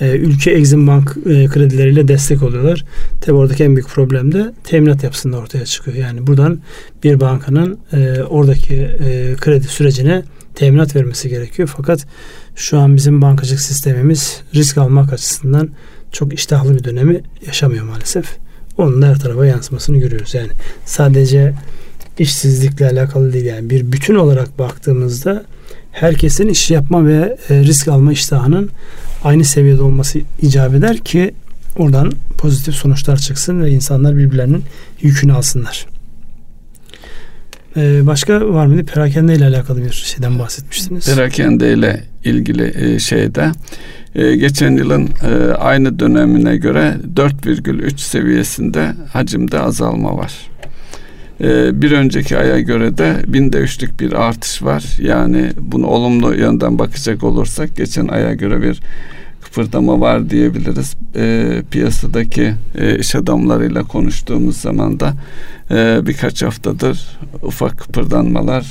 e, 0.00 0.10
ülke 0.10 0.50
Exim 0.50 0.86
Bank 0.86 1.16
e, 1.26 1.46
kredileriyle 1.46 2.08
destek 2.08 2.42
oluyorlar. 2.42 2.84
Tabi 3.20 3.36
oradaki 3.36 3.64
en 3.64 3.76
büyük 3.76 3.88
problem 3.88 4.32
de 4.32 4.52
teminat 4.64 5.04
yapısında 5.04 5.36
ortaya 5.36 5.64
çıkıyor. 5.64 5.96
Yani 5.96 6.26
buradan 6.26 6.58
bir 7.04 7.20
bankanın 7.20 7.78
e, 7.92 8.22
oradaki 8.22 8.74
e, 8.74 9.34
kredi 9.40 9.66
sürecine 9.66 10.22
teminat 10.54 10.96
vermesi 10.96 11.28
gerekiyor. 11.28 11.72
Fakat 11.76 12.06
şu 12.56 12.78
an 12.78 12.96
bizim 12.96 13.22
bankacılık 13.22 13.60
sistemimiz 13.60 14.42
risk 14.54 14.78
almak 14.78 15.12
açısından 15.12 15.68
çok 16.14 16.34
iştahlı 16.34 16.78
bir 16.78 16.84
dönemi 16.84 17.20
yaşamıyor 17.46 17.84
maalesef. 17.84 18.36
Onun 18.78 19.02
her 19.02 19.18
tarafa 19.18 19.46
yansımasını 19.46 19.98
görüyoruz. 19.98 20.34
Yani 20.34 20.50
sadece 20.86 21.54
işsizlikle 22.18 22.88
alakalı 22.88 23.32
değil 23.32 23.44
yani 23.44 23.70
bir 23.70 23.92
bütün 23.92 24.14
olarak 24.14 24.58
baktığımızda 24.58 25.44
herkesin 25.92 26.48
iş 26.48 26.70
yapma 26.70 27.06
ve 27.06 27.36
e, 27.50 27.60
risk 27.60 27.88
alma 27.88 28.12
iştahının 28.12 28.70
aynı 29.24 29.44
seviyede 29.44 29.82
olması 29.82 30.18
icap 30.42 30.74
eder 30.74 30.98
ki 30.98 31.34
oradan 31.76 32.12
pozitif 32.38 32.74
sonuçlar 32.74 33.16
çıksın 33.16 33.62
ve 33.62 33.70
insanlar 33.70 34.16
birbirlerinin 34.16 34.64
yükünü 35.02 35.32
alsınlar. 35.32 35.93
Ee, 37.76 38.06
başka 38.06 38.48
var 38.48 38.66
mıydı? 38.66 38.84
Perakende 38.84 39.34
ile 39.34 39.46
alakalı 39.46 39.84
bir 39.84 39.92
şeyden 39.92 40.38
bahsetmiştiniz. 40.38 41.14
Perakende 41.14 41.72
ile 41.72 42.02
ilgili 42.24 42.94
e, 42.94 42.98
şeyde 42.98 43.52
e, 44.14 44.36
geçen 44.36 44.76
yılın 44.76 45.08
e, 45.22 45.52
aynı 45.52 45.98
dönemine 45.98 46.56
göre 46.56 46.96
4,3 47.14 47.98
seviyesinde 47.98 48.92
hacimde 49.12 49.60
azalma 49.60 50.16
var. 50.16 50.32
Bir 51.72 51.92
önceki 51.92 52.38
aya 52.38 52.60
göre 52.60 52.98
de 52.98 53.16
binde 53.26 53.58
üçlük 53.58 54.00
bir 54.00 54.12
artış 54.12 54.62
var. 54.62 54.84
Yani 55.00 55.50
bunu 55.60 55.86
olumlu 55.86 56.34
yönden 56.34 56.78
bakacak 56.78 57.24
olursak 57.24 57.76
geçen 57.76 58.08
aya 58.08 58.34
göre 58.34 58.62
bir 58.62 58.80
kıpırdama 59.54 60.00
var 60.00 60.30
diyebiliriz. 60.30 60.94
E, 61.16 61.62
piyasadaki 61.70 62.54
e, 62.78 62.98
iş 62.98 63.14
adamlarıyla 63.14 63.82
konuştuğumuz 63.82 64.56
zaman 64.56 65.00
da 65.00 65.14
e, 65.70 66.06
birkaç 66.06 66.42
haftadır 66.42 67.18
ufak 67.42 67.78
kıpırdanmalar 67.78 68.66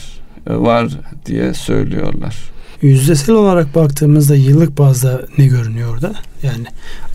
e, 0.48 0.56
var 0.56 0.88
diye 1.26 1.54
söylüyorlar. 1.54 2.36
Yüzdesel 2.82 3.36
olarak 3.36 3.76
baktığımızda 3.76 4.36
yıllık 4.36 4.78
bazda 4.78 5.22
ne 5.38 5.46
görünüyor 5.46 5.94
orada? 5.94 6.14
Yani 6.44 6.66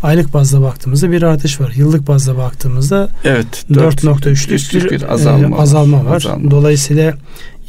aylık 0.02 0.34
bazda 0.34 0.62
baktığımızda 0.62 1.12
bir 1.12 1.22
artış 1.22 1.60
var. 1.60 1.72
Yıllık 1.76 2.08
bazda 2.08 2.36
baktığımızda 2.36 3.08
evet 3.24 3.64
4.3'lük 3.70 4.84
bir, 4.84 4.90
bir 4.90 5.12
azalma, 5.12 5.56
e, 5.56 5.60
azalma 5.60 6.04
var. 6.04 6.16
Azalma. 6.16 6.50
Dolayısıyla 6.50 7.14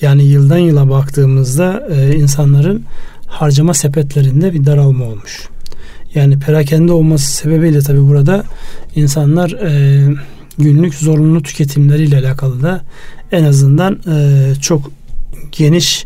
yani 0.01 0.23
yıldan 0.23 0.57
yıla 0.57 0.89
baktığımızda 0.89 1.87
e, 1.91 2.15
insanların 2.15 2.83
harcama 3.27 3.73
sepetlerinde 3.73 4.53
bir 4.53 4.65
daralma 4.65 5.05
olmuş. 5.05 5.49
Yani 6.15 6.39
perakende 6.39 6.91
olması 6.91 7.31
sebebiyle 7.31 7.79
tabii 7.81 8.07
burada 8.07 8.43
insanlar 8.95 9.51
e, 9.51 10.03
günlük 10.57 10.95
zorunlu 10.95 11.43
tüketimleriyle 11.43 12.17
alakalı 12.17 12.63
da 12.63 12.81
en 13.31 13.43
azından 13.43 13.99
e, 14.11 14.53
çok 14.61 14.91
geniş 15.51 16.05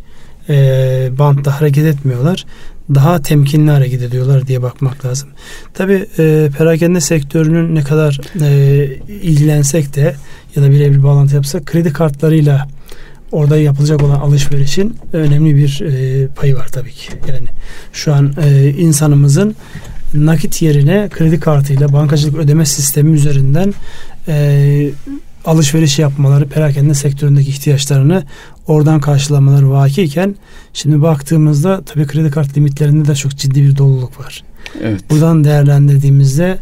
e, 0.50 1.10
bantta 1.20 1.62
hareket 1.62 1.86
etmiyorlar. 1.86 2.46
Daha 2.96 3.22
temkinli 3.22 3.72
hareket 3.72 4.02
ediyorlar 4.02 4.48
diye 4.48 4.62
bakmak 4.62 5.06
lazım. 5.06 5.30
Tabi 5.74 6.06
e, 6.20 6.50
perakende 6.58 7.02
sektörünün 7.02 7.76
ne 7.76 7.84
kadar 7.84 8.22
e, 8.42 8.86
ilgilensek 9.08 9.96
de 9.96 10.16
ya 10.56 10.64
da 10.64 10.72
birebir 10.72 11.04
bağlantı 11.04 11.36
yapsak 11.36 11.66
kredi 11.66 11.94
kartlarıyla 11.94 12.68
orada 13.34 13.58
yapılacak 13.58 14.04
olan 14.04 14.20
alışverişin 14.20 14.98
önemli 15.14 15.56
bir 15.56 15.82
e, 15.82 16.28
payı 16.28 16.56
var 16.56 16.68
tabii 16.68 16.92
ki. 16.92 17.10
Yani 17.30 17.48
şu 17.94 18.14
an 18.14 18.34
e, 18.44 18.70
insanımızın 18.70 19.56
nakit 20.14 20.62
yerine 20.62 21.10
kredi 21.10 21.40
kartıyla 21.40 21.94
bankacılık 21.94 22.38
ödeme 22.38 22.66
sistemi 22.66 23.12
üzerinden 23.12 23.74
e, 24.28 24.90
alışveriş 25.46 26.00
yapmaları, 26.00 26.48
perakende 26.48 26.94
sektöründeki 26.94 27.50
ihtiyaçlarını 27.50 28.24
oradan 28.68 29.00
karşılamaları 29.00 29.72
vakiyken 29.72 30.36
şimdi 30.74 31.02
baktığımızda 31.02 31.82
tabii 31.86 32.08
kredi 32.08 32.32
kart 32.32 32.58
limitlerinde 32.58 33.08
de 33.08 33.16
çok 33.16 33.32
ciddi 33.32 33.64
bir 33.64 33.78
doluluk 33.78 34.20
var. 34.20 34.44
Evet. 34.82 35.10
Buradan 35.10 35.44
değerlendirdiğimizde 35.44 36.58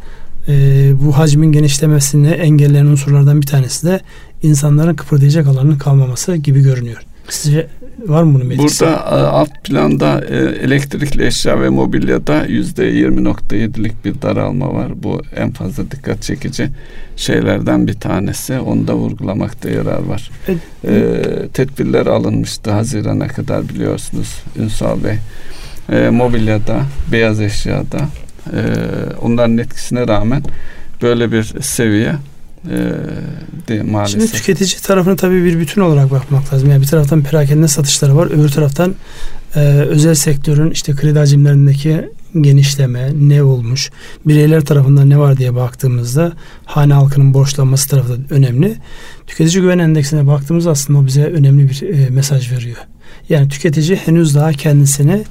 e, 0.47 0.91
bu 1.01 1.17
hacmin 1.17 1.51
genişlemesini 1.51 2.27
engelleyen 2.27 2.85
unsurlardan 2.85 3.41
bir 3.41 3.47
tanesi 3.47 3.87
de 3.87 3.99
insanların 4.41 4.95
kıpırdayacak 4.95 5.47
alanının 5.47 5.77
kalmaması 5.77 6.35
gibi 6.35 6.61
görünüyor. 6.61 7.01
Sizce 7.29 7.67
var 8.07 8.23
mı 8.23 8.33
bunun 8.33 8.49
etkisi? 8.49 8.85
Burada 8.85 8.95
e, 8.95 9.15
alt 9.15 9.63
planda 9.63 10.25
e, 10.29 10.35
elektrikli 10.37 11.25
eşya 11.25 11.61
ve 11.61 11.69
mobilyada 11.69 12.45
yüzde 12.45 12.91
20.7'lik 12.91 14.05
bir 14.05 14.21
daralma 14.21 14.73
var. 14.73 15.03
Bu 15.03 15.21
en 15.35 15.51
fazla 15.51 15.91
dikkat 15.91 16.21
çekici 16.21 16.69
şeylerden 17.15 17.87
bir 17.87 17.93
tanesi. 17.93 18.59
Onu 18.59 18.87
da 18.87 18.95
vurgulamakta 18.95 19.69
yarar 19.69 20.03
var. 20.03 20.31
Evet. 20.47 20.59
E, 20.87 21.47
tedbirler 21.53 22.05
alınmıştı 22.05 22.71
Haziran'a 22.71 23.27
kadar 23.27 23.69
biliyorsunuz 23.69 24.43
Ünsal 24.59 24.97
Bey. 25.03 25.17
E, 25.91 26.09
mobilyada, 26.09 26.81
beyaz 27.11 27.41
eşyada 27.41 27.99
e, 28.53 28.61
onların 29.21 29.57
etkisine 29.57 30.07
rağmen 30.07 30.43
böyle 31.01 31.31
bir 31.31 31.43
seviye 31.61 32.15
de 33.67 33.83
maalesef. 33.83 34.21
Şimdi 34.21 34.31
tüketici 34.31 34.81
tarafını 34.81 35.15
tabii 35.15 35.43
bir 35.43 35.59
bütün 35.59 35.81
olarak 35.81 36.11
bakmak 36.11 36.53
lazım. 36.53 36.69
Yani 36.69 36.81
bir 36.81 36.87
taraftan 36.87 37.23
perakende 37.23 37.67
satışları 37.67 38.17
var, 38.17 38.27
öbür 38.27 38.49
taraftan 38.49 38.95
e, 39.55 39.59
özel 39.69 40.15
sektörün 40.15 40.71
işte 40.71 40.95
kredi 40.95 41.19
hacimlerindeki 41.19 42.09
genişleme 42.41 43.11
ne 43.15 43.43
olmuş, 43.43 43.89
bireyler 44.25 44.65
tarafından 44.65 45.09
ne 45.09 45.19
var 45.19 45.37
diye 45.37 45.55
baktığımızda 45.55 46.33
hane 46.65 46.93
halkının 46.93 47.33
borçlanması 47.33 47.89
tarafı 47.89 48.09
da 48.09 48.35
önemli. 48.35 48.75
Tüketici 49.27 49.61
güven 49.61 49.79
endeksine 49.79 50.27
baktığımızda 50.27 50.71
aslında 50.71 50.99
o 50.99 51.05
bize 51.05 51.23
önemli 51.23 51.69
bir 51.69 51.81
e, 51.81 52.09
mesaj 52.09 52.51
veriyor. 52.51 52.77
Yani 53.29 53.49
tüketici 53.49 53.95
henüz 53.97 54.35
daha 54.35 54.53
kendisini 54.53 55.23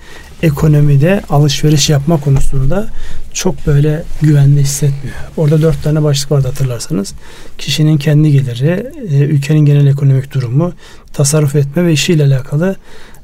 ekonomide 0.42 1.22
alışveriş 1.31 1.90
yapma 1.90 2.20
konusunda 2.20 2.88
çok 3.33 3.66
böyle 3.66 4.03
güvende 4.22 4.61
hissetmiyor. 4.61 5.16
Orada 5.37 5.62
dört 5.62 5.83
tane 5.83 6.03
başlık 6.03 6.33
vardı 6.33 6.48
hatırlarsanız. 6.48 7.14
Kişinin 7.59 7.98
kendi 7.98 8.33
geliri, 8.33 8.92
e, 9.11 9.18
ülkenin 9.18 9.61
genel 9.61 9.87
ekonomik 9.87 10.35
durumu, 10.35 10.72
tasarruf 11.12 11.57
etme 11.57 11.85
ve 11.85 11.92
işiyle 11.92 12.24
alakalı 12.24 12.76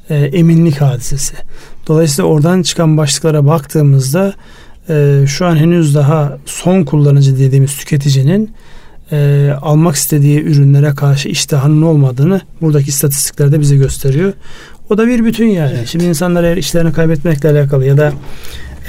e, 0.09 0.15
eminlik 0.15 0.81
hadisesi. 0.81 1.33
Dolayısıyla 1.87 2.29
oradan 2.29 2.61
çıkan 2.61 2.97
başlıklara 2.97 3.45
baktığımızda 3.45 4.33
e, 4.89 5.25
şu 5.27 5.45
an 5.45 5.55
henüz 5.55 5.95
daha 5.95 6.37
son 6.45 6.83
kullanıcı 6.83 7.39
dediğimiz 7.39 7.77
tüketicinin 7.77 8.51
e, 9.11 9.51
almak 9.61 9.95
istediği 9.95 10.41
ürünlere 10.41 10.95
karşı 10.95 11.29
iştahının 11.29 11.81
olmadığını 11.81 12.41
buradaki 12.61 12.89
istatistiklerde 12.89 13.59
bize 13.59 13.77
gösteriyor. 13.77 14.33
O 14.89 14.97
da 14.97 15.07
bir 15.07 15.25
bütün 15.25 15.47
yani. 15.47 15.73
Evet. 15.77 15.87
Şimdi 15.87 16.05
insanlar 16.05 16.43
eğer 16.43 16.57
işlerini 16.57 16.93
kaybetmekle 16.93 17.49
alakalı 17.49 17.85
ya 17.85 17.97
da 17.97 18.13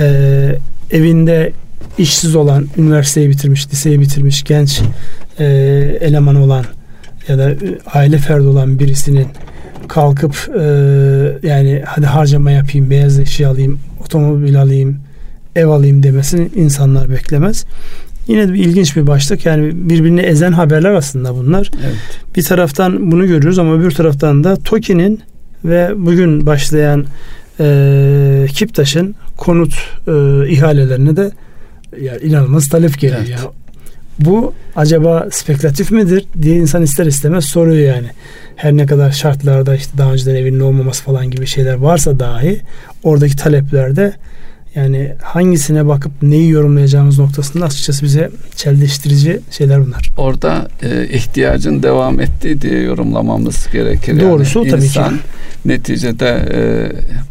e, 0.01 0.59
evinde 0.91 1.53
işsiz 1.99 2.37
olan, 2.37 2.67
üniversiteyi 2.77 3.31
bitirmiş, 3.31 3.69
liseyi 3.73 4.01
bitirmiş 4.01 4.45
genç 4.45 4.81
e, 5.39 5.45
elemanı 6.01 6.45
olan 6.45 6.65
ya 7.29 7.39
da 7.39 7.55
aile 7.93 8.19
ferdi 8.19 8.47
olan 8.47 8.79
birisinin 8.79 9.27
kalkıp 9.89 10.51
e, 10.61 10.63
yani 11.43 11.83
hadi 11.87 12.07
harcama 12.07 12.51
yapayım, 12.51 12.91
beyaz 12.91 13.19
eşya 13.19 13.51
alayım, 13.51 13.81
otomobil 14.05 14.63
alayım, 14.63 14.99
ev 15.57 15.67
alayım 15.67 16.03
demesini 16.03 16.49
insanlar 16.57 17.11
beklemez. 17.11 17.65
Yine 18.27 18.49
de 18.49 18.53
bir 18.53 18.65
ilginç 18.65 18.97
bir 18.97 19.07
başlık. 19.07 19.47
Yani 19.47 19.71
birbirini 19.75 20.21
ezen 20.21 20.53
haberler 20.53 20.91
aslında 20.91 21.35
bunlar. 21.35 21.71
Evet. 21.85 21.97
Bir 22.37 22.43
taraftan 22.43 23.13
bunu 23.13 23.27
görüyoruz 23.27 23.59
ama 23.59 23.75
öbür 23.75 23.91
taraftan 23.91 24.45
da 24.45 24.57
TOKİ'nin 24.57 25.21
ve 25.65 25.93
bugün 25.97 26.47
başlayan 26.47 27.07
e, 27.61 28.47
Kiptaş'ın 28.53 29.15
konut 29.37 29.75
e, 30.09 30.13
ihalelerine 30.49 31.17
de 31.17 31.31
yani 32.01 32.21
inanılmaz 32.23 32.69
talep 32.69 32.99
geliyor. 33.01 33.21
Evet. 33.21 33.31
Ya. 33.31 33.39
Bu 34.19 34.55
acaba 34.77 35.29
spekülatif 35.31 35.91
midir 35.91 36.25
diye 36.43 36.57
insan 36.57 36.83
ister 36.83 37.07
istemez 37.07 37.45
soruyor 37.45 37.95
yani. 37.95 38.09
Her 38.57 38.73
ne 38.73 38.87
kadar 38.87 39.11
şartlarda 39.11 39.77
işte 39.77 39.99
daha 39.99 40.13
önceden 40.13 40.35
evinin 40.35 40.61
olmaması 40.61 41.05
falan 41.05 41.31
gibi 41.31 41.47
şeyler 41.47 41.75
varsa 41.75 42.21
dahi 42.21 42.61
oradaki 43.03 43.37
taleplerde 43.37 44.13
yani 44.79 45.13
hangisine 45.23 45.87
bakıp 45.87 46.13
neyi 46.23 46.51
yorumlayacağımız 46.51 47.19
noktasında 47.19 47.65
açıkçası 47.65 48.05
bize 48.05 48.31
çeliştirici 48.57 49.41
şeyler 49.51 49.87
bunlar. 49.87 50.11
Orada 50.17 50.69
e, 50.83 51.09
ihtiyacın 51.09 51.83
devam 51.83 52.21
ettiği 52.21 52.61
diye 52.61 52.83
yorumlamamız 52.83 53.67
gerekir. 53.73 54.21
Doğrusu 54.21 54.59
yani 54.59 54.71
tabii 54.71 54.85
insan, 54.85 55.11
ki. 55.11 55.23
neticede 55.65 56.49
e, 56.53 56.61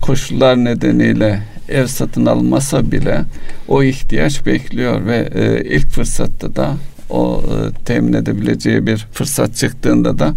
koşullar 0.02 0.58
nedeniyle 0.58 1.44
ev 1.70 1.88
satın 1.88 2.26
almasa 2.26 2.92
bile 2.92 3.22
o 3.68 3.84
ihtiyaç 3.84 4.46
bekliyor 4.46 5.06
ve 5.06 5.30
e, 5.36 5.76
ilk 5.76 5.88
fırsatta 5.88 6.56
da 6.56 6.74
o 7.10 7.44
e, 7.46 7.84
temin 7.86 8.14
edebileceği 8.14 8.88
bir 8.88 9.08
fırsat 9.12 9.56
çıktığında 9.56 10.20
da 10.20 10.34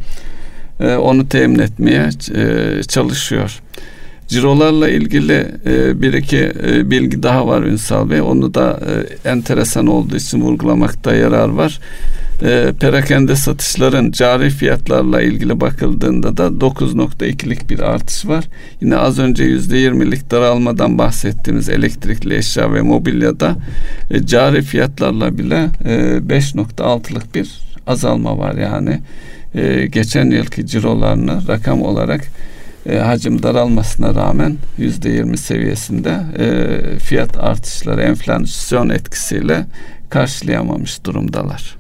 e, 0.81 0.95
onu 0.95 1.29
temin 1.29 1.59
etmeye 1.59 2.09
e, 2.35 2.83
çalışıyor. 2.83 3.61
Cirolarla 4.31 4.89
ilgili 4.89 5.47
e, 5.67 6.03
bir 6.03 6.13
iki 6.13 6.53
e, 6.67 6.91
bilgi 6.91 7.23
daha 7.23 7.47
var 7.47 7.63
Ünsal 7.63 8.11
Bey. 8.11 8.21
Onu 8.21 8.55
da 8.55 8.81
e, 9.25 9.29
enteresan 9.29 9.87
olduğu 9.87 10.17
için 10.17 10.41
vurgulamakta 10.41 11.15
yarar 11.15 11.49
var. 11.49 11.81
E, 12.43 12.73
perakende 12.81 13.37
satışların 13.37 14.11
cari 14.11 14.51
fiyatlarla 14.51 15.23
ilgili 15.23 15.61
bakıldığında 15.61 16.37
da 16.37 16.47
9.2'lik 16.47 17.71
bir 17.71 17.79
artış 17.79 18.27
var. 18.27 18.45
Yine 18.81 18.97
az 18.97 19.19
önce 19.19 19.45
%20'lik 19.45 20.31
daralmadan 20.31 20.99
bahsettiğimiz 20.99 21.69
elektrikli 21.69 22.37
eşya 22.37 22.75
ve 22.75 22.83
mobilyada 22.83 23.57
e, 24.11 24.27
cari 24.27 24.63
fiyatlarla 24.63 25.39
bile 25.39 25.69
e, 25.85 25.93
5.6'lık 26.19 27.35
bir 27.35 27.51
azalma 27.87 28.39
var. 28.39 28.55
Yani 28.55 29.01
e, 29.55 29.87
geçen 29.87 30.31
yılki 30.31 30.67
cirolarını 30.67 31.49
rakam 31.49 31.83
olarak 31.83 32.21
e, 32.87 32.99
hacim 32.99 33.43
daralmasına 33.43 34.15
rağmen 34.15 34.57
yüzde 34.79 35.09
yirmi 35.09 35.39
seviyesinde 35.39 36.21
e, 36.39 36.99
fiyat 36.99 37.39
artışları 37.39 38.03
enflasyon 38.03 38.89
etkisiyle 38.89 39.67
karşılayamamış 40.11 41.05
durumdalar. 41.05 41.77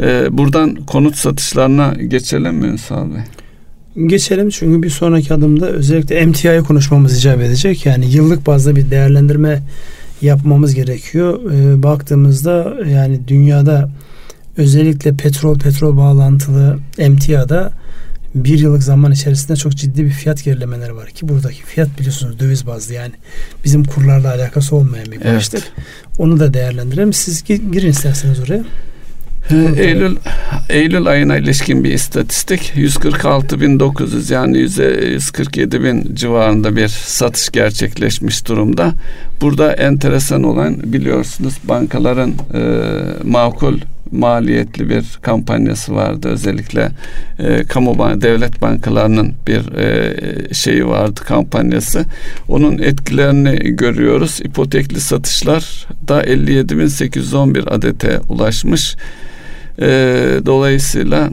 E, 0.00 0.38
buradan 0.38 0.74
konut 0.74 1.16
satışlarına 1.16 1.94
geçelim 2.08 2.54
mi 2.54 2.66
Ünsal 2.66 3.06
Bey? 3.10 3.22
Geçelim 4.06 4.50
çünkü 4.50 4.82
bir 4.82 4.90
sonraki 4.90 5.34
adımda 5.34 5.66
özellikle 5.66 6.14
emtiayı 6.16 6.62
konuşmamız 6.62 7.18
icap 7.18 7.40
edecek. 7.40 7.86
Yani 7.86 8.10
yıllık 8.10 8.46
bazda 8.46 8.76
bir 8.76 8.90
değerlendirme 8.90 9.62
yapmamız 10.22 10.74
gerekiyor. 10.74 11.52
E, 11.52 11.82
baktığımızda 11.82 12.74
yani 12.90 13.20
dünyada 13.28 13.90
özellikle 14.56 15.12
petrol 15.16 15.58
petrol 15.58 15.96
bağlantılı 15.96 16.78
emtiyada 16.98 17.72
bir 18.34 18.58
yıllık 18.58 18.82
zaman 18.82 19.12
içerisinde 19.12 19.56
çok 19.56 19.72
ciddi 19.72 20.04
bir 20.04 20.10
fiyat 20.10 20.44
gerilemeleri 20.44 20.96
var 20.96 21.10
ki 21.10 21.28
buradaki 21.28 21.62
fiyat 21.62 21.98
biliyorsunuz 21.98 22.40
döviz 22.40 22.66
bazlı 22.66 22.94
yani 22.94 23.12
bizim 23.64 23.84
kurlarla 23.84 24.34
alakası 24.34 24.76
olmayan 24.76 25.12
bir 25.12 25.24
başlık. 25.24 25.62
Evet. 25.62 25.86
Onu 26.18 26.40
da 26.40 26.54
değerlendirelim. 26.54 27.12
Siz 27.12 27.44
girin 27.44 27.90
isterseniz 27.90 28.40
oraya. 28.40 28.64
Eylül 29.76 30.16
Eylül 30.68 31.06
ayına 31.06 31.36
ilişkin 31.36 31.84
bir 31.84 31.92
istatistik 31.92 32.72
146.900 32.76 34.32
yani 34.32 34.58
147 34.58 35.84
bin 35.84 36.14
civarında 36.14 36.76
bir 36.76 36.88
satış 36.88 37.50
gerçekleşmiş 37.50 38.48
durumda. 38.48 38.94
Burada 39.40 39.72
enteresan 39.72 40.42
olan 40.42 40.92
biliyorsunuz 40.92 41.54
bankaların 41.64 42.32
e, 42.54 42.90
makul 43.24 43.78
maliyetli 44.12 44.88
bir 44.88 45.18
kampanyası 45.22 45.94
vardı. 45.94 46.28
Özellikle 46.28 46.88
e, 47.38 47.64
kamu 47.64 47.98
devlet 47.98 48.62
bankalarının 48.62 49.34
bir 49.46 49.74
e, 49.74 50.14
şeyi 50.54 50.86
vardı 50.86 51.20
kampanyası. 51.24 52.04
Onun 52.48 52.78
etkilerini 52.78 53.76
görüyoruz. 53.76 54.40
İpotekli 54.44 55.00
satışlar 55.00 55.86
da 56.08 56.24
57.811 56.24 57.70
adete 57.70 58.20
ulaşmış. 58.28 58.96
E, 59.80 59.86
dolayısıyla 60.46 61.30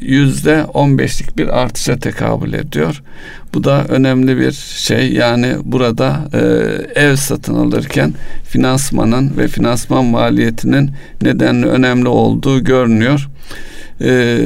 yüzde 0.00 0.64
on 0.64 0.98
beşlik 0.98 1.36
bir 1.36 1.60
artışa 1.60 1.96
tekabül 1.96 2.52
ediyor. 2.52 3.02
Bu 3.54 3.64
da 3.64 3.84
önemli 3.88 4.38
bir 4.38 4.52
şey. 4.76 5.12
Yani 5.12 5.56
burada 5.64 6.28
e, 6.32 6.38
ev 7.00 7.16
satın 7.16 7.54
alırken 7.54 8.14
finansmanın 8.44 9.32
ve 9.36 9.48
finansman 9.48 10.04
maliyetinin 10.04 10.90
nedenli 11.22 11.66
önemli 11.66 12.08
olduğu 12.08 12.64
görünüyor. 12.64 13.28
E, 14.00 14.38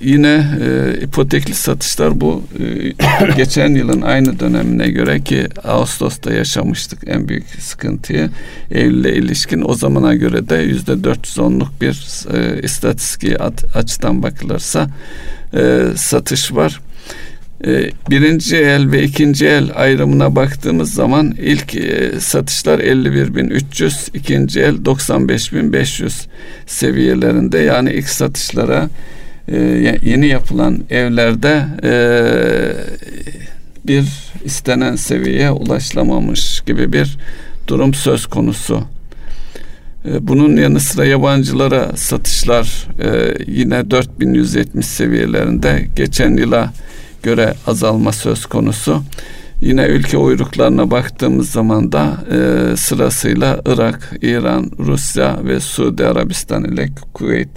yine 0.00 0.46
e, 0.62 1.00
ipotekli 1.02 1.54
satışlar 1.54 2.20
bu 2.20 2.42
e, 2.58 3.32
geçen 3.36 3.74
yılın 3.74 4.02
aynı 4.02 4.40
dönemine 4.40 4.90
göre 4.90 5.20
ki 5.20 5.46
Ağustos'ta 5.64 6.32
yaşamıştık 6.32 6.98
en 7.06 7.28
büyük 7.28 7.46
sıkıntıyı. 7.58 8.30
Eylül'e 8.70 9.12
ilişkin 9.12 9.62
o 9.68 9.74
zamana 9.74 10.14
göre 10.14 10.48
de 10.48 10.56
yüzde 10.56 10.92
410'luk 10.92 11.68
bir 11.80 12.26
e, 12.36 12.62
istatistiki 12.62 13.36
açıdan 13.74 14.22
bakılırsa 14.22 14.86
e, 15.54 15.82
satış 15.96 16.54
var. 16.54 16.80
E, 17.66 17.90
birinci 18.10 18.56
el 18.56 18.92
ve 18.92 19.02
ikinci 19.02 19.46
el 19.46 19.70
ayrımına 19.74 20.36
baktığımız 20.36 20.94
zaman 20.94 21.34
ilk 21.38 21.74
e, 21.74 22.20
satışlar 22.20 22.78
51.300, 22.78 24.16
ikinci 24.16 24.60
el 24.60 24.74
95.500 24.74 26.26
seviyelerinde. 26.66 27.58
Yani 27.58 27.92
ilk 27.92 28.08
satışlara 28.08 28.88
e, 29.50 29.56
yeni 30.02 30.26
yapılan 30.26 30.80
evlerde 30.90 31.64
bir 33.86 34.04
istenen 34.44 34.96
seviyeye 34.96 35.50
ulaşılamamış 35.50 36.60
gibi 36.60 36.92
bir 36.92 37.18
durum 37.68 37.94
söz 37.94 38.26
konusu. 38.26 38.82
Bunun 40.20 40.56
yanı 40.56 40.80
sıra 40.80 41.04
yabancılara 41.04 41.96
satışlar 41.96 42.88
yine 43.46 43.90
4170 43.90 44.86
seviyelerinde 44.86 45.86
geçen 45.96 46.36
yıla 46.36 46.72
göre 47.22 47.54
azalma 47.66 48.12
söz 48.12 48.46
konusu. 48.46 49.02
Yine 49.60 49.86
ülke 49.86 50.16
uyruklarına 50.16 50.90
baktığımız 50.90 51.50
zaman 51.50 51.92
da 51.92 52.16
e, 52.30 52.76
sırasıyla 52.76 53.60
Irak, 53.66 54.12
İran, 54.22 54.70
Rusya 54.78 55.44
ve 55.44 55.60
Suudi 55.60 56.06
Arabistan 56.06 56.64
ile 56.64 56.88
Kuveyt 57.14 57.48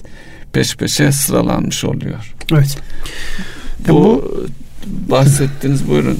peş 0.53 0.75
peşe 0.75 1.11
sıralanmış 1.11 1.83
oluyor. 1.85 2.33
Evet. 2.51 2.77
Bu, 3.87 3.93
bu 3.93 4.47
bahsettiğiniz 4.85 5.89
buyurun 5.89 6.19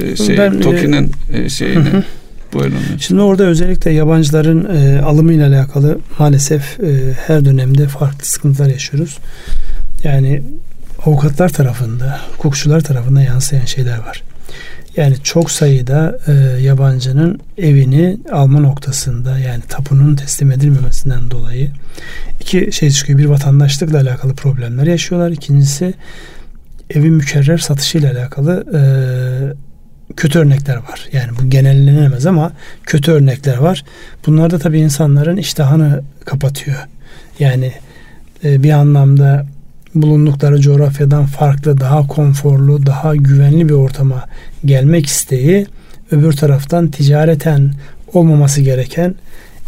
e, 0.00 0.16
şey 0.16 0.38
ben, 0.38 0.52
e, 0.52 0.60
Toki'nin 0.60 1.12
e, 1.32 1.48
şeyini 1.48 1.90
hı 1.90 1.96
hı. 1.96 2.04
buyurun. 2.52 2.78
Şimdi 3.00 3.20
orada 3.20 3.44
özellikle 3.44 3.90
yabancıların 3.90 4.76
e, 4.76 5.00
alımıyla 5.00 5.48
alakalı 5.48 5.98
maalesef 6.18 6.80
e, 6.80 7.14
her 7.26 7.44
dönemde 7.44 7.88
farklı 7.88 8.26
sıkıntılar 8.26 8.68
yaşıyoruz. 8.68 9.18
Yani 10.04 10.42
avukatlar 11.06 11.48
tarafında, 11.48 12.20
hukukçular 12.36 12.80
tarafında 12.80 13.22
yansıyan 13.22 13.64
şeyler 13.64 13.98
var. 13.98 14.22
Yani 14.96 15.16
çok 15.22 15.50
sayıda 15.50 16.18
e, 16.26 16.32
yabancının 16.62 17.40
evini 17.58 18.18
alma 18.32 18.60
noktasında 18.60 19.38
yani 19.38 19.62
tapunun 19.68 20.16
teslim 20.16 20.52
edilmemesinden 20.52 21.30
dolayı 21.30 21.70
iki 22.40 22.72
şey 22.72 22.90
çıkıyor. 22.90 23.18
Bir 23.18 23.24
vatandaşlıkla 23.24 23.98
alakalı 23.98 24.34
problemler 24.34 24.86
yaşıyorlar. 24.86 25.30
İkincisi 25.30 25.94
evin 26.90 27.12
mükerrer 27.12 27.58
satışıyla 27.58 28.12
alakalı 28.12 28.64
e, 28.74 28.80
kötü 30.16 30.38
örnekler 30.38 30.76
var. 30.76 31.08
Yani 31.12 31.30
bu 31.40 31.50
genellenemez 31.50 32.26
ama 32.26 32.52
kötü 32.82 33.12
örnekler 33.12 33.56
var. 33.56 33.84
Bunlar 34.26 34.50
da 34.50 34.58
tabii 34.58 34.80
insanların 34.80 35.36
iştahını 35.36 36.02
kapatıyor. 36.24 36.78
Yani 37.38 37.72
e, 38.44 38.62
bir 38.62 38.70
anlamda 38.70 39.46
bulundukları 39.94 40.60
coğrafyadan 40.60 41.26
farklı, 41.26 41.80
daha 41.80 42.06
konforlu, 42.06 42.86
daha 42.86 43.16
güvenli 43.16 43.68
bir 43.68 43.74
ortama 43.74 44.24
gelmek 44.64 45.06
isteği 45.06 45.66
öbür 46.10 46.32
taraftan 46.32 46.88
ticareten 46.88 47.72
olmaması 48.12 48.60
gereken 48.60 49.14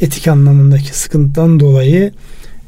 etik 0.01 0.29
anlamındaki 0.29 0.99
sıkıntıdan 0.99 1.61
dolayı 1.61 2.13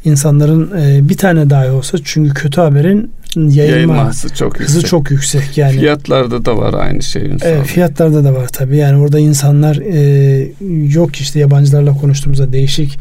insanların 0.05 0.71
e, 0.81 1.09
bir 1.09 1.17
tane 1.17 1.51
dahi 1.51 1.71
olsa 1.71 1.99
çünkü 2.05 2.35
kötü 2.35 2.61
haberin 2.61 3.11
yayılma 3.37 3.75
Yayılması 3.75 4.35
çok 4.35 4.61
hızı 4.61 4.77
yüksek. 4.77 4.91
çok 4.91 5.11
yüksek 5.11 5.59
yani. 5.59 5.79
Fiyatlarda 5.79 6.45
da 6.45 6.57
var 6.57 6.75
aynı 6.75 7.03
şey. 7.03 7.23
Evet, 7.43 7.67
fiyatlarda 7.67 8.25
da 8.25 8.35
var 8.35 8.49
tabii. 8.49 8.77
Yani 8.77 8.99
orada 8.99 9.19
insanlar 9.19 9.77
e, 9.77 10.53
yok 10.95 11.17
işte 11.17 11.39
yabancılarla 11.39 11.93
konuştuğumuzda 11.95 12.53
değişik 12.53 12.99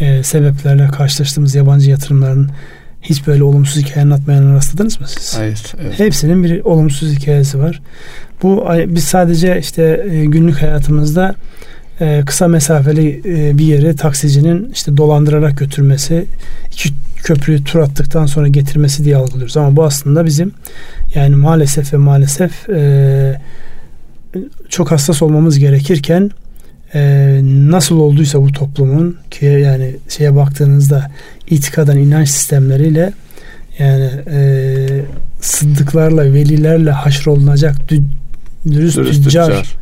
e, 0.00 0.22
sebeplerle 0.22 0.88
karşılaştığımız 0.88 1.54
yabancı 1.54 1.90
yatırımların 1.90 2.50
hiç 3.02 3.26
böyle 3.26 3.42
olumsuz 3.42 3.84
hikaye 3.84 4.06
anlatmayan 4.06 4.54
rastladınız 4.54 5.00
mı 5.00 5.06
siz? 5.08 5.38
Hayır. 5.38 5.62
Evet. 5.82 5.98
Hepsinin 5.98 6.44
bir 6.44 6.64
olumsuz 6.64 7.12
hikayesi 7.12 7.58
var. 7.58 7.82
Bu 8.42 8.66
biz 8.86 9.04
sadece 9.04 9.58
işte 9.60 10.06
e, 10.10 10.24
günlük 10.24 10.62
hayatımızda 10.62 11.34
e, 12.00 12.22
kısa 12.26 12.48
mesafeli 12.48 13.20
e, 13.24 13.58
bir 13.58 13.64
yere 13.64 13.96
taksicinin 13.96 14.70
işte 14.72 14.96
dolandırarak 14.96 15.58
götürmesi, 15.58 16.26
iki 16.72 16.88
köprüyü 17.16 17.64
tur 17.64 17.78
attıktan 17.78 18.26
sonra 18.26 18.48
getirmesi 18.48 19.04
diye 19.04 19.16
algılıyoruz. 19.16 19.56
Ama 19.56 19.76
bu 19.76 19.84
aslında 19.84 20.24
bizim 20.24 20.52
yani 21.14 21.36
maalesef 21.36 21.92
ve 21.92 21.96
maalesef 21.96 22.52
çok 24.68 24.90
hassas 24.90 25.22
olmamız 25.22 25.58
gerekirken 25.58 26.30
nasıl 27.70 28.00
olduysa 28.00 28.42
bu 28.42 28.52
toplumun 28.52 29.16
ki 29.30 29.44
yani 29.44 29.96
şeye 30.08 30.36
baktığınızda 30.36 31.10
itikadan 31.50 31.98
inanç 31.98 32.28
sistemleriyle 32.28 33.12
yani 33.78 34.10
e, 34.30 34.40
sıddıklarla 35.40 36.24
velilerle 36.24 36.90
haşrolunacak 36.90 37.88
dü, 37.88 38.02
dürüst, 38.70 38.96
dürüst 38.96 39.24
tüccar, 39.24 39.46
tüccar 39.46 39.76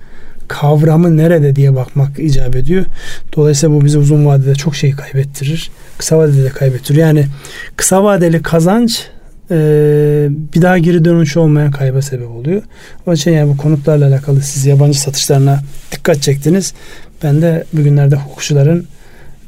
kavramı 0.48 1.16
nerede 1.16 1.56
diye 1.56 1.74
bakmak 1.74 2.18
icap 2.18 2.56
ediyor. 2.56 2.84
Dolayısıyla 3.36 3.76
bu 3.76 3.84
bize 3.84 3.98
uzun 3.98 4.26
vadede 4.26 4.54
çok 4.54 4.76
şey 4.76 4.90
kaybettirir. 4.90 5.70
Kısa 5.98 6.18
vadede 6.18 6.44
de 6.44 6.48
kaybettirir. 6.48 6.98
Yani 6.98 7.26
kısa 7.76 8.04
vadeli 8.04 8.42
kazanç 8.42 9.06
e, 9.50 9.56
bir 10.54 10.62
daha 10.62 10.78
geri 10.78 11.04
dönüş 11.04 11.36
olmayan 11.36 11.70
kayba 11.70 12.02
sebep 12.02 12.30
oluyor. 12.30 12.62
Onun 13.06 13.16
için 13.16 13.30
yani 13.30 13.52
bu 13.52 13.56
konutlarla 13.56 14.06
alakalı 14.06 14.42
siz 14.42 14.66
yabancı 14.66 15.00
satışlarına 15.00 15.60
dikkat 15.92 16.22
çektiniz. 16.22 16.74
Ben 17.22 17.42
de 17.42 17.64
bugünlerde 17.72 18.16
hukukçuların 18.16 18.86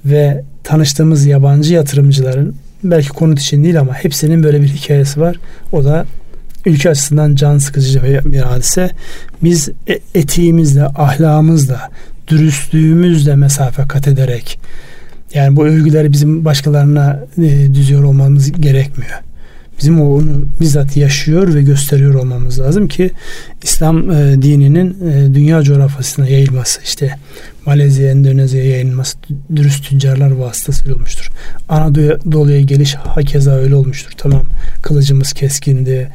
ve 0.04 0.42
tanıştığımız 0.64 1.26
yabancı 1.26 1.74
yatırımcıların 1.74 2.54
belki 2.84 3.08
konut 3.08 3.40
için 3.40 3.64
değil 3.64 3.80
ama 3.80 3.94
hepsinin 3.94 4.42
böyle 4.42 4.62
bir 4.62 4.68
hikayesi 4.68 5.20
var. 5.20 5.36
O 5.72 5.84
da 5.84 6.06
ülke 6.66 6.90
açısından 6.90 7.34
can 7.34 7.58
sıkıcı 7.58 8.02
bir 8.24 8.40
hadise. 8.40 8.90
Biz 9.42 9.68
e, 9.88 9.98
etiğimizle, 10.14 10.84
ahlakımızla, 10.84 11.90
dürüstlüğümüzle 12.28 13.36
mesafe 13.36 13.82
kat 13.88 14.08
ederek 14.08 14.58
yani 15.34 15.56
bu 15.56 15.66
övgüleri 15.66 16.12
bizim 16.12 16.44
başkalarına 16.44 17.20
e, 17.38 17.74
düzüyor 17.74 18.02
olmamız 18.02 18.52
gerekmiyor. 18.52 19.18
Bizim 19.80 20.00
onu 20.00 20.44
bizzat 20.60 20.96
yaşıyor 20.96 21.54
ve 21.54 21.62
gösteriyor 21.62 22.14
olmamız 22.14 22.60
lazım 22.60 22.88
ki 22.88 23.10
İslam 23.62 24.10
e, 24.10 24.42
dininin 24.42 24.96
e, 25.10 25.34
dünya 25.34 25.62
coğrafyasına 25.62 26.28
yayılması 26.28 26.80
işte 26.84 27.16
Malezya, 27.66 28.10
Endonezya 28.10 28.64
yayılması 28.64 29.18
dürüst 29.56 29.88
tüccarlar 29.88 30.30
vasıtasıyla 30.30 30.94
olmuştur. 30.94 31.30
Anadolu'ya 31.68 32.60
geliş 32.60 32.94
hakeza 32.94 33.50
öyle 33.50 33.74
olmuştur. 33.74 34.12
Tamam 34.16 34.42
kılıcımız 34.82 35.32
keskindi, 35.32 36.08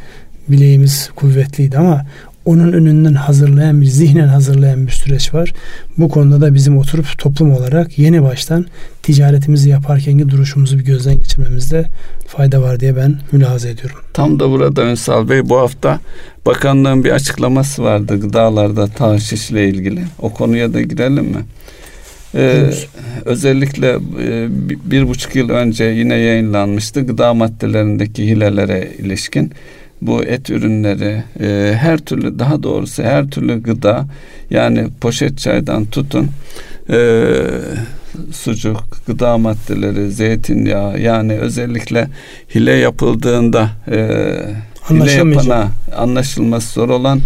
bileğimiz 0.47 1.09
kuvvetliydi 1.15 1.77
ama 1.77 2.05
onun 2.45 2.73
önünden 2.73 3.13
hazırlayan 3.13 3.81
bir 3.81 3.85
zihnen 3.85 4.27
hazırlayan 4.27 4.87
bir 4.87 4.91
süreç 4.91 5.33
var. 5.33 5.53
Bu 5.97 6.09
konuda 6.09 6.41
da 6.41 6.53
bizim 6.53 6.77
oturup 6.77 7.17
toplum 7.17 7.51
olarak 7.51 7.99
yeni 7.99 8.23
baştan 8.23 8.65
ticaretimizi 9.03 9.69
yaparkenki 9.69 10.29
duruşumuzu 10.29 10.79
bir 10.79 10.85
gözden 10.85 11.17
geçirmemizde 11.17 11.85
fayda 12.27 12.61
var 12.61 12.79
diye 12.79 12.95
ben 12.95 13.19
mülahaza 13.31 13.69
ediyorum. 13.69 13.97
Tam 14.13 14.39
da 14.39 14.49
burada 14.49 14.85
Ünsal 14.85 15.29
Bey 15.29 15.49
bu 15.49 15.57
hafta 15.57 15.99
bakanlığın 16.45 17.03
bir 17.03 17.11
açıklaması 17.11 17.83
vardı 17.83 18.19
gıdalarda 18.19 18.87
tahşişle 18.87 19.69
ilgili. 19.69 20.03
O 20.19 20.33
konuya 20.33 20.73
da 20.73 20.81
girelim 20.81 21.25
mi? 21.25 21.45
Ee, 22.35 22.71
özellikle 23.25 23.99
e, 24.21 24.47
bir 24.85 25.07
buçuk 25.07 25.35
yıl 25.35 25.49
önce 25.49 25.83
yine 25.83 26.15
yayınlanmıştı 26.15 27.01
gıda 27.01 27.33
maddelerindeki 27.33 28.27
hilelere 28.27 28.91
ilişkin 28.99 29.51
bu 30.01 30.23
et 30.23 30.49
ürünleri 30.49 31.23
e, 31.39 31.75
her 31.77 31.97
türlü 31.97 32.39
daha 32.39 32.63
doğrusu 32.63 33.03
her 33.03 33.27
türlü 33.29 33.63
gıda 33.63 34.05
yani 34.49 34.87
poşet 35.01 35.37
çaydan 35.37 35.85
tutun 35.85 36.29
e, 36.89 37.31
sucuk, 38.31 38.83
gıda 39.07 39.37
maddeleri, 39.37 40.11
zeytinyağı 40.11 40.99
yani 40.99 41.33
özellikle 41.33 42.07
hile 42.55 42.71
yapıldığında 42.71 43.69
e, 43.91 43.97
hile 44.89 45.11
yapana 45.11 45.67
anlaşılması 45.95 46.73
zor 46.73 46.89
olan 46.89 47.21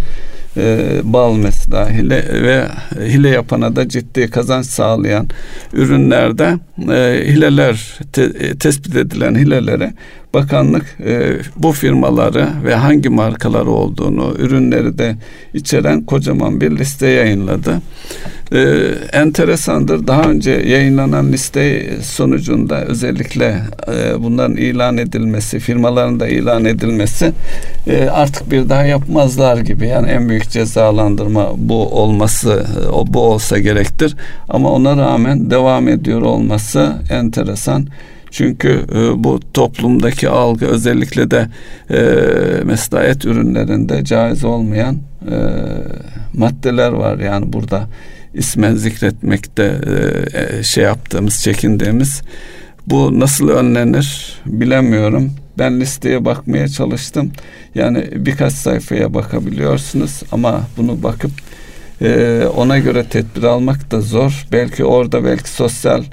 e, 0.56 1.00
bal 1.04 1.34
mesela. 1.34 1.90
Hile 1.90 2.42
ve 2.42 2.66
hile 3.06 3.28
yapana 3.28 3.76
da 3.76 3.88
ciddi 3.88 4.30
kazanç 4.30 4.66
sağlayan 4.66 5.28
ürünlerde 5.72 6.58
e, 6.78 7.24
hileler 7.26 7.98
te, 8.12 8.22
e, 8.22 8.54
tespit 8.54 8.96
edilen 8.96 9.34
hilelere 9.34 9.92
bakanlık 10.34 10.96
e, 11.06 11.36
bu 11.56 11.72
firmaları 11.72 12.48
ve 12.64 12.74
hangi 12.74 13.08
markaları 13.08 13.70
olduğunu 13.70 14.34
ürünleri 14.38 14.98
de 14.98 15.16
içeren 15.54 16.02
kocaman 16.02 16.60
bir 16.60 16.78
liste 16.78 17.06
yayınladı. 17.06 17.80
E, 18.52 18.58
enteresandır 19.12 20.06
daha 20.06 20.22
önce 20.22 20.50
yayınlanan 20.50 21.32
liste 21.32 21.90
sonucunda 22.02 22.84
özellikle 22.84 23.56
e, 23.88 24.22
bunların 24.22 24.56
ilan 24.56 24.98
edilmesi 24.98 25.58
firmaların 25.58 26.20
da 26.20 26.28
ilan 26.28 26.64
edilmesi 26.64 27.32
e, 27.86 28.08
artık 28.08 28.50
bir 28.50 28.68
daha 28.68 28.84
yapmazlar 28.84 29.56
gibi 29.58 29.88
yani 29.88 30.10
en 30.10 30.28
büyük 30.28 30.50
cezalandırma 30.50 31.48
bu 31.56 31.88
olması 31.88 32.66
o 32.92 33.06
bu 33.06 33.20
olsa 33.20 33.58
gerektir 33.58 34.16
ama 34.48 34.70
ona 34.70 34.96
rağmen 34.96 35.50
devam 35.50 35.88
ediyor 35.88 36.22
olması 36.22 36.94
enteresan. 37.10 37.86
Çünkü 38.30 38.86
e, 38.94 39.24
bu 39.24 39.40
toplumdaki 39.54 40.28
algı 40.28 40.66
özellikle 40.66 41.30
de 41.30 41.48
e, 41.90 42.00
mesela 42.64 43.04
et 43.04 43.24
ürünlerinde 43.24 44.04
caiz 44.04 44.44
olmayan 44.44 44.98
e, 45.30 45.36
maddeler 46.34 46.92
var. 46.92 47.18
Yani 47.18 47.52
burada 47.52 47.88
ismen 48.34 48.74
zikretmekte 48.74 49.80
e, 49.86 50.58
e, 50.58 50.62
şey 50.62 50.84
yaptığımız, 50.84 51.42
çekindiğimiz 51.42 52.22
bu 52.86 53.20
nasıl 53.20 53.48
önlenir 53.48 54.40
bilemiyorum. 54.46 55.32
Ben 55.58 55.80
listeye 55.80 56.24
bakmaya 56.24 56.68
çalıştım. 56.68 57.32
Yani 57.74 58.08
birkaç 58.16 58.52
sayfaya 58.52 59.14
bakabiliyorsunuz 59.14 60.22
ama 60.32 60.60
bunu 60.76 61.02
bakıp 61.02 61.30
e, 62.02 62.42
ona 62.56 62.78
göre 62.78 63.04
tedbir 63.04 63.42
almak 63.42 63.90
da 63.90 64.00
zor. 64.00 64.46
Belki 64.52 64.84
orada 64.84 65.24
belki 65.24 65.50
sosyal 65.50 66.04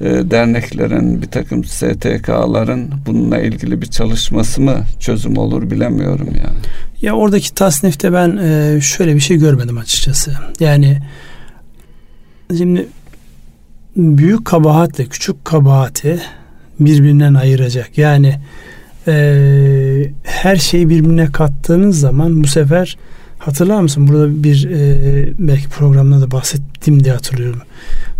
derneklerin, 0.00 1.22
bir 1.22 1.26
takım 1.26 1.64
STK'ların 1.64 2.90
bununla 3.06 3.38
ilgili 3.38 3.82
bir 3.82 3.86
çalışması 3.86 4.60
mı 4.60 4.84
çözüm 5.00 5.38
olur 5.38 5.70
bilemiyorum 5.70 6.28
yani. 6.28 6.58
Ya 7.02 7.14
oradaki 7.14 7.54
tasnifte 7.54 8.12
ben 8.12 8.36
e, 8.36 8.80
şöyle 8.80 9.14
bir 9.14 9.20
şey 9.20 9.36
görmedim 9.36 9.78
açıkçası. 9.78 10.32
Yani 10.60 10.98
şimdi 12.56 12.86
büyük 13.96 14.44
kabahatle 14.44 15.06
küçük 15.06 15.44
kabahati 15.44 16.20
birbirinden 16.80 17.34
ayıracak. 17.34 17.98
Yani 17.98 18.40
e, 19.08 20.12
her 20.22 20.56
şeyi 20.56 20.88
birbirine 20.88 21.32
kattığınız 21.32 22.00
zaman 22.00 22.42
bu 22.42 22.46
sefer 22.46 22.96
hatırlar 23.38 23.80
mısın? 23.80 24.08
Burada 24.08 24.44
bir 24.44 24.70
e, 24.70 25.32
belki 25.38 25.68
programda 25.68 26.20
da 26.20 26.30
bahsettim 26.30 27.04
diye 27.04 27.14
hatırlıyorum. 27.14 27.60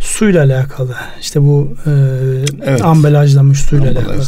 Suyla 0.05 0.45
alakalı. 0.45 0.95
işte 1.21 1.43
bu 1.43 1.77
e, 1.87 1.91
evet. 2.63 2.85
ambalajlanmış 2.85 3.61
suyla 3.61 3.91
alakalı. 3.91 4.23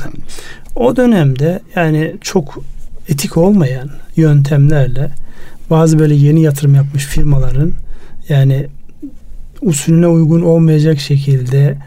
O 0.77 0.97
dönemde 0.97 1.61
yani 1.75 2.17
çok 2.21 2.59
etik 3.09 3.37
olmayan 3.37 3.91
yöntemlerle 4.17 5.11
bazı 5.71 5.99
böyle 5.99 6.15
yeni 6.15 6.43
yatırım 6.43 6.75
yapmış 6.75 7.05
firmaların 7.05 7.73
yani 8.29 8.67
usulüne 9.63 10.07
uygun 10.07 10.43
olmayacak 10.43 10.99
şekilde 10.99 11.79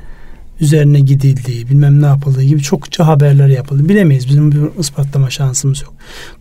üzerine 0.61 0.99
gidildiği, 0.99 1.69
bilmem 1.69 2.01
ne 2.01 2.05
yapıldığı 2.05 2.43
gibi 2.43 2.61
çokça 2.61 3.07
haberler 3.07 3.47
yapıldı. 3.47 3.89
Bilemeyiz. 3.89 4.27
Bizim 4.29 4.51
bir 4.51 4.79
ispatlama 4.79 5.29
şansımız 5.29 5.81
yok. 5.81 5.93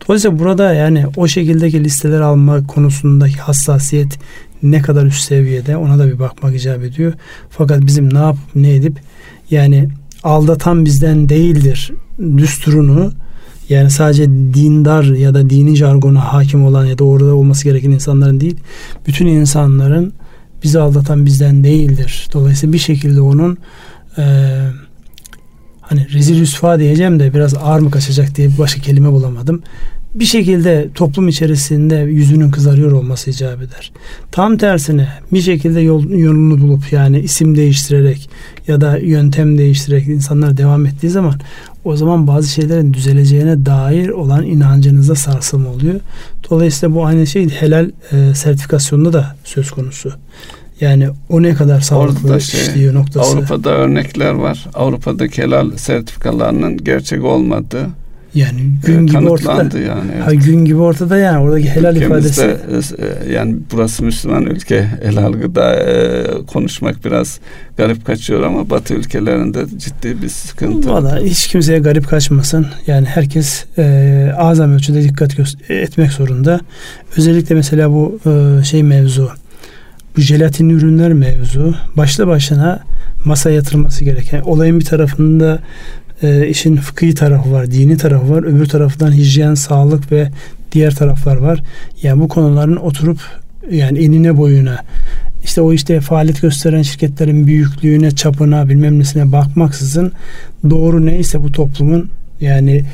Dolayısıyla 0.08 0.38
burada 0.38 0.74
yani 0.74 1.06
o 1.16 1.28
şekildeki 1.28 1.84
listeler 1.84 2.20
alma 2.20 2.66
konusundaki 2.66 3.36
hassasiyet 3.36 4.18
ne 4.62 4.82
kadar 4.82 5.06
üst 5.06 5.22
seviyede 5.22 5.76
ona 5.76 5.98
da 5.98 6.08
bir 6.08 6.18
bakmak 6.18 6.54
icap 6.54 6.82
ediyor. 6.82 7.12
Fakat 7.50 7.86
bizim 7.86 8.14
ne 8.14 8.18
yapıp 8.18 8.54
ne 8.54 8.74
edip 8.74 9.00
yani 9.50 9.88
aldatan 10.22 10.84
bizden 10.84 11.28
değildir 11.28 11.92
düsturunu 12.36 13.12
yani 13.68 13.90
sadece 13.90 14.26
dindar 14.28 15.04
ya 15.04 15.34
da 15.34 15.50
dini 15.50 15.76
jargona 15.76 16.32
hakim 16.32 16.64
olan 16.64 16.86
ya 16.86 16.98
da 16.98 17.04
orada 17.04 17.34
olması 17.34 17.64
gereken 17.64 17.90
insanların 17.90 18.40
değil, 18.40 18.56
bütün 19.06 19.26
insanların 19.26 20.12
bizi 20.62 20.80
aldatan 20.80 21.26
bizden 21.26 21.64
değildir. 21.64 22.28
Dolayısıyla 22.32 22.72
bir 22.72 22.78
şekilde 22.78 23.20
onun 23.20 23.58
e, 24.18 24.24
hani 25.80 26.12
rezil 26.12 26.40
rüsva 26.40 26.78
diyeceğim 26.78 27.20
de 27.20 27.34
biraz 27.34 27.54
ağır 27.54 27.80
mı 27.80 27.90
kaçacak 27.90 28.36
diye 28.36 28.50
başka 28.58 28.80
kelime 28.80 29.12
bulamadım 29.12 29.62
bir 30.14 30.24
şekilde 30.24 30.88
toplum 30.94 31.28
içerisinde 31.28 31.96
yüzünün 31.96 32.50
kızarıyor 32.50 32.92
olması 32.92 33.30
icap 33.30 33.62
eder. 33.62 33.92
Tam 34.30 34.56
tersine 34.56 35.08
bir 35.32 35.40
şekilde 35.40 35.80
yol, 35.80 36.10
yolunu 36.10 36.60
bulup 36.60 36.92
yani 36.92 37.20
isim 37.20 37.56
değiştirerek 37.56 38.30
ya 38.66 38.80
da 38.80 38.98
yöntem 38.98 39.58
değiştirerek 39.58 40.08
insanlar 40.08 40.56
devam 40.56 40.86
ettiği 40.86 41.10
zaman 41.10 41.34
o 41.84 41.96
zaman 41.96 42.26
bazı 42.26 42.48
şeylerin 42.48 42.94
düzeleceğine 42.94 43.66
dair 43.66 44.08
olan 44.08 44.46
inancınızda 44.46 45.14
sarsılma 45.14 45.70
oluyor. 45.70 46.00
Dolayısıyla 46.50 46.94
bu 46.94 47.06
aynı 47.06 47.26
şey 47.26 47.48
helal 47.48 47.90
e, 48.12 48.34
sertifikasyonunda 48.34 49.12
da 49.12 49.36
söz 49.44 49.70
konusu. 49.70 50.12
Yani 50.80 51.08
o 51.28 51.42
ne 51.42 51.54
kadar 51.54 51.80
sağlıklı 51.80 52.40
şey, 52.40 52.60
işliyor 52.60 52.94
noktası. 52.94 53.36
Avrupa'da 53.36 53.70
örnekler 53.70 54.32
var. 54.32 54.68
Avrupa'daki 54.74 55.42
helal 55.42 55.76
sertifikalarının 55.76 56.76
gerçek 56.76 57.24
olmadığı 57.24 57.86
yani 58.38 58.60
gün 58.86 59.06
gibi 59.06 59.28
ortada. 59.28 59.78
yani. 59.78 60.10
Evet. 60.14 60.26
Ha, 60.26 60.34
gün 60.34 60.64
gibi 60.64 60.78
ortada 60.78 61.16
yani 61.16 61.38
oradaki 61.38 61.68
helal 61.68 61.96
Ülkemizde, 61.96 62.28
ifadesi. 62.28 62.96
E, 62.98 63.32
yani 63.32 63.56
burası 63.72 64.04
Müslüman 64.04 64.46
ülke 64.46 64.88
helal 65.02 65.32
gıda 65.32 65.76
e, 65.76 66.24
konuşmak 66.46 67.04
biraz 67.04 67.40
garip 67.76 68.06
kaçıyor 68.06 68.42
ama 68.42 68.70
Batı 68.70 68.94
ülkelerinde 68.94 69.64
ciddi 69.78 70.22
bir 70.22 70.28
sıkıntı. 70.28 70.90
Valla 70.90 71.18
hiç 71.18 71.46
kimseye 71.46 71.78
garip 71.78 72.08
kaçmasın. 72.08 72.66
Yani 72.86 73.06
herkes 73.06 73.64
e, 73.78 74.32
azam 74.36 74.72
ölçüde 74.72 75.02
dikkat 75.02 75.38
etmek 75.68 76.12
zorunda. 76.12 76.60
Özellikle 77.16 77.54
mesela 77.54 77.90
bu 77.90 78.18
e, 78.26 78.64
şey 78.64 78.82
mevzu 78.82 79.30
bu 80.16 80.20
jelatin 80.20 80.68
ürünler 80.68 81.12
mevzu 81.12 81.74
başlı 81.96 82.26
başına 82.26 82.80
masaya 83.24 83.54
yatırılması 83.54 84.04
gereken 84.04 84.40
olayın 84.40 84.80
bir 84.80 84.84
tarafında 84.84 85.58
e, 86.22 86.48
işin 86.48 86.76
fıkhi 86.76 87.14
tarafı 87.14 87.52
var, 87.52 87.70
dini 87.70 87.96
tarafı 87.96 88.30
var. 88.30 88.42
Öbür 88.42 88.66
taraftan 88.66 89.12
hijyen, 89.12 89.54
sağlık 89.54 90.12
ve 90.12 90.30
diğer 90.72 90.94
taraflar 90.94 91.36
var. 91.36 91.62
Yani 92.02 92.20
bu 92.20 92.28
konuların 92.28 92.76
oturup 92.76 93.18
yani 93.70 93.98
enine 93.98 94.36
boyuna 94.36 94.78
işte 95.44 95.60
o 95.60 95.72
işte 95.72 96.00
faaliyet 96.00 96.42
gösteren 96.42 96.82
şirketlerin 96.82 97.46
büyüklüğüne, 97.46 98.10
çapına, 98.10 98.68
bilmem 98.68 98.98
nesine 98.98 99.32
bakmaksızın 99.32 100.12
doğru 100.70 101.06
neyse 101.06 101.42
bu 101.42 101.52
toplumun 101.52 102.10
yani 102.40 102.84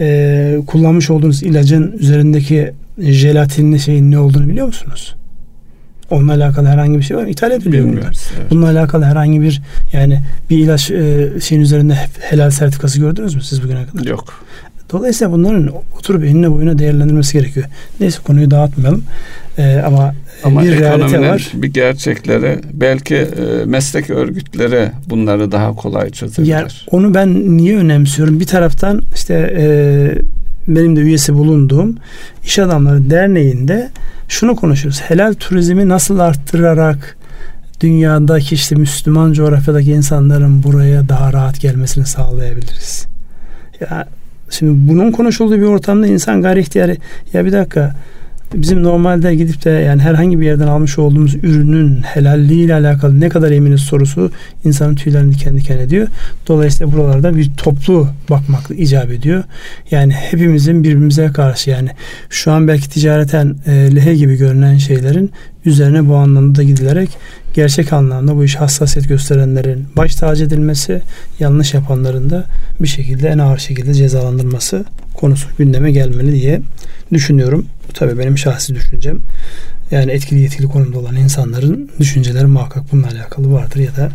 e, 0.00 0.58
kullanmış 0.66 1.10
olduğunuz 1.10 1.42
ilacın 1.42 1.92
üzerindeki 1.92 2.72
jelatinli 2.98 3.80
şeyin 3.80 4.10
ne 4.10 4.18
olduğunu 4.18 4.48
biliyor 4.48 4.66
musunuz? 4.66 5.14
Onunla 6.14 6.32
alakalı 6.32 6.66
herhangi 6.66 6.98
bir 6.98 7.02
şey 7.02 7.16
var 7.16 7.22
mı? 7.22 7.30
İthal 7.30 7.50
ediliyor 7.50 7.84
bunlar. 7.88 8.02
Evet. 8.38 8.50
Bununla 8.50 8.66
alakalı 8.70 9.04
herhangi 9.04 9.40
bir 9.40 9.62
yani 9.92 10.20
bir 10.50 10.58
ilaç 10.58 10.90
e, 10.90 11.30
şeyin 11.40 11.62
üzerinde 11.62 11.96
helal 12.20 12.50
sertifikası 12.50 13.00
gördünüz 13.00 13.34
mü 13.34 13.42
siz 13.42 13.62
bugüne 13.62 13.86
kadar? 13.86 14.04
Yok. 14.04 14.44
Dolayısıyla 14.92 15.32
bunların 15.32 15.70
oturup 15.98 16.24
enine 16.24 16.50
boyuna 16.50 16.78
değerlendirmesi 16.78 17.32
gerekiyor. 17.32 17.66
Neyse 18.00 18.18
konuyu 18.26 18.50
dağıtmayalım. 18.50 19.04
Ee, 19.58 19.82
ama, 19.86 20.14
ama 20.44 20.62
bir 20.62 20.78
realite 20.78 21.20
var. 21.20 21.50
bir 21.54 21.68
gerçekleri 21.68 22.58
belki 22.72 23.14
e, 23.14 23.64
meslek 23.64 24.10
örgütleri 24.10 24.90
bunları 25.10 25.52
daha 25.52 25.74
kolay 25.74 26.10
çözebilir. 26.10 26.50
Yani 26.50 26.68
onu 26.90 27.14
ben 27.14 27.56
niye 27.56 27.76
önemsiyorum? 27.76 28.40
Bir 28.40 28.46
taraftan 28.46 29.02
işte 29.14 29.54
e, 29.58 29.66
benim 30.68 30.96
de 30.96 31.00
üyesi 31.00 31.34
bulunduğum 31.34 31.96
İş 32.44 32.58
Adamları 32.58 33.10
Derneği'nde 33.10 33.90
şunu 34.34 34.56
konuşuyoruz. 34.56 35.00
Helal 35.00 35.34
turizmi 35.34 35.88
nasıl 35.88 36.18
arttırarak 36.18 37.16
dünyadaki 37.80 38.54
işte 38.54 38.74
Müslüman 38.74 39.32
coğrafyadaki 39.32 39.92
insanların 39.92 40.62
buraya 40.62 41.08
daha 41.08 41.32
rahat 41.32 41.60
gelmesini 41.60 42.06
sağlayabiliriz. 42.06 43.06
Ya 43.80 44.06
şimdi 44.50 44.92
bunun 44.92 45.12
konuşulduğu 45.12 45.56
bir 45.56 45.66
ortamda 45.66 46.06
insan 46.06 46.42
gayri 46.42 46.60
ihtiyarı 46.60 46.96
ya 47.32 47.44
bir 47.44 47.52
dakika 47.52 47.94
bizim 48.56 48.82
normalde 48.82 49.34
gidip 49.34 49.64
de 49.64 49.70
yani 49.70 50.02
herhangi 50.02 50.40
bir 50.40 50.46
yerden 50.46 50.66
almış 50.66 50.98
olduğumuz 50.98 51.34
ürünün 51.34 52.02
helalliği 52.02 52.64
ile 52.64 52.74
alakalı 52.74 53.20
ne 53.20 53.28
kadar 53.28 53.50
eminiz 53.50 53.80
sorusu 53.80 54.30
insanın 54.64 54.94
tüylerini 54.94 55.34
diken 55.34 55.56
diken 55.56 55.78
ediyor. 55.78 56.08
Dolayısıyla 56.48 56.92
buralarda 56.92 57.36
bir 57.36 57.50
toplu 57.56 58.08
bakmak 58.30 58.70
icap 58.70 59.10
ediyor. 59.10 59.44
Yani 59.90 60.12
hepimizin 60.12 60.84
birbirimize 60.84 61.26
karşı 61.26 61.70
yani 61.70 61.88
şu 62.30 62.52
an 62.52 62.68
belki 62.68 62.90
ticareten 62.90 63.56
e, 63.66 63.96
lehe 63.96 64.14
gibi 64.14 64.36
görünen 64.36 64.76
şeylerin 64.76 65.30
üzerine 65.64 66.08
bu 66.08 66.14
anlamda 66.14 66.58
da 66.58 66.62
gidilerek 66.62 67.10
gerçek 67.54 67.92
anlamda 67.92 68.36
bu 68.36 68.44
iş 68.44 68.56
hassasiyet 68.56 69.08
gösterenlerin 69.08 69.86
baş 69.96 70.14
tacı 70.14 70.44
edilmesi, 70.44 71.02
yanlış 71.40 71.74
yapanların 71.74 72.30
da 72.30 72.44
bir 72.80 72.88
şekilde 72.88 73.28
en 73.28 73.38
ağır 73.38 73.58
şekilde 73.58 73.94
cezalandırması 73.94 74.84
konusu 75.14 75.48
gündeme 75.58 75.92
gelmeli 75.92 76.32
diye 76.32 76.60
düşünüyorum. 77.12 77.66
Bu 77.88 77.92
tabii 77.92 78.18
benim 78.18 78.38
şahsi 78.38 78.74
düşüncem. 78.74 79.18
Yani 79.90 80.12
etkili 80.12 80.40
yetkili 80.40 80.66
konumda 80.66 80.98
olan 80.98 81.16
insanların 81.16 81.90
düşünceleri 82.00 82.46
muhakkak 82.46 82.92
bununla 82.92 83.08
alakalı 83.08 83.52
vardır 83.52 83.80
ya 83.80 83.96
da 83.96 84.08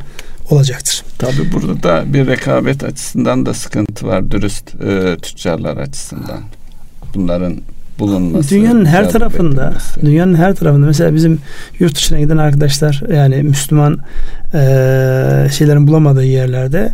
olacaktır. 0.50 1.04
Tabii 1.18 1.52
burada 1.54 1.84
da 1.84 2.14
bir 2.14 2.28
rekabet 2.28 2.84
açısından 2.84 3.46
da 3.46 3.54
sıkıntı 3.54 4.08
var 4.08 4.32
dürüst 4.32 4.76
e, 4.76 5.18
tüccarlar 5.22 5.78
açısından. 5.78 6.42
Bunların 7.16 7.62
bulunması. 8.00 8.50
Dünyanın 8.50 8.86
her 8.86 9.10
tarafında, 9.10 9.66
edilmesi. 9.66 10.02
dünyanın 10.06 10.36
her 10.36 10.56
tarafında 10.56 10.86
mesela 10.86 11.16
bizim 11.16 11.40
yurt 11.80 11.96
dışına 11.96 12.20
giden 12.20 12.38
arkadaşlar 12.38 13.04
yani 13.14 13.44
Müslüman 13.44 13.98
e, 14.54 14.60
şeylerin 15.52 15.88
bulamadığı 15.88 16.26
yerlerde 16.26 16.94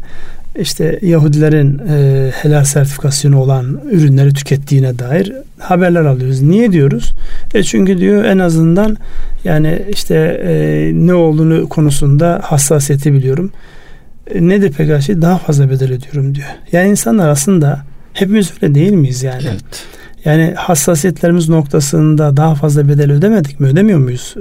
işte 0.59 0.99
Yahudilerin 1.01 1.81
e, 1.89 2.29
helal 2.31 2.63
sertifikasyonu 2.63 3.39
olan 3.39 3.79
ürünleri 3.91 4.33
tükettiğine 4.33 4.99
dair 4.99 5.33
haberler 5.59 6.05
alıyoruz. 6.05 6.41
Niye 6.41 6.71
diyoruz? 6.71 7.13
E 7.53 7.63
çünkü 7.63 7.97
diyor 7.97 8.23
en 8.23 8.39
azından 8.39 8.97
yani 9.43 9.81
işte 9.89 10.15
e, 10.45 10.91
ne 10.93 11.13
olduğunu 11.13 11.69
konusunda 11.69 12.39
hassasiyeti 12.43 13.13
biliyorum. 13.13 13.51
E, 14.33 14.47
nedir 14.47 14.73
peki 14.77 15.05
şey? 15.05 15.21
Daha 15.21 15.37
fazla 15.37 15.69
bedel 15.69 15.93
ödüyorum 15.93 16.35
diyor. 16.35 16.47
Yani 16.71 16.89
insanlar 16.89 17.29
aslında 17.29 17.79
hepimiz 18.13 18.51
öyle 18.61 18.75
değil 18.75 18.91
miyiz 18.91 19.23
yani? 19.23 19.43
Evet. 19.49 19.85
Yani 20.25 20.53
hassasiyetlerimiz 20.57 21.49
noktasında 21.49 22.37
daha 22.37 22.55
fazla 22.55 22.87
bedel 22.87 23.11
ödemedik 23.11 23.59
mi? 23.59 23.67
Ödemiyor 23.67 23.99
muyuz? 23.99 24.35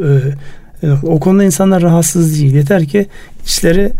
Ee, 0.82 0.90
o 1.02 1.20
konuda 1.20 1.44
insanlar 1.44 1.82
rahatsız 1.82 2.40
değil. 2.40 2.54
Yeter 2.54 2.84
ki 2.84 3.06
işleri 3.46 3.92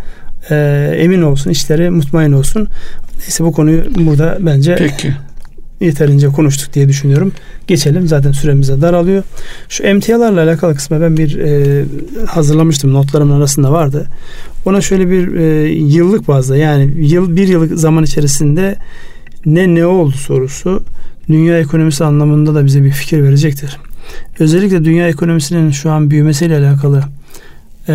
e, 0.51 0.57
emin 0.99 1.23
olsun, 1.23 1.51
işleri 1.51 1.91
mutmain 1.91 2.33
olsun. 2.33 2.69
Neyse 3.21 3.45
bu 3.45 3.53
konuyu 3.53 3.85
burada 3.99 4.39
bence 4.41 4.75
Peki. 4.79 5.13
yeterince 5.81 6.27
konuştuk 6.29 6.75
diye 6.75 6.89
düşünüyorum. 6.89 7.33
Geçelim 7.67 8.09
zaten 8.09 8.33
süremize 8.33 8.81
daralıyor. 8.81 9.23
Şu 9.69 9.83
emtialarla 9.83 10.43
alakalı 10.43 10.75
kısmı 10.75 11.01
ben 11.01 11.17
bir 11.17 11.39
e, 11.39 11.85
hazırlamıştım. 12.27 12.95
Notlarımın 12.95 13.37
arasında 13.39 13.73
vardı. 13.73 14.07
Ona 14.65 14.81
şöyle 14.81 15.11
bir 15.11 15.35
e, 15.37 15.69
yıllık 15.73 16.29
bazda 16.29 16.57
yani 16.57 16.93
yıl 16.97 17.37
bir 17.37 17.49
yıllık 17.49 17.79
zaman 17.79 18.05
içerisinde 18.05 18.77
ne 19.47 19.75
ne 19.75 19.87
oldu 19.87 20.17
sorusu 20.17 20.83
dünya 21.29 21.59
ekonomisi 21.59 22.05
anlamında 22.05 22.55
da 22.55 22.65
bize 22.65 22.85
bir 22.85 22.91
fikir 22.91 23.23
verecektir. 23.23 23.79
Özellikle 24.39 24.85
dünya 24.85 25.09
ekonomisinin 25.09 25.71
şu 25.71 25.91
an 25.91 26.11
büyümesiyle 26.11 26.59
alakalı 26.59 27.03
e, 27.89 27.95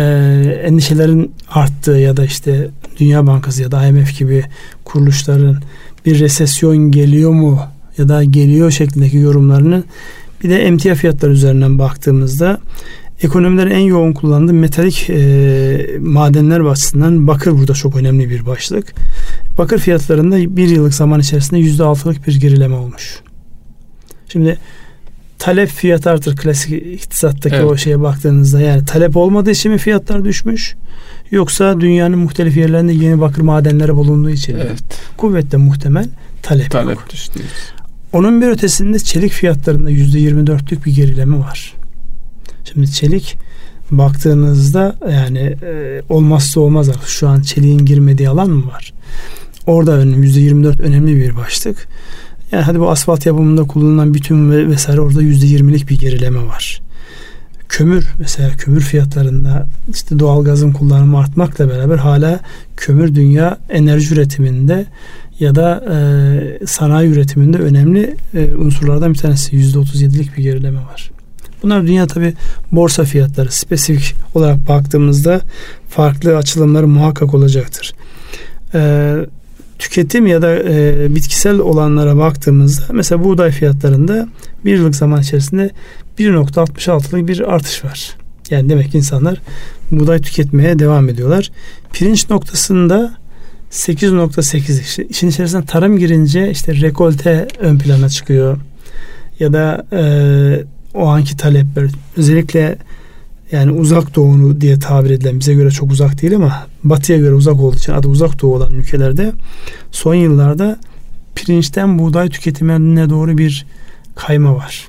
endişelerin 0.64 1.32
arttığı 1.50 1.90
ya 1.90 2.16
da 2.16 2.24
işte 2.24 2.68
Dünya 3.00 3.26
Bankası 3.26 3.62
ya 3.62 3.72
da 3.72 3.86
IMF 3.86 4.18
gibi 4.18 4.44
kuruluşların 4.84 5.62
bir 6.06 6.20
resesyon 6.20 6.90
geliyor 6.90 7.30
mu 7.30 7.60
ya 7.98 8.08
da 8.08 8.24
geliyor 8.24 8.70
şeklindeki 8.70 9.16
yorumlarını 9.16 9.82
bir 10.44 10.50
de 10.50 10.62
emtia 10.62 10.94
fiyatları 10.94 11.32
üzerinden 11.32 11.78
baktığımızda 11.78 12.60
ekonomilerin 13.22 13.70
en 13.70 13.78
yoğun 13.78 14.12
kullandığı 14.12 14.52
metalik 14.52 15.10
e, 15.10 15.98
madenler 16.00 16.60
açısından 16.60 17.26
bakır 17.26 17.52
burada 17.52 17.74
çok 17.74 17.96
önemli 17.96 18.30
bir 18.30 18.46
başlık. 18.46 18.94
Bakır 19.58 19.78
fiyatlarında 19.78 20.56
bir 20.56 20.68
yıllık 20.68 20.94
zaman 20.94 21.20
içerisinde 21.20 21.60
yüzde 21.60 21.84
altılık 21.84 22.26
bir 22.26 22.40
gerileme 22.40 22.74
olmuş. 22.74 23.20
Şimdi 24.28 24.58
talep 25.38 25.68
fiyat 25.68 26.06
artır 26.06 26.36
klasik 26.36 26.72
iktisattaki 26.72 27.56
evet. 27.56 27.70
o 27.70 27.76
şeye 27.76 28.00
baktığınızda 28.00 28.60
yani 28.60 28.84
talep 28.84 29.16
olmadığı 29.16 29.50
için 29.50 29.72
mi 29.72 29.78
fiyatlar 29.78 30.24
düşmüş 30.24 30.76
yoksa 31.30 31.80
dünyanın 31.80 32.18
muhtelif 32.18 32.56
yerlerinde 32.56 32.92
yeni 32.92 33.20
bakır 33.20 33.42
madenleri 33.42 33.94
bulunduğu 33.94 34.30
için 34.30 34.54
evet. 34.54 34.82
kuvvetle 35.16 35.58
muhtemel 35.58 36.08
talep, 36.42 36.70
talep 36.70 36.94
yok. 36.94 37.06
düştü. 37.12 37.40
Onun 38.12 38.42
bir 38.42 38.48
ötesinde 38.48 38.98
çelik 38.98 39.32
fiyatlarında 39.32 39.90
yüzde 39.90 40.18
yirmi 40.18 40.46
dörtlük 40.46 40.86
bir 40.86 40.94
gerileme 40.94 41.38
var. 41.38 41.74
Şimdi 42.72 42.92
çelik 42.92 43.36
baktığınızda 43.90 44.96
yani 45.10 45.56
e, 45.62 46.02
olmazsa 46.08 46.60
olmaz 46.60 46.88
artık 46.88 47.08
şu 47.08 47.28
an 47.28 47.40
çeliğin 47.40 47.78
girmediği 47.78 48.28
alan 48.28 48.50
mı 48.50 48.66
var? 48.66 48.92
Orada 49.66 49.92
önemli 49.92 50.26
yüzde 50.26 50.40
yirmi 50.40 50.64
dört 50.64 50.80
önemli 50.80 51.16
bir 51.16 51.36
başlık. 51.36 51.88
Yani 52.52 52.62
hadi 52.62 52.80
bu 52.80 52.90
asfalt 52.90 53.26
yapımında 53.26 53.62
kullanılan 53.62 54.14
bütün 54.14 54.50
ve 54.50 54.68
vesaire 54.68 55.00
orada 55.00 55.22
yüzde 55.22 55.46
yirmilik 55.46 55.90
bir 55.90 55.98
gerileme 55.98 56.46
var. 56.46 56.80
Kömür 57.68 58.08
mesela 58.18 58.50
kömür 58.50 58.80
fiyatlarında 58.80 59.66
işte 59.88 60.18
doğal 60.18 60.44
gazın 60.44 60.72
kullanımı 60.72 61.18
artmakla 61.18 61.68
beraber 61.68 61.96
hala 61.96 62.40
kömür 62.76 63.14
dünya 63.14 63.58
enerji 63.68 64.14
üretiminde 64.14 64.86
ya 65.40 65.54
da 65.54 65.84
e, 65.90 66.66
sanayi 66.66 67.10
üretiminde 67.10 67.58
önemli 67.58 68.16
e, 68.34 68.54
unsurlardan 68.54 69.12
bir 69.12 69.18
tanesi. 69.18 69.56
Yüzde 69.56 69.78
otuz 69.78 70.02
yedilik 70.02 70.36
bir 70.36 70.42
gerileme 70.42 70.78
var. 70.78 71.10
Bunlar 71.62 71.86
dünya 71.86 72.06
tabi 72.06 72.34
borsa 72.72 73.04
fiyatları 73.04 73.52
spesifik 73.52 74.14
olarak 74.34 74.68
baktığımızda 74.68 75.40
farklı 75.88 76.36
açılımları 76.36 76.88
muhakkak 76.88 77.34
olacaktır. 77.34 77.94
Ee, 78.74 79.16
tüketim 79.78 80.26
ya 80.26 80.42
da 80.42 80.58
e, 80.58 81.06
bitkisel 81.14 81.58
olanlara 81.58 82.16
baktığımızda 82.16 82.82
mesela 82.92 83.24
buğday 83.24 83.50
fiyatlarında 83.50 84.28
bir 84.64 84.72
yıllık 84.76 84.96
zaman 84.96 85.20
içerisinde 85.20 85.70
1.66'lık 86.18 87.28
bir 87.28 87.54
artış 87.54 87.84
var. 87.84 88.16
Yani 88.50 88.68
demek 88.68 88.92
ki 88.92 88.98
insanlar 88.98 89.40
buğday 89.90 90.18
tüketmeye 90.18 90.78
devam 90.78 91.08
ediyorlar. 91.08 91.50
Pirinç 91.92 92.30
noktasında 92.30 93.14
8.8 93.70 94.80
işte 94.80 95.06
işin 95.06 95.28
içerisine 95.28 95.64
tarım 95.64 95.98
girince 95.98 96.50
işte 96.50 96.80
rekolte 96.80 97.48
ön 97.58 97.78
plana 97.78 98.08
çıkıyor. 98.08 98.58
Ya 99.38 99.52
da 99.52 99.86
e, 99.92 100.02
o 100.94 101.06
anki 101.06 101.36
talepler 101.36 101.90
özellikle 102.16 102.78
yani 103.52 103.72
uzak 103.72 104.14
doğunu 104.16 104.60
diye 104.60 104.78
tabir 104.78 105.10
edilen 105.10 105.40
bize 105.40 105.54
göre 105.54 105.70
çok 105.70 105.92
uzak 105.92 106.22
değil 106.22 106.36
ama 106.36 106.66
batıya 106.84 107.18
göre 107.18 107.34
uzak 107.34 107.60
olduğu 107.60 107.76
için 107.76 107.92
adı 107.92 108.08
uzak 108.08 108.42
doğu 108.42 108.54
olan 108.54 108.72
ülkelerde 108.72 109.32
son 109.90 110.14
yıllarda 110.14 110.78
pirinçten 111.34 111.98
buğday 111.98 112.28
tüketimine 112.28 113.10
doğru 113.10 113.38
bir 113.38 113.66
kayma 114.14 114.56
var. 114.56 114.88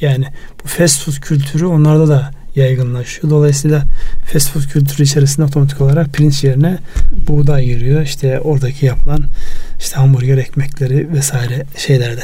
Yani 0.00 0.24
bu 0.64 0.68
fast 0.68 1.04
food 1.04 1.14
kültürü 1.14 1.66
onlarda 1.66 2.08
da 2.08 2.30
yaygınlaşıyor. 2.56 3.30
Dolayısıyla 3.30 3.84
fast 4.32 4.50
food 4.50 4.62
kültürü 4.62 5.02
içerisinde 5.02 5.46
otomatik 5.46 5.80
olarak 5.80 6.12
pirinç 6.12 6.44
yerine 6.44 6.78
buğday 7.28 7.64
giriyor. 7.64 8.02
İşte 8.02 8.40
oradaki 8.40 8.86
yapılan 8.86 9.24
işte 9.78 9.96
hamburger 9.96 10.38
ekmekleri 10.38 11.12
vesaire 11.12 11.64
şeylerde. 11.76 12.22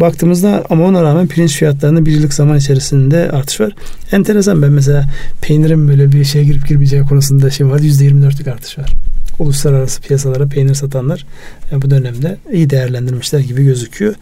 Baktığımızda 0.00 0.64
ama 0.70 0.84
ona 0.84 1.02
rağmen 1.02 1.26
pirinç 1.26 1.56
fiyatlarında 1.56 2.06
bir 2.06 2.12
yıllık 2.12 2.34
zaman 2.34 2.58
içerisinde 2.58 3.30
artış 3.30 3.60
var. 3.60 3.72
Enteresan 4.12 4.62
ben 4.62 4.72
mesela 4.72 5.04
peynirin 5.40 5.88
böyle 5.88 6.12
bir 6.12 6.24
şeye 6.24 6.44
girip 6.44 6.68
girmeyeceği 6.68 7.02
konusunda 7.02 7.50
şey 7.50 7.66
var. 7.66 7.80
%24'lük 7.80 8.50
artış 8.50 8.78
var. 8.78 8.92
Uluslararası 9.38 10.02
piyasalara 10.02 10.46
peynir 10.46 10.74
satanlar 10.74 11.26
yani 11.72 11.82
bu 11.82 11.90
dönemde 11.90 12.36
iyi 12.52 12.70
değerlendirmişler 12.70 13.38
gibi 13.38 13.64
gözüküyor. 13.64 14.14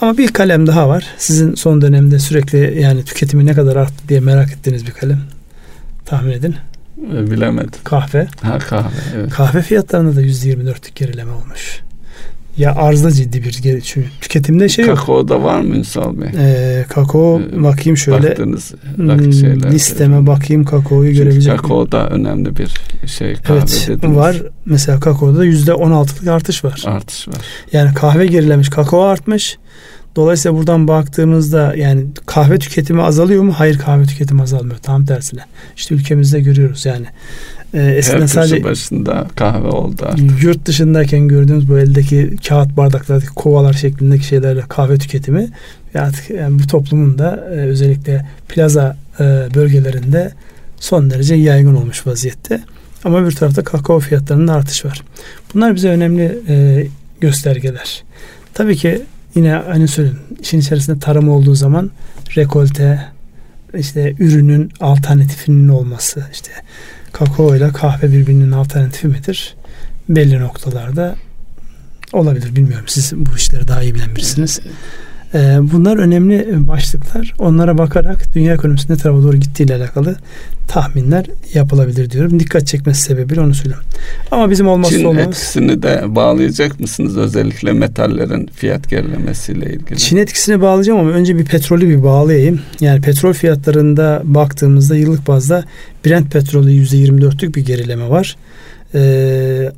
Ama 0.00 0.18
bir 0.18 0.28
kalem 0.28 0.66
daha 0.66 0.88
var. 0.88 1.06
Sizin 1.18 1.54
son 1.54 1.82
dönemde 1.82 2.18
sürekli 2.18 2.80
yani 2.80 3.04
tüketimi 3.04 3.46
ne 3.46 3.52
kadar 3.54 3.76
arttı 3.76 4.08
diye 4.08 4.20
merak 4.20 4.52
ettiğiniz 4.52 4.86
bir 4.86 4.92
kalem. 4.92 5.20
Tahmin 6.04 6.32
edin. 6.32 6.54
E, 7.12 7.30
bilemedim. 7.30 7.80
Kahve. 7.84 8.26
Ha 8.42 8.58
kahve 8.58 8.96
evet. 9.16 9.30
Kahve 9.30 9.62
fiyatlarında 9.62 10.16
da 10.16 10.22
%24'lük 10.22 10.94
gerileme 10.94 11.32
olmuş. 11.32 11.80
Ya 12.58 12.74
arzda 12.74 13.10
ciddi 13.10 13.44
bir 13.44 13.58
geri 13.62 13.82
çünkü 13.82 14.08
tüketimde 14.20 14.68
şey 14.68 14.86
yok. 14.86 14.98
Kakao 14.98 15.28
da 15.28 15.42
var 15.42 15.60
mı 15.60 15.76
Ünsal 15.76 16.20
Bey? 16.20 16.28
Ee, 16.38 16.84
kakao 16.88 17.40
ee, 17.40 17.62
bakayım 17.62 17.96
şöyle. 17.96 18.28
Baktığınız 18.30 18.74
hmm, 18.96 19.32
şeyler. 19.32 19.72
Listeme 19.72 20.26
bakayım 20.26 20.64
kakaoyu 20.64 21.10
Çünkü 21.10 21.22
görebilecek 21.22 21.58
kakao 21.58 21.92
da 21.92 22.08
önemli 22.08 22.56
bir 22.56 22.74
şey 23.06 23.34
kahve 23.34 23.58
evet, 23.58 23.84
dediniz. 23.88 24.16
var. 24.16 24.42
Mesela 24.66 25.00
kakaoda 25.00 25.44
yüzde 25.44 25.74
on 25.74 25.90
altılık 25.90 26.28
artış 26.28 26.64
var. 26.64 26.82
Artış 26.86 27.28
var. 27.28 27.36
Yani 27.72 27.94
kahve 27.94 28.26
gerilemiş, 28.26 28.68
kakao 28.68 29.02
artmış. 29.02 29.58
Dolayısıyla 30.16 30.58
buradan 30.58 30.88
baktığımızda 30.88 31.74
yani 31.76 32.06
kahve 32.26 32.58
tüketimi 32.58 33.02
azalıyor 33.02 33.42
mu? 33.42 33.52
Hayır 33.56 33.78
kahve 33.78 34.04
tüketimi 34.04 34.42
azalmıyor. 34.42 34.78
Tam 34.78 35.04
tersine. 35.04 35.40
İşte 35.76 35.94
ülkemizde 35.94 36.40
görüyoruz 36.40 36.86
yani. 36.86 37.06
Ee, 37.74 37.82
eskiden 37.82 38.20
Her 38.20 38.26
sadece 38.26 38.64
başında 38.64 39.26
kahve 39.36 39.68
oldu 39.68 40.02
artık. 40.06 40.42
Yurt 40.42 40.66
dışındayken 40.66 41.28
gördüğümüz 41.28 41.68
bu 41.68 41.78
eldeki 41.78 42.36
kağıt 42.48 42.76
bardaklardaki 42.76 43.34
kovalar 43.34 43.72
şeklindeki 43.72 44.24
şeylerle 44.24 44.62
kahve 44.68 44.98
tüketimi 44.98 45.48
artık 45.94 46.30
yani 46.30 46.58
bu 46.58 46.66
toplumun 46.66 47.18
da 47.18 47.48
e, 47.50 47.54
özellikle 47.54 48.26
plaza 48.48 48.96
e, 49.20 49.24
bölgelerinde 49.54 50.32
son 50.80 51.10
derece 51.10 51.34
yaygın 51.34 51.74
olmuş 51.74 52.06
vaziyette. 52.06 52.60
Ama 53.04 53.26
bir 53.26 53.32
tarafta 53.32 53.64
kakao 53.64 54.00
fiyatlarında 54.00 54.52
artış 54.52 54.84
var. 54.84 55.02
Bunlar 55.54 55.74
bize 55.74 55.88
önemli 55.88 56.38
e, 56.48 56.86
göstergeler. 57.20 58.04
Tabii 58.54 58.76
ki 58.76 59.02
yine 59.34 59.56
aynı 59.56 59.88
söyleyeyim. 59.88 60.18
İşin 60.40 60.60
içerisinde 60.60 60.98
tarım 60.98 61.28
olduğu 61.28 61.54
zaman 61.54 61.90
rekolte 62.36 63.04
işte 63.78 64.14
ürünün 64.18 64.72
alternatifinin 64.80 65.68
olması 65.68 66.24
işte 66.32 66.50
kakao 67.14 67.56
ile 67.56 67.72
kahve 67.72 68.12
birbirinin 68.12 68.52
alternatifi 68.52 69.08
midir? 69.08 69.54
Belli 70.08 70.40
noktalarda 70.40 71.16
olabilir. 72.12 72.56
Bilmiyorum. 72.56 72.84
Siz 72.88 73.12
bu 73.16 73.36
işleri 73.36 73.68
daha 73.68 73.82
iyi 73.82 73.94
bilen 73.94 74.16
birisiniz. 74.16 74.60
Ee, 75.34 75.58
bunlar 75.72 75.96
önemli 75.96 76.46
başlıklar. 76.68 77.34
Onlara 77.38 77.78
bakarak 77.78 78.34
dünya 78.34 78.54
ekonomisinin 78.54 78.96
ne 78.96 79.00
tarafa 79.00 79.22
doğru 79.22 79.36
gittiğiyle 79.36 79.74
alakalı 79.74 80.16
tahminler 80.68 81.26
yapılabilir 81.54 82.10
diyorum. 82.10 82.40
Dikkat 82.40 82.66
çekmesi 82.66 83.02
sebebiyle 83.02 83.40
onu 83.40 83.54
söylüyorum. 83.54 83.84
Ama 84.30 84.50
bizim 84.50 84.68
olmazsa 84.68 84.96
Çin 84.96 85.04
olmaz. 85.04 85.26
etkisini 85.26 85.82
de 85.82 86.02
bağlayacak 86.06 86.80
mısınız? 86.80 87.16
Özellikle 87.16 87.72
metallerin 87.72 88.46
fiyat 88.46 88.90
gerilemesiyle 88.90 89.66
ilgili. 89.72 89.98
Çin 89.98 90.16
etkisini 90.16 90.60
bağlayacağım 90.60 91.00
ama 91.00 91.10
önce 91.10 91.38
bir 91.38 91.44
petrolü 91.44 91.88
bir 91.88 92.02
bağlayayım. 92.02 92.60
Yani 92.80 93.00
petrol 93.00 93.32
fiyatlarında 93.32 94.22
baktığımızda 94.24 94.96
yıllık 94.96 95.28
bazda 95.28 95.64
Brent 96.06 96.32
petrolü 96.32 96.70
%24'lük 96.70 97.54
bir 97.54 97.64
gerileme 97.64 98.08
var. 98.10 98.36
Ee, 98.94 99.70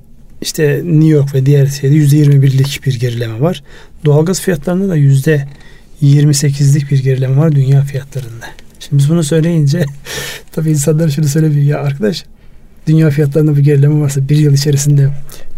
işte 0.43 0.83
New 0.85 1.09
York 1.09 1.35
ve 1.35 1.47
diğer 1.47 1.67
şeyde 1.67 1.95
%21'lik 1.95 2.81
bir 2.87 3.01
gerileme 3.01 3.41
var. 3.41 3.63
Doğalgaz 4.07 4.41
fiyatlarında 4.41 4.89
da 4.89 4.99
%28'lik 6.03 6.91
bir 6.91 7.03
gerileme 7.03 7.37
var 7.37 7.53
dünya 7.53 7.83
fiyatlarında. 7.83 8.47
Şimdi 8.81 9.03
biz 9.03 9.11
bunu 9.11 9.25
söyleyince 9.25 9.85
tabii 10.53 10.71
insanlar 10.71 11.09
şunu 11.09 11.29
söylemiyor 11.29 11.67
ya 11.67 11.81
arkadaş 11.81 12.25
dünya 12.87 13.11
fiyatlarında 13.11 13.57
bir 13.57 13.65
gerileme 13.65 14.01
varsa 14.01 14.29
bir 14.29 14.37
yıl 14.37 14.53
içerisinde 14.53 15.09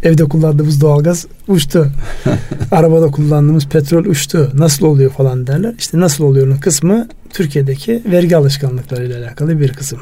evde 0.03 0.25
kullandığımız 0.25 0.81
doğalgaz 0.81 1.27
uçtu. 1.49 1.93
Arabada 2.71 3.07
kullandığımız 3.07 3.67
petrol 3.67 4.05
uçtu. 4.05 4.51
Nasıl 4.55 4.87
oluyor 4.87 5.11
falan 5.11 5.47
derler. 5.47 5.75
İşte 5.79 6.01
nasıl 6.01 6.25
oluyorun 6.25 6.57
kısmı 6.57 7.09
Türkiye'deki 7.31 8.03
vergi 8.07 8.37
alışkanlıklarıyla 8.37 9.19
alakalı 9.19 9.61
bir 9.61 9.73
kısım. 9.73 9.99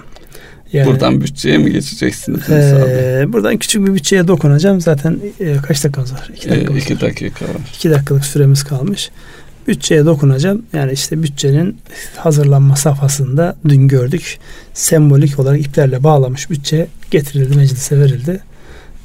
Yani, 0.73 0.87
buradan 0.87 1.21
bütçeye 1.21 1.59
mi 1.59 1.73
geçeceksiniz? 1.73 2.51
E, 2.51 3.25
buradan 3.29 3.57
küçük 3.57 3.87
bir 3.87 3.95
bütçeye 3.95 4.29
dokunacağım. 4.29 4.81
Zaten 4.81 5.19
e, 5.41 5.57
kaç 5.57 5.85
dakikamız 5.85 6.13
var? 6.13 6.31
İki, 6.37 6.51
dakikamız 6.51 6.83
e, 6.83 6.85
iki 6.85 7.01
dakika 7.01 7.45
var. 7.45 7.57
İki 7.77 7.91
dakikalık 7.91 8.25
süremiz 8.25 8.65
kalmış. 8.65 9.11
Bütçeye 9.69 10.07
dokunacağım. 10.07 10.63
Yani 10.73 10.93
işte 10.93 11.23
bütçenin 11.23 11.77
hazırlanma 12.17 12.77
safhasında 12.77 13.57
dün 13.69 13.89
gördük. 13.89 14.39
Sembolik 14.75 15.39
olarak 15.39 15.61
iplerle 15.61 16.03
bağlamış 16.03 16.51
bütçe 16.51 16.87
getirildi, 17.11 17.57
meclise 17.57 18.01
verildi. 18.01 18.41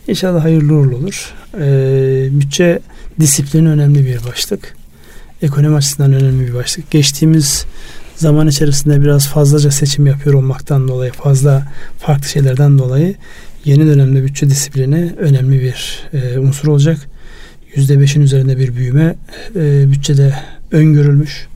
İnşallah 0.07 0.43
hayırlı 0.43 0.73
uğurlu 0.73 0.95
olur. 0.95 1.33
Ee, 1.59 2.27
bütçe 2.31 2.79
disiplini 3.19 3.69
önemli 3.69 4.05
bir 4.05 4.19
başlık. 4.29 4.75
Ekonomi 5.41 5.75
açısından 5.75 6.13
önemli 6.13 6.47
bir 6.47 6.53
başlık. 6.53 6.91
Geçtiğimiz 6.91 7.65
zaman 8.21 8.47
içerisinde 8.47 9.01
biraz 9.01 9.27
fazlaca 9.27 9.71
seçim 9.71 10.07
yapıyor 10.07 10.35
olmaktan 10.35 10.87
dolayı, 10.87 11.11
fazla 11.11 11.67
farklı 11.99 12.27
şeylerden 12.27 12.79
dolayı 12.79 13.15
yeni 13.65 13.87
dönemde 13.87 14.23
bütçe 14.23 14.49
disiplini 14.49 15.13
önemli 15.17 15.61
bir 15.61 15.99
e, 16.13 16.39
unsur 16.39 16.67
olacak. 16.67 16.97
%5'in 17.75 18.21
üzerinde 18.21 18.57
bir 18.57 18.75
büyüme 18.75 19.15
e, 19.55 19.91
bütçede 19.91 20.35
öngörülmüş. 20.71 21.47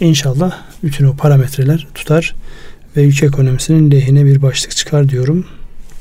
İnşallah 0.00 0.52
bütün 0.82 1.04
o 1.04 1.16
parametreler 1.16 1.86
tutar 1.94 2.34
ve 2.96 3.04
ülke 3.04 3.26
ekonomisinin 3.26 3.90
lehine 3.90 4.24
bir 4.24 4.42
başlık 4.42 4.76
çıkar 4.76 5.08
diyorum. 5.08 5.46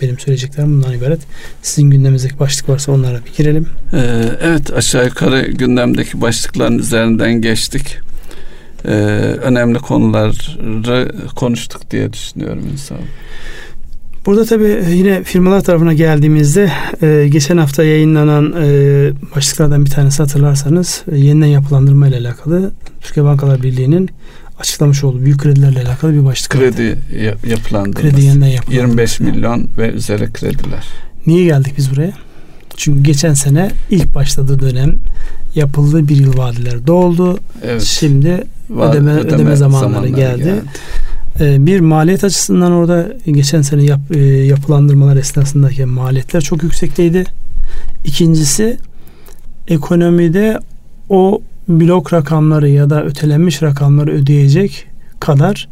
Benim 0.01 0.19
söyleyeceklerim 0.19 0.73
bundan 0.73 0.93
ibaret. 0.93 1.21
Sizin 1.61 1.89
gündeminizdeki 1.89 2.39
başlık 2.39 2.69
varsa 2.69 2.91
onlara 2.91 3.19
bir 3.25 3.33
girelim. 3.37 3.67
Ee, 3.93 4.25
evet 4.41 4.73
aşağı 4.73 5.05
yukarı 5.05 5.51
gündemdeki 5.51 6.21
başlıkların 6.21 6.79
üzerinden 6.79 7.41
geçtik. 7.41 7.99
Ee, 8.85 8.91
önemli 9.41 9.79
konuları 9.79 11.11
konuştuk 11.35 11.91
diye 11.91 12.13
düşünüyorum 12.13 12.63
insan. 12.71 12.97
Burada 14.25 14.45
tabii 14.45 14.83
yine 14.89 15.23
firmalar 15.23 15.61
tarafına 15.61 15.93
geldiğimizde 15.93 16.71
e, 17.01 17.27
geçen 17.31 17.57
hafta 17.57 17.83
yayınlanan 17.83 18.53
e, 18.61 19.11
başlıklardan 19.35 19.85
bir 19.85 19.89
tanesi 19.89 20.17
hatırlarsanız 20.23 21.03
e, 21.11 21.17
yeniden 21.17 21.47
yapılandırma 21.47 22.07
ile 22.07 22.17
alakalı 22.17 22.71
Türkiye 23.01 23.25
Bankalar 23.25 23.63
Birliği'nin 23.63 24.09
açıklamış 24.59 25.03
olduğu 25.03 25.21
büyük 25.25 25.39
kredilerle 25.39 25.81
alakalı 25.81 26.13
bir 26.13 26.25
başlık 26.25 26.51
Kredi 26.51 26.89
vardı. 26.89 27.37
yapılandırması. 27.49 28.01
Kredi 28.01 28.25
yeniden 28.25 28.47
yapılandırması. 28.47 28.87
25 28.87 29.19
milyon 29.19 29.69
ve 29.77 29.89
üzeri 29.89 30.33
krediler. 30.33 30.87
Niye 31.27 31.45
geldik 31.45 31.73
biz 31.77 31.91
buraya? 31.91 32.13
Çünkü 32.77 33.03
geçen 33.03 33.33
sene 33.33 33.71
ilk 33.89 34.15
başladığı 34.15 34.59
dönem 34.59 34.97
yapıldığı 35.55 36.07
bir 36.07 36.15
yıl 36.15 36.37
vadeler 36.37 36.87
doldu. 36.87 37.39
Evet. 37.63 37.81
Şimdi 37.81 38.43
Va- 38.69 38.91
ödeme, 38.91 39.11
ödeme, 39.11 39.35
ödeme 39.35 39.55
zamanları, 39.55 39.91
zamanları 39.91 40.11
geldi. 40.11 40.43
geldi. 40.43 40.61
Ee, 41.39 41.65
bir 41.65 41.79
maliyet 41.79 42.23
açısından 42.23 42.71
orada 42.71 43.13
geçen 43.25 43.61
sene 43.61 43.83
yap, 43.83 43.99
e, 44.15 44.19
yapılandırmalar 44.19 45.17
esnasındaki 45.17 45.85
maliyetler 45.85 46.41
çok 46.41 46.63
yüksekteydi. 46.63 47.23
İkincisi 48.05 48.77
ekonomide 49.67 50.59
o 51.09 51.41
blok 51.67 52.13
rakamları 52.13 52.69
ya 52.69 52.89
da 52.89 53.03
ötelenmiş 53.03 53.61
rakamları 53.61 54.11
ödeyecek 54.11 54.85
kadar 55.19 55.69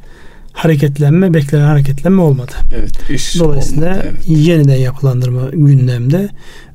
hareketlenme, 0.53 1.33
beklenen 1.33 1.65
hareketlenme 1.65 2.21
olmadı. 2.21 2.51
Evet, 2.75 3.09
iş 3.09 3.39
Dolayısıyla 3.39 3.91
olmadı, 3.91 4.07
evet. 4.11 4.23
yeniden 4.27 4.75
yapılandırma 4.75 5.41
gündemde. 5.53 6.29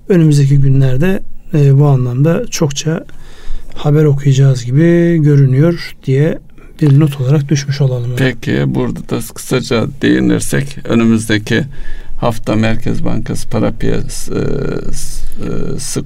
Önümüzdeki 0.09 0.59
günlerde 0.59 1.23
e, 1.55 1.79
bu 1.79 1.87
anlamda 1.87 2.47
çokça 2.47 3.05
haber 3.77 4.05
okuyacağız 4.05 4.65
gibi 4.65 5.17
görünüyor 5.23 5.97
diye 6.07 6.39
bir 6.83 7.01
not 7.01 7.21
olarak 7.21 7.49
düşmüş 7.49 7.81
olalım. 7.81 8.11
Peki 8.17 8.63
burada 8.67 9.01
da 9.01 9.19
kısaca 9.35 9.87
değinirsek 10.03 10.79
önümüzdeki 10.85 11.65
hafta 12.17 12.55
Merkez 12.55 13.05
Bankası 13.05 13.49
para 13.49 13.73
piyasası 13.73 14.37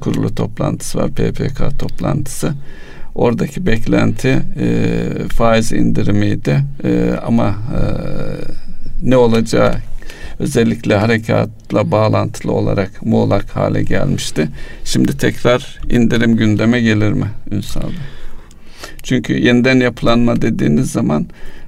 kurulu 0.00 0.34
toplantısı 0.34 0.98
var 0.98 1.10
PPK 1.10 1.78
toplantısı. 1.78 2.52
Oradaki 3.14 3.66
beklenti 3.66 4.42
e, 4.60 5.02
faiz 5.32 5.72
indirimiydi 5.72 6.62
e, 6.84 7.14
ama 7.26 7.48
e, 7.48 7.80
ne 9.02 9.16
olacağı 9.16 9.74
özellikle 10.40 10.96
harekatla 10.96 11.90
bağlantılı 11.90 12.52
olarak 12.52 13.06
muğlak 13.06 13.56
hale 13.56 13.82
gelmişti. 13.82 14.48
Şimdi 14.84 15.16
tekrar 15.16 15.78
indirim 15.90 16.36
gündeme 16.36 16.80
gelir 16.80 17.12
mi 17.12 17.26
Ünsal 17.50 17.82
Bey? 17.82 17.96
Çünkü 19.02 19.32
yeniden 19.32 19.80
yapılanma 19.80 20.42
dediğiniz 20.42 20.92
zaman 20.92 21.26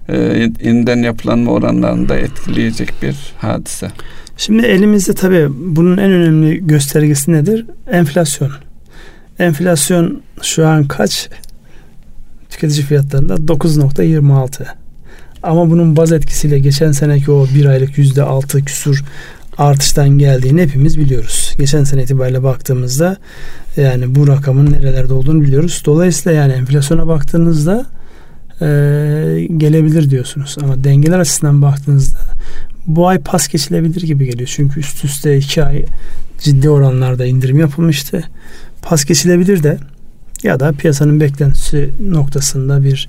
e, 0.09 0.17
yeniden 0.65 1.03
yapılanma 1.03 1.51
oranlarını 1.51 2.09
da 2.09 2.17
etkileyecek 2.17 2.93
bir 3.03 3.17
hadise. 3.39 3.89
Şimdi 4.37 4.67
elimizde 4.67 5.15
tabii 5.15 5.49
bunun 5.51 5.97
en 5.97 6.13
önemli 6.13 6.67
göstergesi 6.67 7.33
nedir? 7.33 7.67
Enflasyon. 7.91 8.51
Enflasyon 9.39 10.23
şu 10.43 10.67
an 10.67 10.85
kaç? 10.85 11.29
Tüketici 12.51 12.87
fiyatlarında 12.87 13.35
9.26. 13.35 14.82
Ama 15.43 15.71
bunun 15.71 15.97
baz 15.97 16.13
etkisiyle 16.13 16.59
geçen 16.59 16.93
seneki 16.93 17.31
o 17.31 17.47
bir 17.55 17.67
aylık 17.67 17.99
yüzde 17.99 18.23
altı 18.23 18.65
küsur 18.65 19.05
artıştan 19.59 20.09
geldiğini 20.09 20.63
hepimiz 20.63 20.99
biliyoruz. 20.99 21.55
Geçen 21.59 21.85
sene 21.85 22.03
itibariyle 22.03 22.43
baktığımızda 22.43 23.17
yani 23.77 24.15
bu 24.15 24.29
rakamın 24.29 24.73
nerelerde 24.73 25.13
olduğunu 25.13 25.43
biliyoruz. 25.43 25.83
Dolayısıyla 25.87 26.39
yani 26.39 26.53
enflasyona 26.53 27.07
baktığınızda 27.07 27.87
e, 28.61 28.67
gelebilir 29.57 30.11
diyorsunuz. 30.11 30.57
Ama 30.63 30.85
dengeler 30.85 31.19
açısından 31.19 31.63
baktığınızda 31.63 32.19
bu 32.87 33.09
ay 33.09 33.19
pas 33.19 33.49
geçilebilir 33.49 34.03
gibi 34.03 34.27
geliyor. 34.27 34.51
Çünkü 34.53 34.81
üst 34.81 35.05
üste 35.05 35.37
iki 35.37 35.65
ay 35.65 35.85
ciddi 36.39 36.71
oranlarda 36.71 37.27
indirim 37.27 37.59
yapılmıştı. 37.59 38.25
Pas 38.83 39.05
geçilebilir 39.05 39.63
de 39.63 39.79
ya 40.43 40.61
da 40.61 40.73
piyasanın 40.73 41.21
beklentisi 41.21 41.91
noktasında 42.11 42.85
bir 42.85 43.09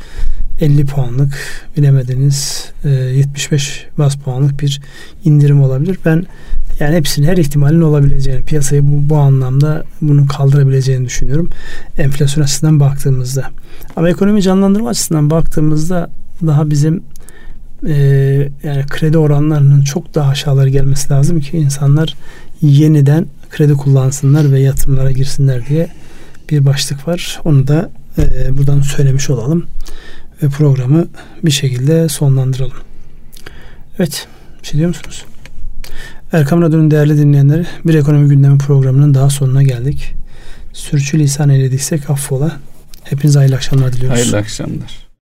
50 0.63 0.85
puanlık 0.85 1.33
bilemediniz 1.77 2.71
75 2.83 3.87
e, 3.95 3.97
bas 3.97 4.15
puanlık 4.15 4.61
bir 4.61 4.81
indirim 5.25 5.61
olabilir. 5.61 5.99
Ben 6.05 6.25
yani 6.79 6.95
hepsinin 6.95 7.27
her 7.27 7.37
ihtimalin 7.37 7.81
olabileceğini, 7.81 8.43
piyasayı 8.43 8.87
bu, 8.87 9.09
bu 9.09 9.17
anlamda 9.17 9.83
bunu 10.01 10.27
kaldırabileceğini 10.27 11.05
düşünüyorum. 11.05 11.49
Enflasyon 11.97 12.43
açısından 12.43 12.79
baktığımızda. 12.79 13.49
Ama 13.95 14.09
ekonomi 14.09 14.41
canlandırma 14.41 14.89
açısından 14.89 15.29
baktığımızda 15.29 16.09
daha 16.45 16.69
bizim 16.69 17.03
e, 17.87 17.93
yani 18.63 18.85
kredi 18.89 19.17
oranlarının 19.17 19.81
çok 19.81 20.15
daha 20.15 20.29
aşağıları 20.29 20.69
gelmesi 20.69 21.13
lazım 21.13 21.39
ki 21.39 21.57
insanlar 21.57 22.15
yeniden 22.61 23.25
kredi 23.49 23.73
kullansınlar 23.73 24.51
ve 24.51 24.59
yatırımlara 24.59 25.11
girsinler 25.11 25.65
diye 25.67 25.87
bir 26.49 26.65
başlık 26.65 27.07
var. 27.07 27.39
Onu 27.45 27.67
da 27.67 27.89
e, 28.17 28.57
buradan 28.57 28.81
söylemiş 28.81 29.29
olalım 29.29 29.65
ve 30.43 30.49
programı 30.49 31.07
bir 31.43 31.51
şekilde 31.51 32.09
sonlandıralım. 32.09 32.77
Evet, 33.99 34.27
bir 34.61 34.67
şey 34.67 34.77
diyor 34.77 34.87
musunuz? 34.87 35.25
Erkam 36.31 36.61
Radyo'nun 36.61 36.91
değerli 36.91 37.17
dinleyenleri 37.17 37.65
bir 37.85 37.93
ekonomi 37.93 38.29
gündemi 38.29 38.57
programının 38.57 39.13
daha 39.13 39.29
sonuna 39.29 39.63
geldik. 39.63 40.13
Sürçü 40.73 41.19
lisan 41.19 41.49
eylediysek 41.49 42.09
affola. 42.09 42.59
Hepinize 43.03 43.39
hayırlı 43.39 43.55
akşamlar 43.55 43.93
diliyoruz. 43.93 44.19
Hayırlı 44.19 44.37
akşamlar. 44.37 45.02